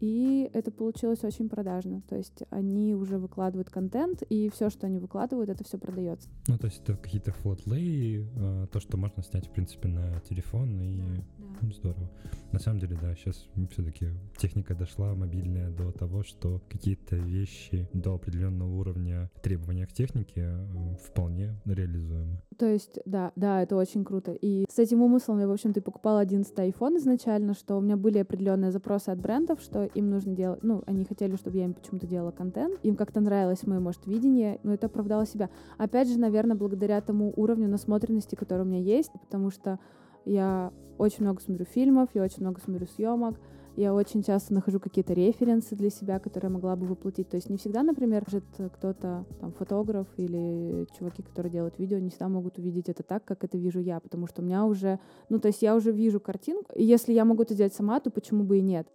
и 0.00 0.50
это 0.54 0.70
получилось 0.70 1.22
очень 1.24 1.48
продажно. 1.48 2.02
То 2.08 2.16
есть 2.16 2.42
они 2.50 2.94
уже 2.94 3.18
выкладывают 3.18 3.70
контент, 3.70 4.22
и 4.22 4.48
все, 4.48 4.70
что 4.70 4.86
они 4.86 4.98
выкладывают, 4.98 5.50
это 5.50 5.62
все 5.62 5.78
продается. 5.78 6.28
Ну, 6.48 6.58
то 6.58 6.66
есть 6.66 6.80
это 6.82 6.96
какие-то 6.96 7.32
флотлей, 7.32 8.26
а, 8.36 8.66
то, 8.66 8.80
что 8.80 8.96
можно 8.96 9.22
снять, 9.22 9.46
в 9.46 9.50
принципе, 9.50 9.88
на 9.88 10.20
телефон, 10.20 10.80
и 10.80 10.96
да, 10.96 11.22
да. 11.60 11.72
здорово. 11.72 12.10
На 12.52 12.58
самом 12.58 12.80
деле, 12.80 12.98
да, 13.00 13.14
сейчас 13.14 13.46
все-таки 13.70 14.08
техника 14.38 14.74
дошла 14.74 15.14
мобильная 15.14 15.70
до 15.70 15.92
того, 15.92 16.24
что 16.24 16.62
какие-то 16.68 17.16
вещи 17.16 17.88
до 17.92 18.14
определенного 18.14 18.74
уровня 18.74 19.30
требования 19.42 19.86
к 19.86 19.92
технике 19.92 20.56
вполне 21.04 21.60
реализуемы. 21.66 22.40
То 22.58 22.66
есть, 22.66 22.98
да, 23.04 23.32
да, 23.36 23.62
это 23.62 23.76
очень 23.76 24.04
круто. 24.04 24.32
И 24.32 24.64
с 24.68 24.78
этим 24.78 25.02
умыслом 25.02 25.40
я, 25.40 25.46
в 25.46 25.52
общем-то, 25.52 25.80
покупала 25.82 26.20
11 26.20 26.52
iPhone 26.58 26.96
изначально, 26.96 27.54
что 27.54 27.76
у 27.76 27.80
меня 27.80 27.96
были 27.96 28.18
определенные 28.18 28.72
запросы 28.72 29.10
от 29.10 29.20
брендов, 29.20 29.60
что 29.60 29.89
им 29.94 30.10
нужно 30.10 30.34
делать, 30.34 30.62
ну, 30.62 30.82
они 30.86 31.04
хотели, 31.04 31.36
чтобы 31.36 31.56
я 31.56 31.64
им 31.64 31.74
почему-то 31.74 32.06
делала 32.06 32.30
контент, 32.30 32.78
им 32.82 32.96
как-то 32.96 33.20
нравилось 33.20 33.66
мое, 33.66 33.80
может, 33.80 34.06
видение, 34.06 34.60
но 34.62 34.74
это 34.74 34.86
оправдало 34.86 35.26
себя. 35.26 35.50
Опять 35.78 36.08
же, 36.08 36.18
наверное, 36.18 36.56
благодаря 36.56 37.00
тому 37.00 37.32
уровню 37.36 37.68
насмотренности, 37.68 38.34
который 38.34 38.62
у 38.62 38.66
меня 38.66 38.80
есть, 38.80 39.10
потому 39.12 39.50
что 39.50 39.78
я 40.24 40.72
очень 40.98 41.24
много 41.24 41.40
смотрю 41.40 41.64
фильмов, 41.64 42.10
я 42.14 42.22
очень 42.22 42.42
много 42.42 42.60
смотрю 42.60 42.86
съемок, 42.86 43.40
я 43.76 43.94
очень 43.94 44.22
часто 44.22 44.52
нахожу 44.52 44.80
какие-то 44.80 45.14
референсы 45.14 45.76
для 45.76 45.90
себя, 45.90 46.18
которые 46.18 46.50
могла 46.50 46.76
бы 46.76 46.86
воплотить. 46.86 47.28
То 47.30 47.36
есть 47.36 47.48
не 47.48 47.56
всегда, 47.56 47.82
например, 47.82 48.26
кто-то, 48.26 49.24
там, 49.40 49.52
фотограф 49.52 50.06
или 50.16 50.86
чуваки, 50.98 51.22
которые 51.22 51.52
делают 51.52 51.78
видео, 51.78 51.98
не 51.98 52.10
всегда 52.10 52.28
могут 52.28 52.58
увидеть 52.58 52.88
это 52.88 53.02
так, 53.02 53.24
как 53.24 53.44
это 53.44 53.56
вижу 53.56 53.80
я, 53.80 54.00
потому 54.00 54.26
что 54.26 54.42
у 54.42 54.44
меня 54.44 54.66
уже, 54.66 54.98
ну, 55.28 55.38
то 55.38 55.48
есть 55.48 55.62
я 55.62 55.74
уже 55.74 55.92
вижу 55.92 56.20
картинку, 56.20 56.72
и 56.74 56.84
если 56.84 57.12
я 57.12 57.24
могу 57.24 57.44
это 57.44 57.54
сделать 57.54 57.72
сама, 57.72 58.00
то 58.00 58.10
почему 58.10 58.44
бы 58.44 58.58
и 58.58 58.60
нет? 58.60 58.88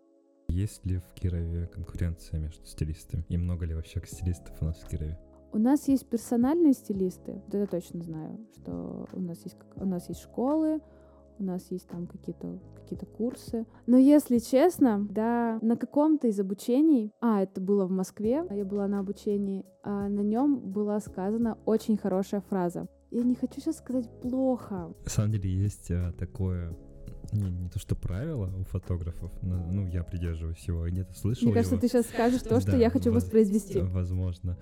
Есть 0.48 0.86
ли 0.86 1.00
в 1.00 1.14
Кирове 1.14 1.68
конкуренция 1.68 2.40
между 2.40 2.66
стилистами? 2.66 3.26
И 3.30 3.38
много 3.38 3.66
ли 3.66 3.74
вообще 3.74 4.02
стилистов 4.06 4.56
у 4.62 4.66
нас 4.66 4.78
в 4.78 4.88
Кирове? 4.88 5.18
У 5.52 5.58
нас 5.58 5.88
есть 5.88 6.10
персональные 6.10 6.74
стилисты, 6.74 7.42
это 7.48 7.66
точно 7.66 8.04
знаю, 8.04 8.40
что 8.56 9.08
у 9.14 9.22
нас 9.22 9.42
есть, 9.46 9.58
у 9.76 9.86
нас 9.86 10.10
есть 10.10 10.22
школы, 10.22 10.82
у 11.40 11.44
нас 11.44 11.72
есть 11.72 11.88
там 11.88 12.08
какие-то 12.08 12.60
какие-то 12.76 13.06
курсы. 13.06 13.66
Но 13.88 13.98
если 13.98 14.38
честно, 14.38 15.08
да, 15.10 15.58
на 15.62 15.76
каком-то 15.76 16.28
из 16.28 16.40
обучений, 16.40 17.12
а, 17.20 17.42
это 17.42 17.60
было 17.60 17.86
в 17.86 17.92
Москве, 17.92 18.46
я 18.50 18.66
была 18.66 18.88
на 18.88 19.00
обучении, 19.00 19.66
а 19.82 20.08
на 20.08 20.22
нем 20.22 20.60
была 20.60 21.00
сказана 21.00 21.58
очень 21.66 21.98
хорошая 21.98 22.42
фраза. 22.42 22.88
Я 23.12 23.24
не 23.24 23.36
хочу 23.36 23.60
сейчас 23.60 23.78
сказать 23.78 24.10
плохо. 24.22 24.94
На 25.04 25.10
самом 25.10 25.32
деле 25.32 25.50
есть 25.50 25.90
а, 25.90 26.12
такое 26.14 26.76
не, 27.32 27.50
не 27.50 27.70
то 27.70 27.80
что 27.80 27.96
правило 27.96 28.52
у 28.58 28.64
фотографов, 28.64 29.32
но, 29.42 29.58
ну, 29.58 29.88
я 29.88 30.04
придерживаюсь 30.04 30.64
его, 30.68 30.88
и 30.88 30.92
где-то 30.92 31.14
слышал 31.14 31.46
Мне 31.46 31.54
кажется, 31.54 31.76
его. 31.76 31.82
ты 31.82 31.88
сейчас 31.88 32.08
скажешь 32.08 32.42
то, 32.42 32.60
что 32.60 32.72
да, 32.72 32.78
я 32.78 32.90
хочу 32.90 33.12
воз, 33.12 33.24
воспроизвести. 33.24 33.80
Возможно. 33.82 34.58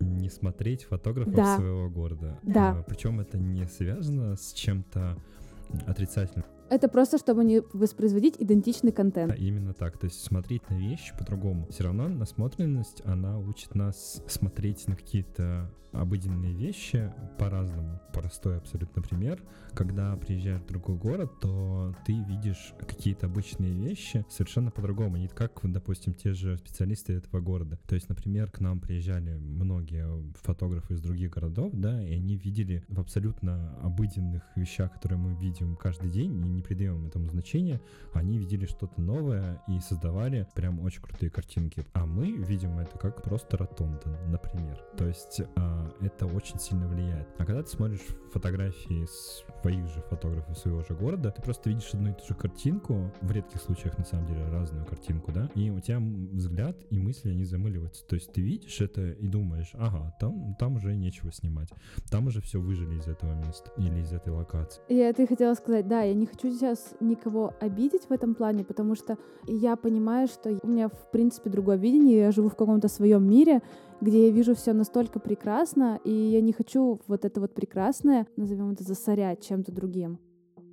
Не 0.00 0.28
смотреть 0.28 0.84
фотографов 0.84 1.34
да. 1.34 1.56
своего 1.56 1.88
города. 1.88 2.38
Да. 2.42 2.78
А, 2.78 2.82
причем 2.82 3.20
это 3.20 3.38
не 3.38 3.66
связано 3.66 4.36
с 4.36 4.52
чем-то 4.52 5.16
отрицательным. 5.86 6.46
Это 6.72 6.88
просто, 6.88 7.18
чтобы 7.18 7.44
не 7.44 7.60
воспроизводить 7.74 8.36
идентичный 8.38 8.92
контент. 8.92 9.30
Да, 9.30 9.36
именно 9.36 9.74
так. 9.74 9.98
То 9.98 10.06
есть 10.06 10.24
смотреть 10.24 10.70
на 10.70 10.78
вещи 10.78 11.12
по-другому. 11.18 11.66
Все 11.68 11.84
равно 11.84 12.08
насмотренность, 12.08 13.02
она 13.04 13.38
учит 13.38 13.74
нас 13.74 14.22
смотреть 14.26 14.88
на 14.88 14.96
какие-то 14.96 15.70
обыденные 15.92 16.54
вещи 16.54 17.12
по-разному. 17.38 18.00
Простой 18.12 18.56
абсолютно 18.56 19.02
пример. 19.02 19.42
Когда 19.74 20.16
приезжаешь 20.16 20.62
в 20.62 20.66
другой 20.66 20.96
город, 20.96 21.40
то 21.40 21.94
ты 22.06 22.14
видишь 22.14 22.74
какие-то 22.78 23.26
обычные 23.26 23.72
вещи 23.72 24.24
совершенно 24.28 24.70
по-другому. 24.70 25.16
Не 25.16 25.28
как, 25.28 25.60
допустим, 25.62 26.14
те 26.14 26.32
же 26.32 26.56
специалисты 26.58 27.14
этого 27.14 27.40
города. 27.40 27.78
То 27.86 27.94
есть, 27.94 28.08
например, 28.08 28.50
к 28.50 28.60
нам 28.60 28.80
приезжали 28.80 29.36
многие 29.36 30.06
фотографы 30.42 30.94
из 30.94 31.00
других 31.00 31.32
городов, 31.32 31.72
да, 31.74 32.02
и 32.02 32.14
они 32.14 32.36
видели 32.36 32.84
в 32.88 33.00
абсолютно 33.00 33.76
обыденных 33.82 34.42
вещах, 34.56 34.92
которые 34.94 35.18
мы 35.18 35.34
видим 35.34 35.76
каждый 35.76 36.10
день, 36.10 36.32
и 36.32 36.48
не 36.48 36.61
придаем 36.62 37.06
этому 37.06 37.28
значения, 37.28 37.80
они 38.12 38.38
видели 38.38 38.66
что-то 38.66 39.00
новое 39.00 39.62
и 39.68 39.80
создавали 39.80 40.46
прям 40.54 40.80
очень 40.80 41.02
крутые 41.02 41.30
картинки. 41.30 41.84
А 41.92 42.06
мы 42.06 42.32
видим 42.32 42.78
это 42.78 42.98
как 42.98 43.22
просто 43.22 43.56
ротонда, 43.56 44.18
например. 44.28 44.82
То 44.96 45.06
есть 45.06 45.42
а, 45.56 45.90
это 46.00 46.26
очень 46.26 46.58
сильно 46.58 46.86
влияет. 46.88 47.28
А 47.38 47.44
когда 47.44 47.62
ты 47.62 47.68
смотришь 47.68 48.00
фотографии 48.32 49.06
своих 49.60 49.86
же 49.88 50.02
фотографов 50.08 50.58
своего 50.58 50.82
же 50.82 50.94
города, 50.94 51.30
ты 51.30 51.42
просто 51.42 51.70
видишь 51.70 51.90
одну 51.92 52.10
и 52.10 52.14
ту 52.14 52.26
же 52.26 52.34
картинку, 52.34 53.12
в 53.20 53.30
редких 53.30 53.60
случаях, 53.60 53.98
на 53.98 54.04
самом 54.04 54.26
деле, 54.26 54.48
разную 54.48 54.84
картинку, 54.86 55.32
да, 55.32 55.50
и 55.54 55.70
у 55.70 55.80
тебя 55.80 55.98
взгляд 56.00 56.76
и 56.90 56.98
мысли, 56.98 57.30
они 57.30 57.44
замыливаются. 57.44 58.04
То 58.06 58.16
есть 58.16 58.32
ты 58.32 58.40
видишь 58.40 58.80
это 58.80 59.10
и 59.10 59.26
думаешь, 59.26 59.70
ага, 59.74 60.14
там, 60.20 60.54
там 60.58 60.76
уже 60.76 60.94
нечего 60.94 61.32
снимать, 61.32 61.68
там 62.10 62.26
уже 62.26 62.40
все 62.40 62.60
выжили 62.60 62.98
из 62.98 63.06
этого 63.06 63.34
места 63.34 63.70
или 63.76 64.00
из 64.00 64.12
этой 64.12 64.32
локации. 64.32 64.82
Я 64.88 65.08
это 65.08 65.22
и 65.22 65.26
хотела 65.26 65.54
сказать, 65.54 65.88
да, 65.88 66.02
я 66.02 66.14
не 66.14 66.26
хочу 66.26 66.51
сейчас 66.52 66.94
никого 67.00 67.54
обидеть 67.60 68.04
в 68.08 68.12
этом 68.12 68.34
плане, 68.34 68.64
потому 68.64 68.94
что 68.94 69.18
я 69.46 69.76
понимаю, 69.76 70.28
что 70.28 70.58
у 70.62 70.66
меня, 70.66 70.88
в 70.88 71.10
принципе, 71.10 71.50
другое 71.50 71.76
видение, 71.76 72.18
я 72.18 72.32
живу 72.32 72.48
в 72.48 72.56
каком-то 72.56 72.88
своем 72.88 73.28
мире, 73.28 73.62
где 74.00 74.26
я 74.26 74.32
вижу 74.32 74.54
все 74.54 74.72
настолько 74.72 75.20
прекрасно, 75.20 76.00
и 76.04 76.12
я 76.12 76.40
не 76.40 76.52
хочу 76.52 77.00
вот 77.06 77.24
это 77.24 77.40
вот 77.40 77.54
прекрасное, 77.54 78.26
назовем 78.36 78.70
это 78.70 78.84
засорять 78.84 79.44
чем-то 79.44 79.72
другим. 79.72 80.18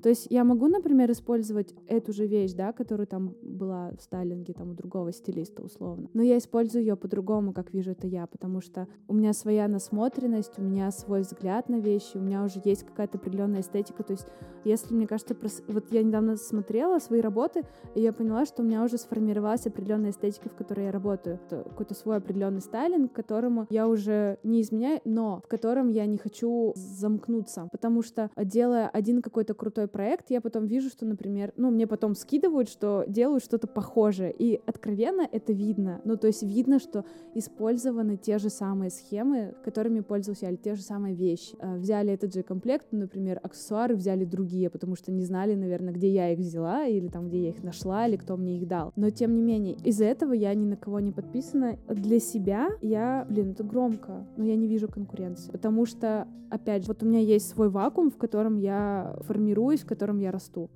То 0.01 0.09
есть 0.09 0.27
я 0.29 0.43
могу, 0.43 0.67
например, 0.67 1.11
использовать 1.11 1.73
эту 1.87 2.13
же 2.13 2.25
вещь, 2.25 2.53
да, 2.53 2.71
которая 2.73 3.07
там 3.07 3.35
была 3.41 3.91
в 3.97 4.01
стайлинге 4.01 4.53
там 4.53 4.71
у 4.71 4.73
другого 4.73 5.11
стилиста 5.11 5.63
условно, 5.63 6.09
но 6.13 6.23
я 6.23 6.37
использую 6.37 6.83
ее 6.83 6.95
по-другому, 6.95 7.53
как 7.53 7.73
вижу 7.73 7.91
это 7.91 8.07
я, 8.07 8.27
потому 8.27 8.61
что 8.61 8.87
у 9.07 9.13
меня 9.13 9.33
своя 9.33 9.67
насмотренность, 9.67 10.57
у 10.57 10.61
меня 10.61 10.91
свой 10.91 11.21
взгляд 11.21 11.69
на 11.69 11.79
вещи, 11.79 12.17
у 12.17 12.21
меня 12.21 12.43
уже 12.43 12.61
есть 12.63 12.83
какая-то 12.83 13.17
определенная 13.17 13.61
эстетика. 13.61 14.03
То 14.03 14.13
есть 14.13 14.27
если, 14.63 14.93
мне 14.93 15.07
кажется, 15.07 15.35
прос... 15.35 15.61
вот 15.67 15.91
я 15.91 16.03
недавно 16.03 16.35
смотрела 16.35 16.99
свои 16.99 17.21
работы, 17.21 17.63
и 17.95 18.01
я 18.01 18.13
поняла, 18.13 18.45
что 18.45 18.61
у 18.61 18.65
меня 18.65 18.83
уже 18.83 18.97
сформировалась 18.97 19.65
определенная 19.65 20.11
эстетика, 20.11 20.49
в 20.49 20.55
которой 20.55 20.85
я 20.85 20.91
работаю. 20.91 21.39
Какой-то 21.49 21.93
свой 21.93 22.17
определенный 22.17 22.61
стайлинг, 22.61 23.11
которому 23.13 23.67
я 23.69 23.87
уже 23.87 24.37
не 24.43 24.61
изменяю, 24.61 25.01
но 25.05 25.41
в 25.43 25.47
котором 25.47 25.89
я 25.89 26.05
не 26.05 26.17
хочу 26.17 26.73
замкнуться, 26.75 27.69
потому 27.71 28.01
что 28.01 28.29
делая 28.37 28.87
один 28.89 29.21
какой-то 29.21 29.53
крутой 29.53 29.87
проект, 29.89 30.29
я 30.29 30.41
потом 30.41 30.65
вижу, 30.65 30.89
что, 30.89 31.05
например, 31.05 31.53
ну, 31.57 31.69
мне 31.71 31.87
потом 31.87 32.15
скидывают, 32.15 32.69
что 32.69 33.03
делают 33.07 33.43
что-то 33.43 33.67
похожее, 33.67 34.31
и 34.31 34.61
откровенно 34.65 35.27
это 35.29 35.51
видно. 35.51 36.01
Ну, 36.05 36.15
то 36.15 36.27
есть 36.27 36.43
видно, 36.43 36.79
что 36.79 37.03
использованы 37.35 38.17
те 38.17 38.37
же 38.37 38.49
самые 38.49 38.91
схемы, 38.91 39.55
которыми 39.63 39.99
пользовался 39.99 40.47
я, 40.47 40.55
те 40.55 40.75
же 40.75 40.81
самые 40.81 41.15
вещи. 41.15 41.55
А, 41.59 41.75
взяли 41.75 42.13
этот 42.13 42.33
же 42.33 42.43
комплект, 42.43 42.87
например, 42.91 43.39
аксессуары 43.43 43.95
взяли 43.95 44.25
другие, 44.25 44.69
потому 44.69 44.95
что 44.95 45.11
не 45.11 45.23
знали, 45.23 45.55
наверное, 45.55 45.93
где 45.93 46.09
я 46.09 46.31
их 46.31 46.39
взяла, 46.39 46.85
или 46.85 47.07
там, 47.07 47.29
где 47.29 47.43
я 47.43 47.49
их 47.49 47.63
нашла, 47.63 48.07
или 48.07 48.17
кто 48.17 48.37
мне 48.37 48.57
их 48.57 48.67
дал. 48.67 48.93
Но, 48.95 49.09
тем 49.09 49.35
не 49.35 49.41
менее, 49.41 49.75
из-за 49.83 50.05
этого 50.05 50.33
я 50.33 50.53
ни 50.53 50.65
на 50.65 50.77
кого 50.77 50.99
не 50.99 51.11
подписана. 51.11 51.77
Для 51.87 52.19
себя 52.19 52.69
я, 52.81 53.25
блин, 53.29 53.51
это 53.51 53.63
громко, 53.63 54.27
но 54.37 54.45
я 54.45 54.55
не 54.55 54.67
вижу 54.67 54.87
конкуренции, 54.87 55.51
потому 55.51 55.85
что, 55.85 56.27
опять 56.49 56.83
же, 56.83 56.89
вот 56.89 57.03
у 57.03 57.05
меня 57.05 57.19
есть 57.19 57.49
свой 57.49 57.69
вакуум, 57.69 58.11
в 58.11 58.17
котором 58.17 58.57
я 58.57 59.17
формируюсь 59.21 59.78
в 59.81 59.87
котором 59.87 60.19
я 60.19 60.31
расту. 60.31 60.69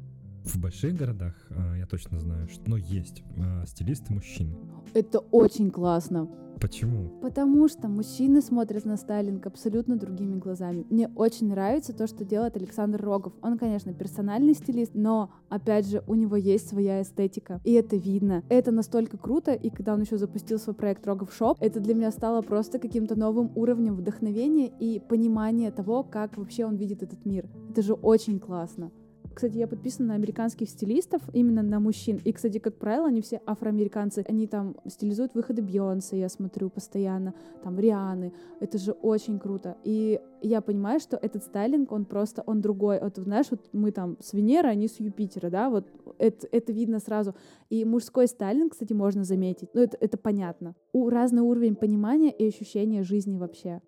В 0.44 0.60
больших 0.60 0.96
городах, 0.96 1.34
э, 1.50 1.80
я 1.80 1.86
точно 1.86 2.20
знаю, 2.20 2.50
что 2.50 2.70
но 2.70 2.78
есть 2.78 3.24
э, 3.38 3.66
стилисты 3.66 4.14
мужчины. 4.14 4.56
Это 4.94 5.20
очень 5.20 5.72
классно. 5.72 6.28
Почему? 6.60 7.10
Потому 7.22 7.68
что 7.68 7.88
мужчины 7.88 8.42
смотрят 8.42 8.86
на 8.86 8.98
стайлинг 8.98 9.46
абсолютно 9.46 9.98
другими 9.98 10.38
глазами. 10.38 10.86
Мне 10.90 11.10
очень 11.16 11.50
нравится 11.50 11.94
то, 11.94 12.08
что 12.08 12.24
делает 12.24 12.56
Александр 12.58 13.02
Рогов. 13.02 13.34
Он, 13.42 13.58
конечно, 13.58 13.94
персональный 13.94 14.54
стилист, 14.54 14.92
но, 14.94 15.32
опять 15.50 15.88
же, 15.88 16.04
у 16.08 16.16
него 16.16 16.36
есть 16.36 16.70
своя 16.70 17.02
эстетика. 17.02 17.60
И 17.64 17.74
это 17.74 17.96
видно. 17.96 18.44
Это 18.50 18.72
настолько 18.72 19.18
круто, 19.18 19.54
и 19.54 19.70
когда 19.70 19.94
он 19.94 20.02
еще 20.02 20.18
запустил 20.18 20.60
свой 20.60 20.76
проект 20.76 21.06
Rogov 21.06 21.34
Shop, 21.34 21.58
это 21.60 21.80
для 21.80 21.96
меня 21.96 22.12
стало 22.12 22.42
просто 22.42 22.80
каким-то 22.80 23.18
новым 23.18 23.52
уровнем 23.56 23.96
вдохновения 23.96 24.72
и 24.80 25.00
понимания 25.00 25.72
того, 25.72 26.04
как 26.04 26.38
вообще 26.38 26.66
он 26.66 26.76
видит 26.76 27.04
этот 27.04 27.26
мир. 27.26 27.50
Это 27.70 27.82
же 27.82 27.94
очень 27.94 28.40
классно. 28.40 28.92
Кстати, 29.34 29.58
я 29.58 29.68
подписана 29.68 30.10
на 30.10 30.14
американских 30.16 30.70
стилистов, 30.70 31.22
именно 31.34 31.64
на 31.64 31.80
мужчин. 31.80 32.20
И, 32.24 32.32
кстати, 32.32 32.60
как 32.60 32.78
правило, 32.78 33.08
они 33.08 33.22
все 33.22 33.42
афроамериканцы. 33.46 34.24
Они 34.28 34.48
там 34.48 34.76
стилизуют 34.88 35.34
выходы 35.34 35.62
Бейонсе, 35.62 36.20
я 36.20 36.30
смотрю 36.30 36.70
постоянно, 36.70 37.34
там 37.64 37.80
Рианы. 37.80 38.32
Это 38.60 38.78
же 38.78 38.92
очень 38.92 39.40
круто. 39.40 39.76
И 39.84 40.22
я 40.42 40.62
понимаю, 40.62 41.00
что 41.00 41.18
этот 41.18 41.44
стайлинг, 41.44 41.92
он 41.92 42.06
просто, 42.06 42.44
он 42.46 42.62
другой. 42.62 43.00
Вот, 43.00 43.18
знаешь, 43.18 43.48
вот 43.50 43.62
мы 43.74 43.92
там 43.92 44.18
с 44.20 44.34
Венеры, 44.34 44.70
они 44.70 44.88
с 44.88 45.00
Юпитера, 45.00 45.50
да, 45.50 45.70
вот 45.70 45.88
это, 46.20 46.48
это 46.52 46.72
видно 46.72 47.00
сразу. 47.00 47.34
И 47.70 47.86
мужской 47.86 48.28
стайлинг, 48.28 48.74
кстати, 48.74 48.94
можно 48.94 49.24
заметить. 49.24 49.70
Ну, 49.74 49.82
это, 49.82 49.98
это 50.00 50.18
понятно. 50.18 50.76
У 50.92 51.10
разный 51.10 51.42
уровень 51.42 51.76
понимания 51.76 52.32
и 52.32 52.48
ощущения 52.48 53.04
жизни 53.04 53.38
вообще. 53.38 53.82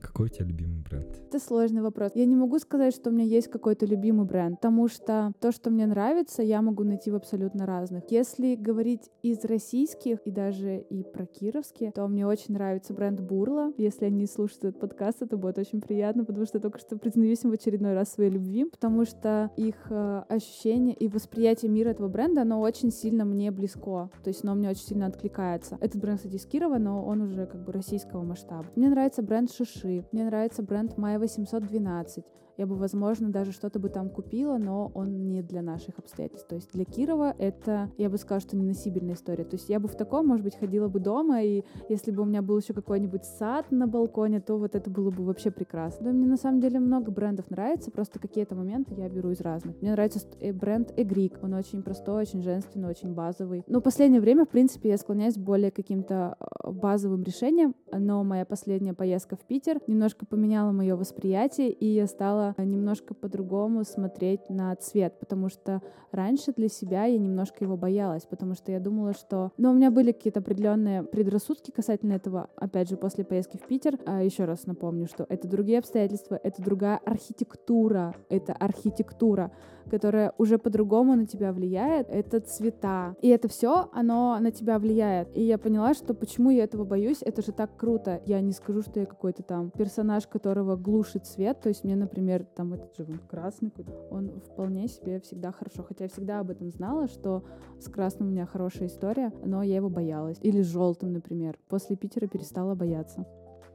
Какой 0.00 0.26
у 0.26 0.28
тебя 0.28 0.46
любимый 0.46 0.80
бренд? 0.80 1.06
Это 1.28 1.38
сложный 1.38 1.82
вопрос. 1.82 2.12
Я 2.14 2.24
не 2.24 2.36
могу 2.36 2.58
сказать, 2.58 2.94
что 2.94 3.10
у 3.10 3.12
меня 3.12 3.24
есть 3.24 3.48
какой-то 3.48 3.84
любимый 3.84 4.26
бренд, 4.26 4.56
потому 4.56 4.88
что 4.88 5.32
то, 5.40 5.52
что 5.52 5.70
мне 5.70 5.86
нравится, 5.86 6.42
я 6.42 6.62
могу 6.62 6.82
найти 6.82 7.10
в 7.10 7.14
абсолютно 7.14 7.66
разных. 7.66 8.04
Если 8.10 8.54
говорить 8.54 9.10
из 9.22 9.44
российских 9.44 10.18
и 10.24 10.30
даже 10.30 10.78
и 10.78 11.02
про 11.02 11.26
кировские, 11.26 11.92
то 11.92 12.06
мне 12.08 12.26
очень 12.26 12.54
нравится 12.54 12.94
бренд 12.94 13.20
Бурла. 13.20 13.72
Если 13.76 14.06
они 14.06 14.26
слушают 14.26 14.64
этот 14.64 14.80
подкаст, 14.80 15.22
это 15.22 15.36
будет 15.36 15.58
очень 15.58 15.80
приятно, 15.80 16.24
потому 16.24 16.46
что 16.46 16.58
я 16.58 16.62
только 16.62 16.78
что 16.78 16.96
признаюсь 16.96 17.44
им 17.44 17.50
в 17.50 17.54
очередной 17.54 17.92
раз 17.92 18.12
своей 18.12 18.30
любви, 18.30 18.64
потому 18.64 19.04
что 19.04 19.50
их 19.56 19.76
э, 19.90 20.22
ощущение 20.28 20.94
и 20.94 21.08
восприятие 21.08 21.70
мира 21.70 21.90
этого 21.90 22.08
бренда, 22.08 22.42
оно 22.42 22.60
очень 22.60 22.90
сильно 22.90 23.24
мне 23.24 23.50
близко. 23.50 24.10
То 24.22 24.28
есть 24.28 24.42
оно 24.42 24.54
мне 24.54 24.70
очень 24.70 24.84
сильно 24.84 25.06
откликается. 25.06 25.76
Этот 25.80 26.00
бренд, 26.00 26.18
кстати, 26.18 26.36
из 26.36 26.46
Кирова, 26.46 26.78
но 26.78 27.04
он 27.04 27.20
уже 27.22 27.46
как 27.46 27.62
бы 27.62 27.72
российского 27.72 28.22
масштаба. 28.22 28.66
Мне 28.74 28.88
нравится 28.88 29.22
бренд 29.22 29.52
Шиши 29.52 29.81
души. 29.82 30.04
Мне 30.12 30.24
нравится 30.24 30.62
бренд 30.62 30.96
Майя 30.96 31.18
812 31.18 32.24
я 32.56 32.66
бы, 32.66 32.76
возможно, 32.76 33.30
даже 33.30 33.52
что-то 33.52 33.78
бы 33.78 33.88
там 33.88 34.10
купила, 34.10 34.58
но 34.58 34.90
он 34.94 35.28
не 35.28 35.42
для 35.42 35.62
наших 35.62 35.98
обстоятельств. 35.98 36.48
То 36.48 36.56
есть 36.56 36.72
для 36.72 36.84
Кирова 36.84 37.34
это, 37.38 37.90
я 37.98 38.10
бы 38.10 38.18
сказала, 38.18 38.40
что 38.40 38.56
неносибельная 38.56 39.14
история. 39.14 39.44
То 39.44 39.56
есть 39.56 39.68
я 39.68 39.80
бы 39.80 39.88
в 39.88 39.96
таком, 39.96 40.26
может 40.26 40.44
быть, 40.44 40.56
ходила 40.56 40.88
бы 40.88 41.00
дома, 41.00 41.42
и 41.42 41.64
если 41.88 42.10
бы 42.10 42.22
у 42.22 42.26
меня 42.26 42.42
был 42.42 42.58
еще 42.58 42.74
какой-нибудь 42.74 43.24
сад 43.24 43.70
на 43.70 43.86
балконе, 43.86 44.40
то 44.40 44.58
вот 44.58 44.74
это 44.74 44.90
было 44.90 45.10
бы 45.10 45.24
вообще 45.24 45.50
прекрасно. 45.50 46.06
Да, 46.06 46.12
мне 46.12 46.26
на 46.26 46.36
самом 46.36 46.60
деле 46.60 46.78
много 46.80 47.10
брендов 47.10 47.50
нравится, 47.50 47.90
просто 47.90 48.18
какие-то 48.18 48.54
моменты 48.54 48.94
я 48.94 49.08
беру 49.08 49.30
из 49.30 49.40
разных. 49.40 49.80
Мне 49.80 49.92
нравится 49.92 50.20
э, 50.40 50.52
бренд 50.52 50.92
Эгрик, 50.96 51.38
он 51.42 51.54
очень 51.54 51.82
простой, 51.82 52.22
очень 52.22 52.42
женственный, 52.42 52.88
очень 52.88 53.14
базовый. 53.14 53.64
Но 53.66 53.80
в 53.80 53.82
последнее 53.82 54.20
время, 54.20 54.44
в 54.44 54.48
принципе, 54.48 54.90
я 54.90 54.98
склоняюсь 54.98 55.36
более 55.36 55.70
к 55.70 55.76
каким-то 55.76 56.36
а, 56.38 56.70
базовым 56.70 57.22
решениям, 57.22 57.74
но 57.92 58.22
моя 58.24 58.44
последняя 58.44 58.94
поездка 58.94 59.36
в 59.36 59.40
Питер 59.40 59.78
немножко 59.86 60.26
поменяла 60.26 60.72
мое 60.72 60.96
восприятие, 60.96 61.70
и 61.70 61.86
я 61.86 62.06
стала 62.06 62.41
стала 62.42 62.66
немножко 62.66 63.14
по-другому 63.14 63.84
смотреть 63.84 64.48
на 64.48 64.74
цвет, 64.76 65.18
потому 65.20 65.48
что 65.48 65.80
раньше 66.10 66.52
для 66.52 66.68
себя 66.68 67.04
я 67.04 67.18
немножко 67.18 67.64
его 67.64 67.76
боялась, 67.76 68.24
потому 68.24 68.54
что 68.54 68.72
я 68.72 68.80
думала, 68.80 69.12
что... 69.12 69.52
Но 69.58 69.70
у 69.70 69.74
меня 69.74 69.90
были 69.90 70.12
какие-то 70.12 70.40
определенные 70.40 71.04
предрассудки 71.04 71.70
касательно 71.70 72.14
этого, 72.14 72.48
опять 72.56 72.88
же, 72.88 72.96
после 72.96 73.24
поездки 73.24 73.56
в 73.56 73.66
Питер. 73.66 73.98
А 74.06 74.22
еще 74.22 74.44
раз 74.44 74.66
напомню, 74.66 75.06
что 75.06 75.24
это 75.28 75.46
другие 75.46 75.78
обстоятельства, 75.78 76.38
это 76.42 76.62
другая 76.62 76.98
архитектура, 77.04 78.14
это 78.28 78.52
архитектура 78.54 79.52
которая 79.90 80.32
уже 80.38 80.58
по-другому 80.58 81.14
на 81.14 81.26
тебя 81.26 81.52
влияет, 81.52 82.08
это 82.08 82.40
цвета. 82.40 83.16
И 83.20 83.28
это 83.28 83.48
все, 83.48 83.88
оно 83.92 84.38
на 84.40 84.50
тебя 84.50 84.78
влияет. 84.78 85.36
И 85.36 85.42
я 85.42 85.58
поняла, 85.58 85.94
что 85.94 86.14
почему 86.14 86.50
я 86.50 86.64
этого 86.64 86.84
боюсь, 86.84 87.18
это 87.22 87.42
же 87.42 87.52
так 87.52 87.76
круто. 87.76 88.20
Я 88.26 88.40
не 88.40 88.52
скажу, 88.52 88.82
что 88.82 89.00
я 89.00 89.06
какой-то 89.06 89.42
там 89.42 89.70
персонаж, 89.70 90.26
которого 90.26 90.76
глушит 90.76 91.26
цвет. 91.26 91.60
То 91.60 91.68
есть 91.68 91.84
мне, 91.84 91.96
например, 91.96 92.44
там 92.44 92.74
этот 92.74 92.96
же 92.96 93.06
красный, 93.28 93.72
он 94.10 94.40
вполне 94.40 94.88
себе 94.88 95.20
всегда 95.20 95.52
хорошо. 95.52 95.82
Хотя 95.82 96.04
я 96.04 96.10
всегда 96.10 96.40
об 96.40 96.50
этом 96.50 96.70
знала, 96.70 97.08
что 97.08 97.44
с 97.78 97.88
красным 97.88 98.28
у 98.28 98.30
меня 98.32 98.46
хорошая 98.46 98.88
история, 98.88 99.32
но 99.44 99.62
я 99.62 99.76
его 99.76 99.88
боялась. 99.88 100.38
Или 100.40 100.62
с 100.62 100.66
желтым, 100.66 101.12
например. 101.12 101.58
После 101.68 101.96
Питера 101.96 102.26
перестала 102.26 102.74
бояться. 102.74 103.26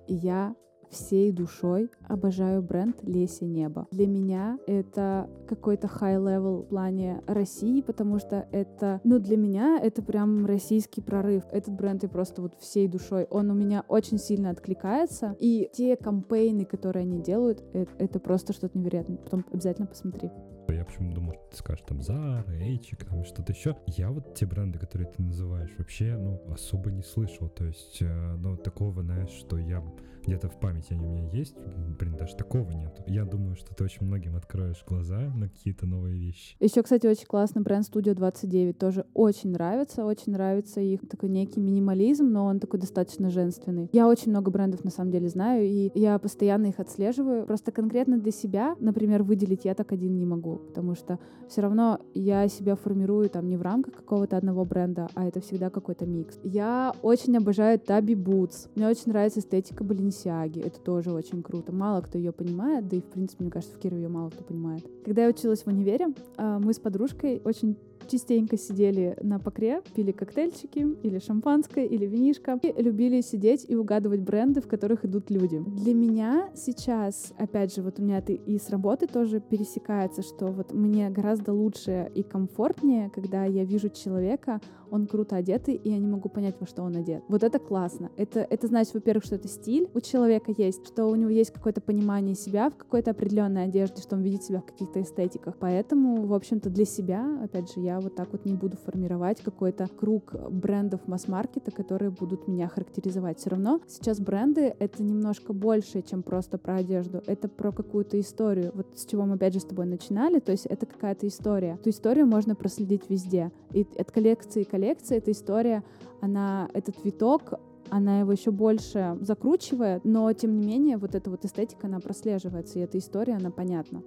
И 0.07 0.13
я 0.13 0.55
всей 0.89 1.31
душой 1.31 1.89
обожаю 2.07 2.61
бренд 2.61 3.03
Леси 3.03 3.45
Небо. 3.45 3.87
Для 3.91 4.07
меня 4.07 4.57
это 4.67 5.29
какой-то 5.47 5.87
high-level 5.87 6.63
в 6.63 6.67
плане 6.67 7.21
России, 7.27 7.81
потому 7.81 8.19
что 8.19 8.47
это, 8.51 9.01
ну, 9.03 9.19
для 9.19 9.37
меня 9.37 9.79
это 9.81 10.01
прям 10.01 10.45
российский 10.45 11.01
прорыв. 11.01 11.43
Этот 11.51 11.73
бренд 11.73 12.03
я 12.03 12.09
просто 12.09 12.41
вот 12.41 12.55
всей 12.59 12.87
душой, 12.87 13.25
он 13.29 13.49
у 13.51 13.53
меня 13.53 13.83
очень 13.87 14.17
сильно 14.17 14.49
откликается, 14.49 15.35
и 15.39 15.69
те 15.73 15.95
кампейны, 15.95 16.65
которые 16.65 17.03
они 17.03 17.21
делают, 17.21 17.63
это, 17.73 17.91
это 17.97 18.19
просто 18.19 18.53
что-то 18.53 18.77
невероятное. 18.77 19.17
Потом 19.17 19.45
обязательно 19.51 19.87
посмотри. 19.87 20.31
Я 20.69 20.83
почему 20.83 21.13
думал, 21.13 21.33
что 21.33 21.43
ты 21.49 21.57
скажешь 21.57 21.85
там 21.87 21.99
Zara, 21.99 22.45
Эйчик, 22.59 23.05
там 23.05 23.23
что-то 23.23 23.53
еще. 23.53 23.75
Я 23.87 24.11
вот 24.11 24.35
те 24.35 24.45
бренды, 24.45 24.77
которые 24.77 25.09
ты 25.09 25.21
называешь, 25.21 25.73
вообще, 25.77 26.17
ну, 26.17 26.41
особо 26.51 26.91
не 26.91 27.03
слышал. 27.03 27.47
То 27.47 27.65
есть, 27.65 28.01
э, 28.01 28.35
ну, 28.37 28.57
такого, 28.57 29.01
знаешь, 29.01 29.29
что 29.29 29.57
я 29.57 29.81
где-то 30.27 30.49
в 30.49 30.59
памяти 30.59 30.93
они 30.93 31.05
у 31.05 31.09
меня 31.09 31.29
есть. 31.31 31.55
Блин, 31.97 32.15
даже 32.17 32.35
такого 32.35 32.69
нет. 32.71 33.01
Я 33.07 33.23
думаю, 33.23 33.55
что 33.55 33.73
ты 33.73 33.83
очень 33.83 34.05
многим 34.05 34.35
откроешь 34.35 34.83
глаза 34.85 35.31
на 35.35 35.47
какие-то 35.47 35.85
новые 35.85 36.17
вещи. 36.17 36.55
Еще, 36.59 36.83
кстати, 36.83 37.07
очень 37.07 37.25
классный 37.25 37.61
бренд 37.61 37.85
Studio 37.85 38.13
29. 38.13 38.77
Тоже 38.77 39.05
очень 39.13 39.51
нравится. 39.51 40.05
Очень 40.05 40.33
нравится 40.33 40.81
их 40.81 41.07
такой 41.07 41.29
некий 41.29 41.61
минимализм, 41.61 42.29
но 42.29 42.45
он 42.45 42.59
такой 42.59 42.79
достаточно 42.79 43.29
женственный. 43.29 43.89
Я 43.93 44.07
очень 44.07 44.31
много 44.31 44.51
брендов 44.51 44.83
на 44.83 44.91
самом 44.91 45.11
деле 45.11 45.29
знаю, 45.29 45.65
и 45.65 45.91
я 45.95 46.19
постоянно 46.19 46.67
их 46.67 46.79
отслеживаю. 46.79 47.45
Просто 47.45 47.71
конкретно 47.71 48.19
для 48.19 48.31
себя, 48.31 48.75
например, 48.79 49.23
выделить 49.23 49.63
я 49.63 49.73
так 49.75 49.93
один 49.93 50.17
не 50.17 50.25
могу, 50.25 50.57
потому 50.57 50.93
что 50.95 51.19
все 51.47 51.61
равно 51.61 52.01
я 52.13 52.49
себя 52.49 52.75
формирую 52.75 53.29
там 53.29 53.47
не 53.47 53.55
в 53.55 53.61
рамках 53.61 53.93
какого-то 53.95 54.35
одного 54.35 54.65
бренда, 54.65 55.07
а 55.15 55.25
это 55.25 55.39
всегда 55.39 55.69
какой-то 55.69 56.05
микс. 56.05 56.37
Я 56.43 56.93
очень 57.01 57.37
обожаю 57.37 57.79
Таби 57.79 58.15
Boots. 58.15 58.69
Мне 58.75 58.87
очень 58.89 59.11
нравится 59.11 59.39
эстетика 59.39 59.85
Баленсиаги 59.85 60.16
Бalenciaga. 60.17 60.65
Это 60.65 60.79
тоже 60.79 61.11
очень 61.11 61.43
круто. 61.43 61.71
Мало 61.71 62.01
кто 62.01 62.17
ее 62.17 62.31
понимает, 62.31 62.87
да 62.87 62.97
и, 62.97 63.01
в 63.01 63.05
принципе, 63.05 63.43
мне 63.43 63.51
кажется, 63.51 63.75
в 63.75 63.79
Кирове 63.79 64.03
ее 64.03 64.09
мало 64.09 64.29
кто 64.29 64.43
понимает. 64.43 64.83
Когда 65.05 65.23
я 65.23 65.29
училась 65.29 65.63
в 65.63 65.67
универе, 65.67 66.07
а, 66.37 66.59
мы 66.59 66.73
с 66.73 66.79
подружкой 66.79 67.41
очень 67.43 67.77
частенько 68.09 68.57
сидели 68.57 69.17
на 69.21 69.39
покре, 69.39 69.81
пили 69.95 70.11
коктейльчики, 70.11 70.87
или 71.03 71.19
шампанское, 71.19 71.85
или 71.85 72.05
винишко, 72.05 72.59
и 72.61 72.81
любили 72.81 73.21
сидеть 73.21 73.65
и 73.67 73.75
угадывать 73.75 74.21
бренды, 74.21 74.61
в 74.61 74.67
которых 74.67 75.05
идут 75.05 75.29
люди. 75.29 75.59
Для 75.59 75.93
меня 75.93 76.49
сейчас, 76.55 77.33
опять 77.37 77.75
же, 77.75 77.81
вот 77.81 77.99
у 77.99 78.03
меня 78.03 78.19
это 78.19 78.33
и 78.33 78.57
с 78.57 78.69
работы 78.69 79.07
тоже 79.07 79.39
пересекается, 79.39 80.21
что 80.21 80.47
вот 80.47 80.73
мне 80.73 81.09
гораздо 81.09 81.53
лучше 81.53 82.11
и 82.13 82.23
комфортнее, 82.23 83.09
когда 83.13 83.45
я 83.45 83.63
вижу 83.63 83.89
человека, 83.89 84.61
он 84.89 85.07
круто 85.07 85.35
одетый, 85.35 85.75
и 85.75 85.89
я 85.89 85.97
не 85.97 86.07
могу 86.07 86.29
понять, 86.29 86.55
во 86.59 86.65
что 86.65 86.83
он 86.83 86.95
одет. 86.95 87.23
Вот 87.27 87.43
это 87.43 87.59
классно. 87.59 88.09
Это, 88.15 88.39
это 88.39 88.67
значит, 88.67 88.93
во-первых, 88.93 89.25
что 89.25 89.35
это 89.35 89.47
стиль 89.47 89.89
у 89.93 89.99
человека 89.99 90.53
есть, 90.57 90.87
что 90.87 91.07
у 91.07 91.15
него 91.15 91.29
есть 91.29 91.51
какое-то 91.51 91.81
понимание 91.81 92.35
себя 92.35 92.69
в 92.69 92.75
какой-то 92.75 93.11
определенной 93.11 93.65
одежде, 93.65 94.01
что 94.01 94.15
он 94.15 94.21
видит 94.21 94.43
себя 94.43 94.61
в 94.61 94.65
каких-то 94.65 95.01
эстетиках. 95.01 95.55
Поэтому, 95.59 96.25
в 96.25 96.33
общем-то, 96.33 96.69
для 96.69 96.85
себя, 96.85 97.39
опять 97.43 97.73
же, 97.73 97.81
я 97.87 98.01
вот 98.01 98.15
так 98.15 98.33
вот 98.33 98.45
не 98.45 98.53
буду 98.53 98.75
формировать 98.75 99.41
какой-то 99.41 99.87
круг 99.87 100.33
брендов 100.49 101.07
масс-маркета, 101.07 101.71
которые 101.71 102.11
будут 102.11 102.47
меня 102.47 102.67
характеризовать. 102.67 103.39
Все 103.39 103.51
равно 103.51 103.79
сейчас 103.87 104.19
бренды— 104.19 104.75
это 104.79 105.03
немножко 105.03 105.53
больше, 105.53 106.01
чем 106.01 106.21
просто 106.21 106.57
про 106.57 106.75
одежду. 106.75 107.23
Это 107.27 107.47
про 107.47 107.71
какую-то 107.71 108.19
историю. 108.19 108.71
Вот 108.73 108.87
с 108.95 109.05
чего 109.05 109.25
мы 109.25 109.35
опять 109.35 109.53
же 109.53 109.61
с 109.61 109.63
тобой 109.63 109.85
начинали, 109.85 110.39
то 110.39 110.51
есть 110.51 110.65
это 110.65 110.85
какая-то 110.85 111.27
история. 111.27 111.77
Ту 111.81 111.89
историю 111.89 112.27
можно 112.27 112.55
проследить 112.55 113.09
везде. 113.09 113.51
И 113.71 113.87
от 113.97 114.11
коллекции 114.11 114.63
к 114.63 114.69
коллекции 114.69 115.17
эта 115.17 115.31
история, 115.31 115.83
она, 116.19 116.69
этот 116.73 116.95
виток, 117.05 117.53
она 117.89 118.19
его 118.19 118.33
еще 118.33 118.51
больше 118.51 119.17
закручивает, 119.21 120.03
но 120.03 120.31
тем 120.33 120.57
не 120.57 120.65
менее 120.67 120.97
вот 120.97 121.15
эта 121.15 121.29
вот 121.29 121.45
эстетика, 121.45 121.87
она 121.87 122.01
прослеживается, 122.01 122.79
и 122.79 122.81
эта 122.81 122.97
история, 122.97 123.35
она 123.35 123.49
понятна 123.49 124.01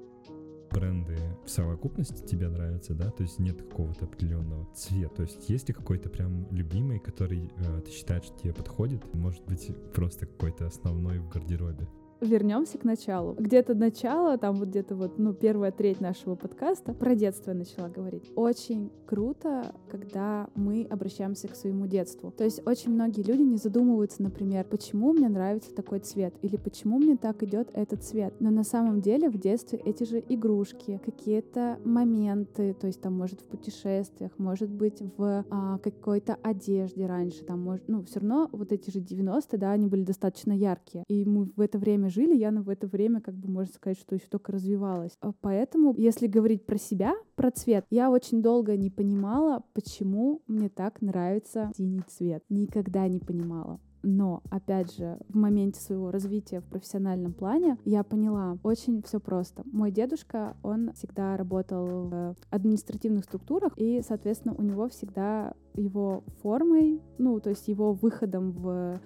бренды 0.70 1.18
в 1.44 1.50
совокупности 1.50 2.26
тебе 2.26 2.48
нравятся, 2.48 2.94
да? 2.94 3.10
То 3.10 3.22
есть 3.22 3.38
нет 3.38 3.60
какого-то 3.62 4.04
определенного 4.04 4.66
цвета. 4.74 5.16
То 5.16 5.22
есть 5.22 5.48
есть 5.48 5.68
ли 5.68 5.74
какой-то 5.74 6.08
прям 6.08 6.46
любимый, 6.50 6.98
который 6.98 7.50
э, 7.56 7.80
ты 7.84 7.90
считаешь, 7.90 8.24
что 8.24 8.38
тебе 8.38 8.52
подходит? 8.52 9.02
Может 9.14 9.44
быть, 9.44 9.70
просто 9.94 10.26
какой-то 10.26 10.66
основной 10.66 11.18
в 11.18 11.28
гардеробе? 11.28 11.88
Вернемся 12.20 12.78
к 12.78 12.84
началу. 12.84 13.34
Где-то 13.38 13.74
начало, 13.74 14.38
там 14.38 14.56
вот 14.56 14.68
где-то 14.68 14.96
вот, 14.96 15.18
ну, 15.18 15.32
первая 15.32 15.72
треть 15.72 16.00
нашего 16.00 16.34
подкаста 16.34 16.92
про 16.92 17.14
детство 17.14 17.50
я 17.50 17.56
начала 17.56 17.88
говорить. 17.88 18.30
Очень 18.36 18.90
круто, 19.06 19.74
когда 19.90 20.48
мы 20.54 20.86
обращаемся 20.90 21.48
к 21.48 21.56
своему 21.56 21.86
детству. 21.86 22.32
То 22.36 22.44
есть 22.44 22.66
очень 22.66 22.92
многие 22.92 23.22
люди 23.22 23.42
не 23.42 23.56
задумываются, 23.56 24.22
например, 24.22 24.64
почему 24.64 25.12
мне 25.12 25.28
нравится 25.28 25.74
такой 25.74 26.00
цвет 26.00 26.34
или 26.42 26.56
почему 26.56 26.98
мне 26.98 27.16
так 27.16 27.42
идет 27.42 27.68
этот 27.72 28.04
цвет. 28.04 28.34
Но 28.40 28.50
на 28.50 28.64
самом 28.64 29.00
деле 29.00 29.28
в 29.28 29.38
детстве 29.38 29.80
эти 29.84 30.04
же 30.04 30.22
игрушки, 30.28 31.00
какие-то 31.04 31.78
моменты, 31.84 32.74
то 32.74 32.86
есть 32.86 33.00
там 33.00 33.16
может 33.16 33.40
в 33.40 33.44
путешествиях, 33.44 34.32
может 34.38 34.70
быть 34.70 35.02
в 35.16 35.44
а, 35.50 35.78
какой-то 35.78 36.36
одежде 36.42 37.06
раньше, 37.06 37.44
там 37.44 37.62
может, 37.62 37.88
ну, 37.88 38.02
все 38.04 38.20
равно 38.20 38.48
вот 38.52 38.72
эти 38.72 38.90
же 38.90 39.00
90-е, 39.00 39.58
да, 39.58 39.72
они 39.72 39.86
были 39.86 40.02
достаточно 40.02 40.52
яркие. 40.52 41.04
И 41.08 41.24
мы 41.24 41.50
в 41.56 41.60
это 41.60 41.78
время 41.78 42.09
жили, 42.10 42.36
я 42.36 42.50
в 42.50 42.68
это 42.68 42.86
время, 42.86 43.20
как 43.20 43.34
бы, 43.34 43.48
можно 43.48 43.72
сказать, 43.72 43.98
что 43.98 44.14
еще 44.14 44.26
только 44.28 44.52
развивалась. 44.52 45.16
А 45.20 45.32
поэтому, 45.40 45.94
если 45.96 46.26
говорить 46.26 46.66
про 46.66 46.78
себя, 46.78 47.14
про 47.36 47.50
цвет, 47.50 47.86
я 47.90 48.10
очень 48.10 48.42
долго 48.42 48.76
не 48.76 48.90
понимала, 48.90 49.64
почему 49.72 50.42
мне 50.46 50.68
так 50.68 51.00
нравится 51.00 51.72
синий 51.76 52.02
цвет. 52.06 52.44
Никогда 52.48 53.08
не 53.08 53.20
понимала. 53.20 53.80
Но, 54.02 54.42
опять 54.50 54.96
же, 54.96 55.18
в 55.28 55.36
моменте 55.36 55.80
своего 55.80 56.10
развития 56.10 56.60
в 56.60 56.64
профессиональном 56.64 57.32
плане 57.32 57.76
я 57.84 58.02
поняла, 58.02 58.58
очень 58.62 59.02
все 59.02 59.20
просто. 59.20 59.62
Мой 59.66 59.90
дедушка, 59.90 60.56
он 60.62 60.92
всегда 60.94 61.36
работал 61.36 61.86
в 62.08 62.36
административных 62.50 63.24
структурах, 63.24 63.74
и, 63.76 64.00
соответственно, 64.06 64.54
у 64.56 64.62
него 64.62 64.88
всегда 64.88 65.54
его 65.74 66.24
формой, 66.42 67.00
ну, 67.18 67.40
то 67.40 67.50
есть 67.50 67.68
его 67.68 67.92
выходом 67.92 68.52
в 68.52 69.00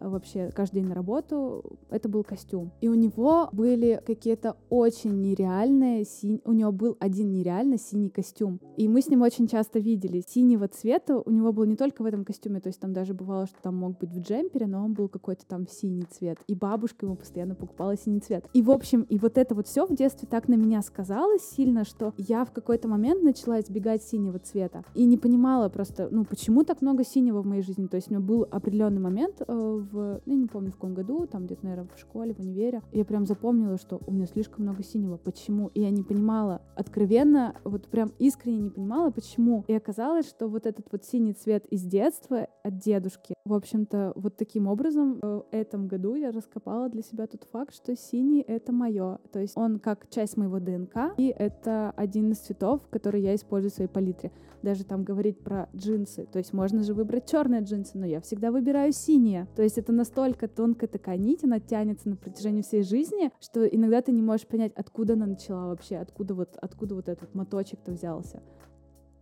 вообще 0.00 0.50
каждый 0.54 0.80
день 0.80 0.88
на 0.88 0.94
работу, 0.94 1.64
это 1.90 2.08
был 2.08 2.24
костюм. 2.24 2.72
И 2.80 2.88
у 2.88 2.94
него 2.94 3.48
были 3.52 4.00
какие-то 4.04 4.56
очень 4.68 5.20
нереальные, 5.20 6.04
синь... 6.04 6.40
у 6.44 6.52
него 6.52 6.72
был 6.72 6.96
один 7.00 7.32
нереально 7.32 7.78
синий 7.78 8.10
костюм. 8.10 8.60
И 8.76 8.88
мы 8.88 9.02
с 9.02 9.08
ним 9.08 9.22
очень 9.22 9.46
часто 9.46 9.78
видели. 9.78 10.22
Синего 10.26 10.68
цвета 10.68 11.18
у 11.18 11.30
него 11.30 11.52
был 11.52 11.64
не 11.64 11.76
только 11.76 12.02
в 12.02 12.06
этом 12.06 12.24
костюме, 12.24 12.60
то 12.60 12.68
есть 12.68 12.80
там 12.80 12.92
даже 12.92 13.14
бывало, 13.14 13.46
что 13.46 13.56
там 13.62 13.76
мог 13.76 13.98
быть 13.98 14.10
в 14.10 14.20
джемпере, 14.20 14.66
но 14.66 14.84
он 14.84 14.94
был 14.94 15.08
какой-то 15.08 15.46
там 15.46 15.66
синий 15.68 16.04
цвет. 16.10 16.38
И 16.46 16.54
бабушка 16.54 17.06
ему 17.06 17.16
постоянно 17.16 17.54
покупала 17.54 17.96
синий 17.96 18.20
цвет. 18.20 18.46
И 18.52 18.62
в 18.62 18.70
общем, 18.70 19.02
и 19.02 19.18
вот 19.18 19.38
это 19.38 19.54
вот 19.54 19.66
все 19.66 19.86
в 19.86 19.94
детстве 19.94 20.28
так 20.30 20.48
на 20.48 20.54
меня 20.54 20.82
сказалось 20.82 21.42
сильно, 21.42 21.84
что 21.84 22.14
я 22.16 22.44
в 22.44 22.52
какой-то 22.52 22.88
момент 22.88 23.22
начала 23.22 23.60
избегать 23.60 24.02
синего 24.02 24.38
цвета. 24.38 24.84
И 24.94 25.04
не 25.04 25.18
понимала 25.18 25.68
просто, 25.68 26.08
ну, 26.10 26.24
почему 26.24 26.64
так 26.64 26.82
много 26.82 27.04
синего 27.04 27.42
в 27.42 27.46
моей 27.46 27.62
жизни. 27.62 27.86
То 27.86 27.96
есть 27.96 28.10
у 28.10 28.14
меня 28.14 28.20
был 28.20 28.46
определенный 28.50 29.00
момент 29.00 29.42
э, 29.46 29.82
в, 29.90 30.20
ну, 30.24 30.32
я 30.32 30.38
не 30.38 30.46
помню 30.46 30.70
в 30.70 30.74
каком 30.74 30.94
году, 30.94 31.26
там 31.26 31.46
где-то, 31.46 31.64
наверное, 31.64 31.88
в 31.94 31.98
школе, 31.98 32.34
в 32.34 32.40
универе, 32.40 32.82
я 32.92 33.04
прям 33.04 33.26
запомнила, 33.26 33.76
что 33.76 34.00
у 34.06 34.12
меня 34.12 34.26
слишком 34.26 34.64
много 34.64 34.82
синего. 34.82 35.16
Почему? 35.16 35.68
И 35.74 35.80
я 35.80 35.90
не 35.90 36.02
понимала, 36.02 36.62
откровенно, 36.76 37.54
вот 37.64 37.86
прям 37.88 38.12
искренне 38.18 38.60
не 38.60 38.70
понимала, 38.70 39.10
почему. 39.10 39.64
И 39.68 39.74
оказалось, 39.74 40.28
что 40.28 40.48
вот 40.48 40.66
этот 40.66 40.86
вот 40.90 41.04
синий 41.04 41.32
цвет 41.32 41.66
из 41.66 41.82
детства 41.82 42.46
от 42.62 42.78
дедушки, 42.78 43.34
в 43.44 43.54
общем-то, 43.54 44.12
вот 44.14 44.36
таким 44.36 44.66
образом 44.66 45.18
в 45.20 45.44
этом 45.50 45.88
году 45.88 46.14
я 46.14 46.30
раскопала 46.30 46.88
для 46.88 47.02
себя 47.02 47.26
тот 47.26 47.44
факт, 47.50 47.74
что 47.74 47.96
синий— 47.96 48.40
это 48.46 48.72
мое. 48.72 49.18
То 49.32 49.40
есть 49.40 49.56
он 49.56 49.78
как 49.78 50.08
часть 50.08 50.36
моего 50.36 50.60
ДНК, 50.60 51.14
и 51.16 51.34
это 51.36 51.92
один 51.96 52.32
из 52.32 52.38
цветов, 52.38 52.82
который 52.90 53.22
я 53.22 53.34
использую 53.34 53.70
в 53.70 53.74
своей 53.74 53.90
палитре. 53.90 54.30
Даже 54.62 54.84
там 54.84 55.04
говорить 55.04 55.40
про 55.40 55.70
джинсы. 55.74 56.26
То 56.30 56.38
есть 56.38 56.52
можно 56.52 56.82
же 56.82 56.92
выбрать 56.92 57.26
черные 57.26 57.62
джинсы, 57.62 57.98
но 57.98 58.04
я 58.04 58.20
всегда 58.20 58.50
выбираю 58.50 58.92
синие. 58.92 59.48
То 59.56 59.62
есть 59.62 59.78
это 59.80 59.92
настолько 59.92 60.46
тонкая 60.48 60.88
такая 60.88 61.16
нить, 61.16 61.44
она 61.44 61.58
тянется 61.58 62.08
на 62.08 62.16
протяжении 62.16 62.62
всей 62.62 62.82
жизни, 62.82 63.30
что 63.40 63.66
иногда 63.66 64.00
ты 64.02 64.12
не 64.12 64.22
можешь 64.22 64.46
понять, 64.46 64.72
откуда 64.76 65.14
она 65.14 65.26
начала 65.26 65.68
вообще, 65.68 65.96
откуда 65.96 66.34
вот, 66.34 66.56
откуда 66.60 66.94
вот 66.94 67.08
этот 67.08 67.34
моточек-то 67.34 67.92
взялся. 67.92 68.42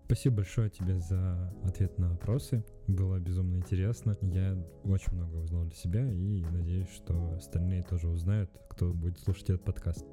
Спасибо 0.07 0.37
большое 0.37 0.71
тебе 0.71 0.99
за 0.99 1.53
ответ 1.65 1.99
на 1.99 2.11
вопросы. 2.11 2.65
Было 2.87 3.19
безумно 3.19 3.57
интересно. 3.57 4.17
Я 4.23 4.57
очень 4.85 5.13
много 5.13 5.37
узнал 5.37 5.65
для 5.65 5.75
себя 5.75 6.11
и 6.11 6.43
надеюсь, 6.51 6.89
что 6.89 7.35
остальные 7.37 7.83
тоже 7.83 8.09
узнают, 8.09 8.51
кто 8.71 8.93
будет 8.95 9.19
слушать 9.19 9.51
этот 9.51 9.65
подкаст. 9.65 10.07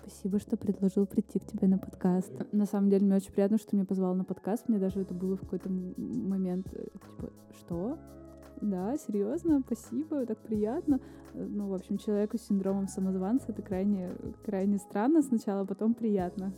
Спасибо, 0.00 0.38
что 0.38 0.56
предложил 0.56 1.04
прийти 1.04 1.38
к 1.38 1.44
тебе 1.44 1.68
на 1.68 1.78
подкаст. 1.78 2.32
На 2.52 2.64
самом 2.64 2.88
деле, 2.88 3.04
мне 3.04 3.16
очень 3.16 3.32
приятно, 3.32 3.58
что 3.58 3.70
ты 3.70 3.76
меня 3.76 3.84
позвал 3.84 4.14
на 4.14 4.24
подкаст. 4.24 4.68
Мне 4.68 4.78
даже 4.78 5.00
это 5.00 5.12
было 5.12 5.36
в 5.36 5.40
какой-то 5.40 5.68
момент, 5.68 6.68
э, 6.72 6.86
типа, 6.94 7.32
что? 7.58 7.98
Да, 8.60 8.96
серьезно, 8.96 9.62
спасибо, 9.66 10.24
так 10.26 10.38
приятно. 10.38 11.00
Ну, 11.34 11.68
в 11.68 11.74
общем, 11.74 11.98
человеку 11.98 12.38
с 12.38 12.42
синдромом 12.42 12.88
самозванца 12.88 13.46
это 13.48 13.62
крайне, 13.62 14.12
крайне 14.44 14.78
странно 14.78 15.22
сначала, 15.22 15.60
а 15.60 15.66
потом 15.66 15.94
приятно. 15.94 16.52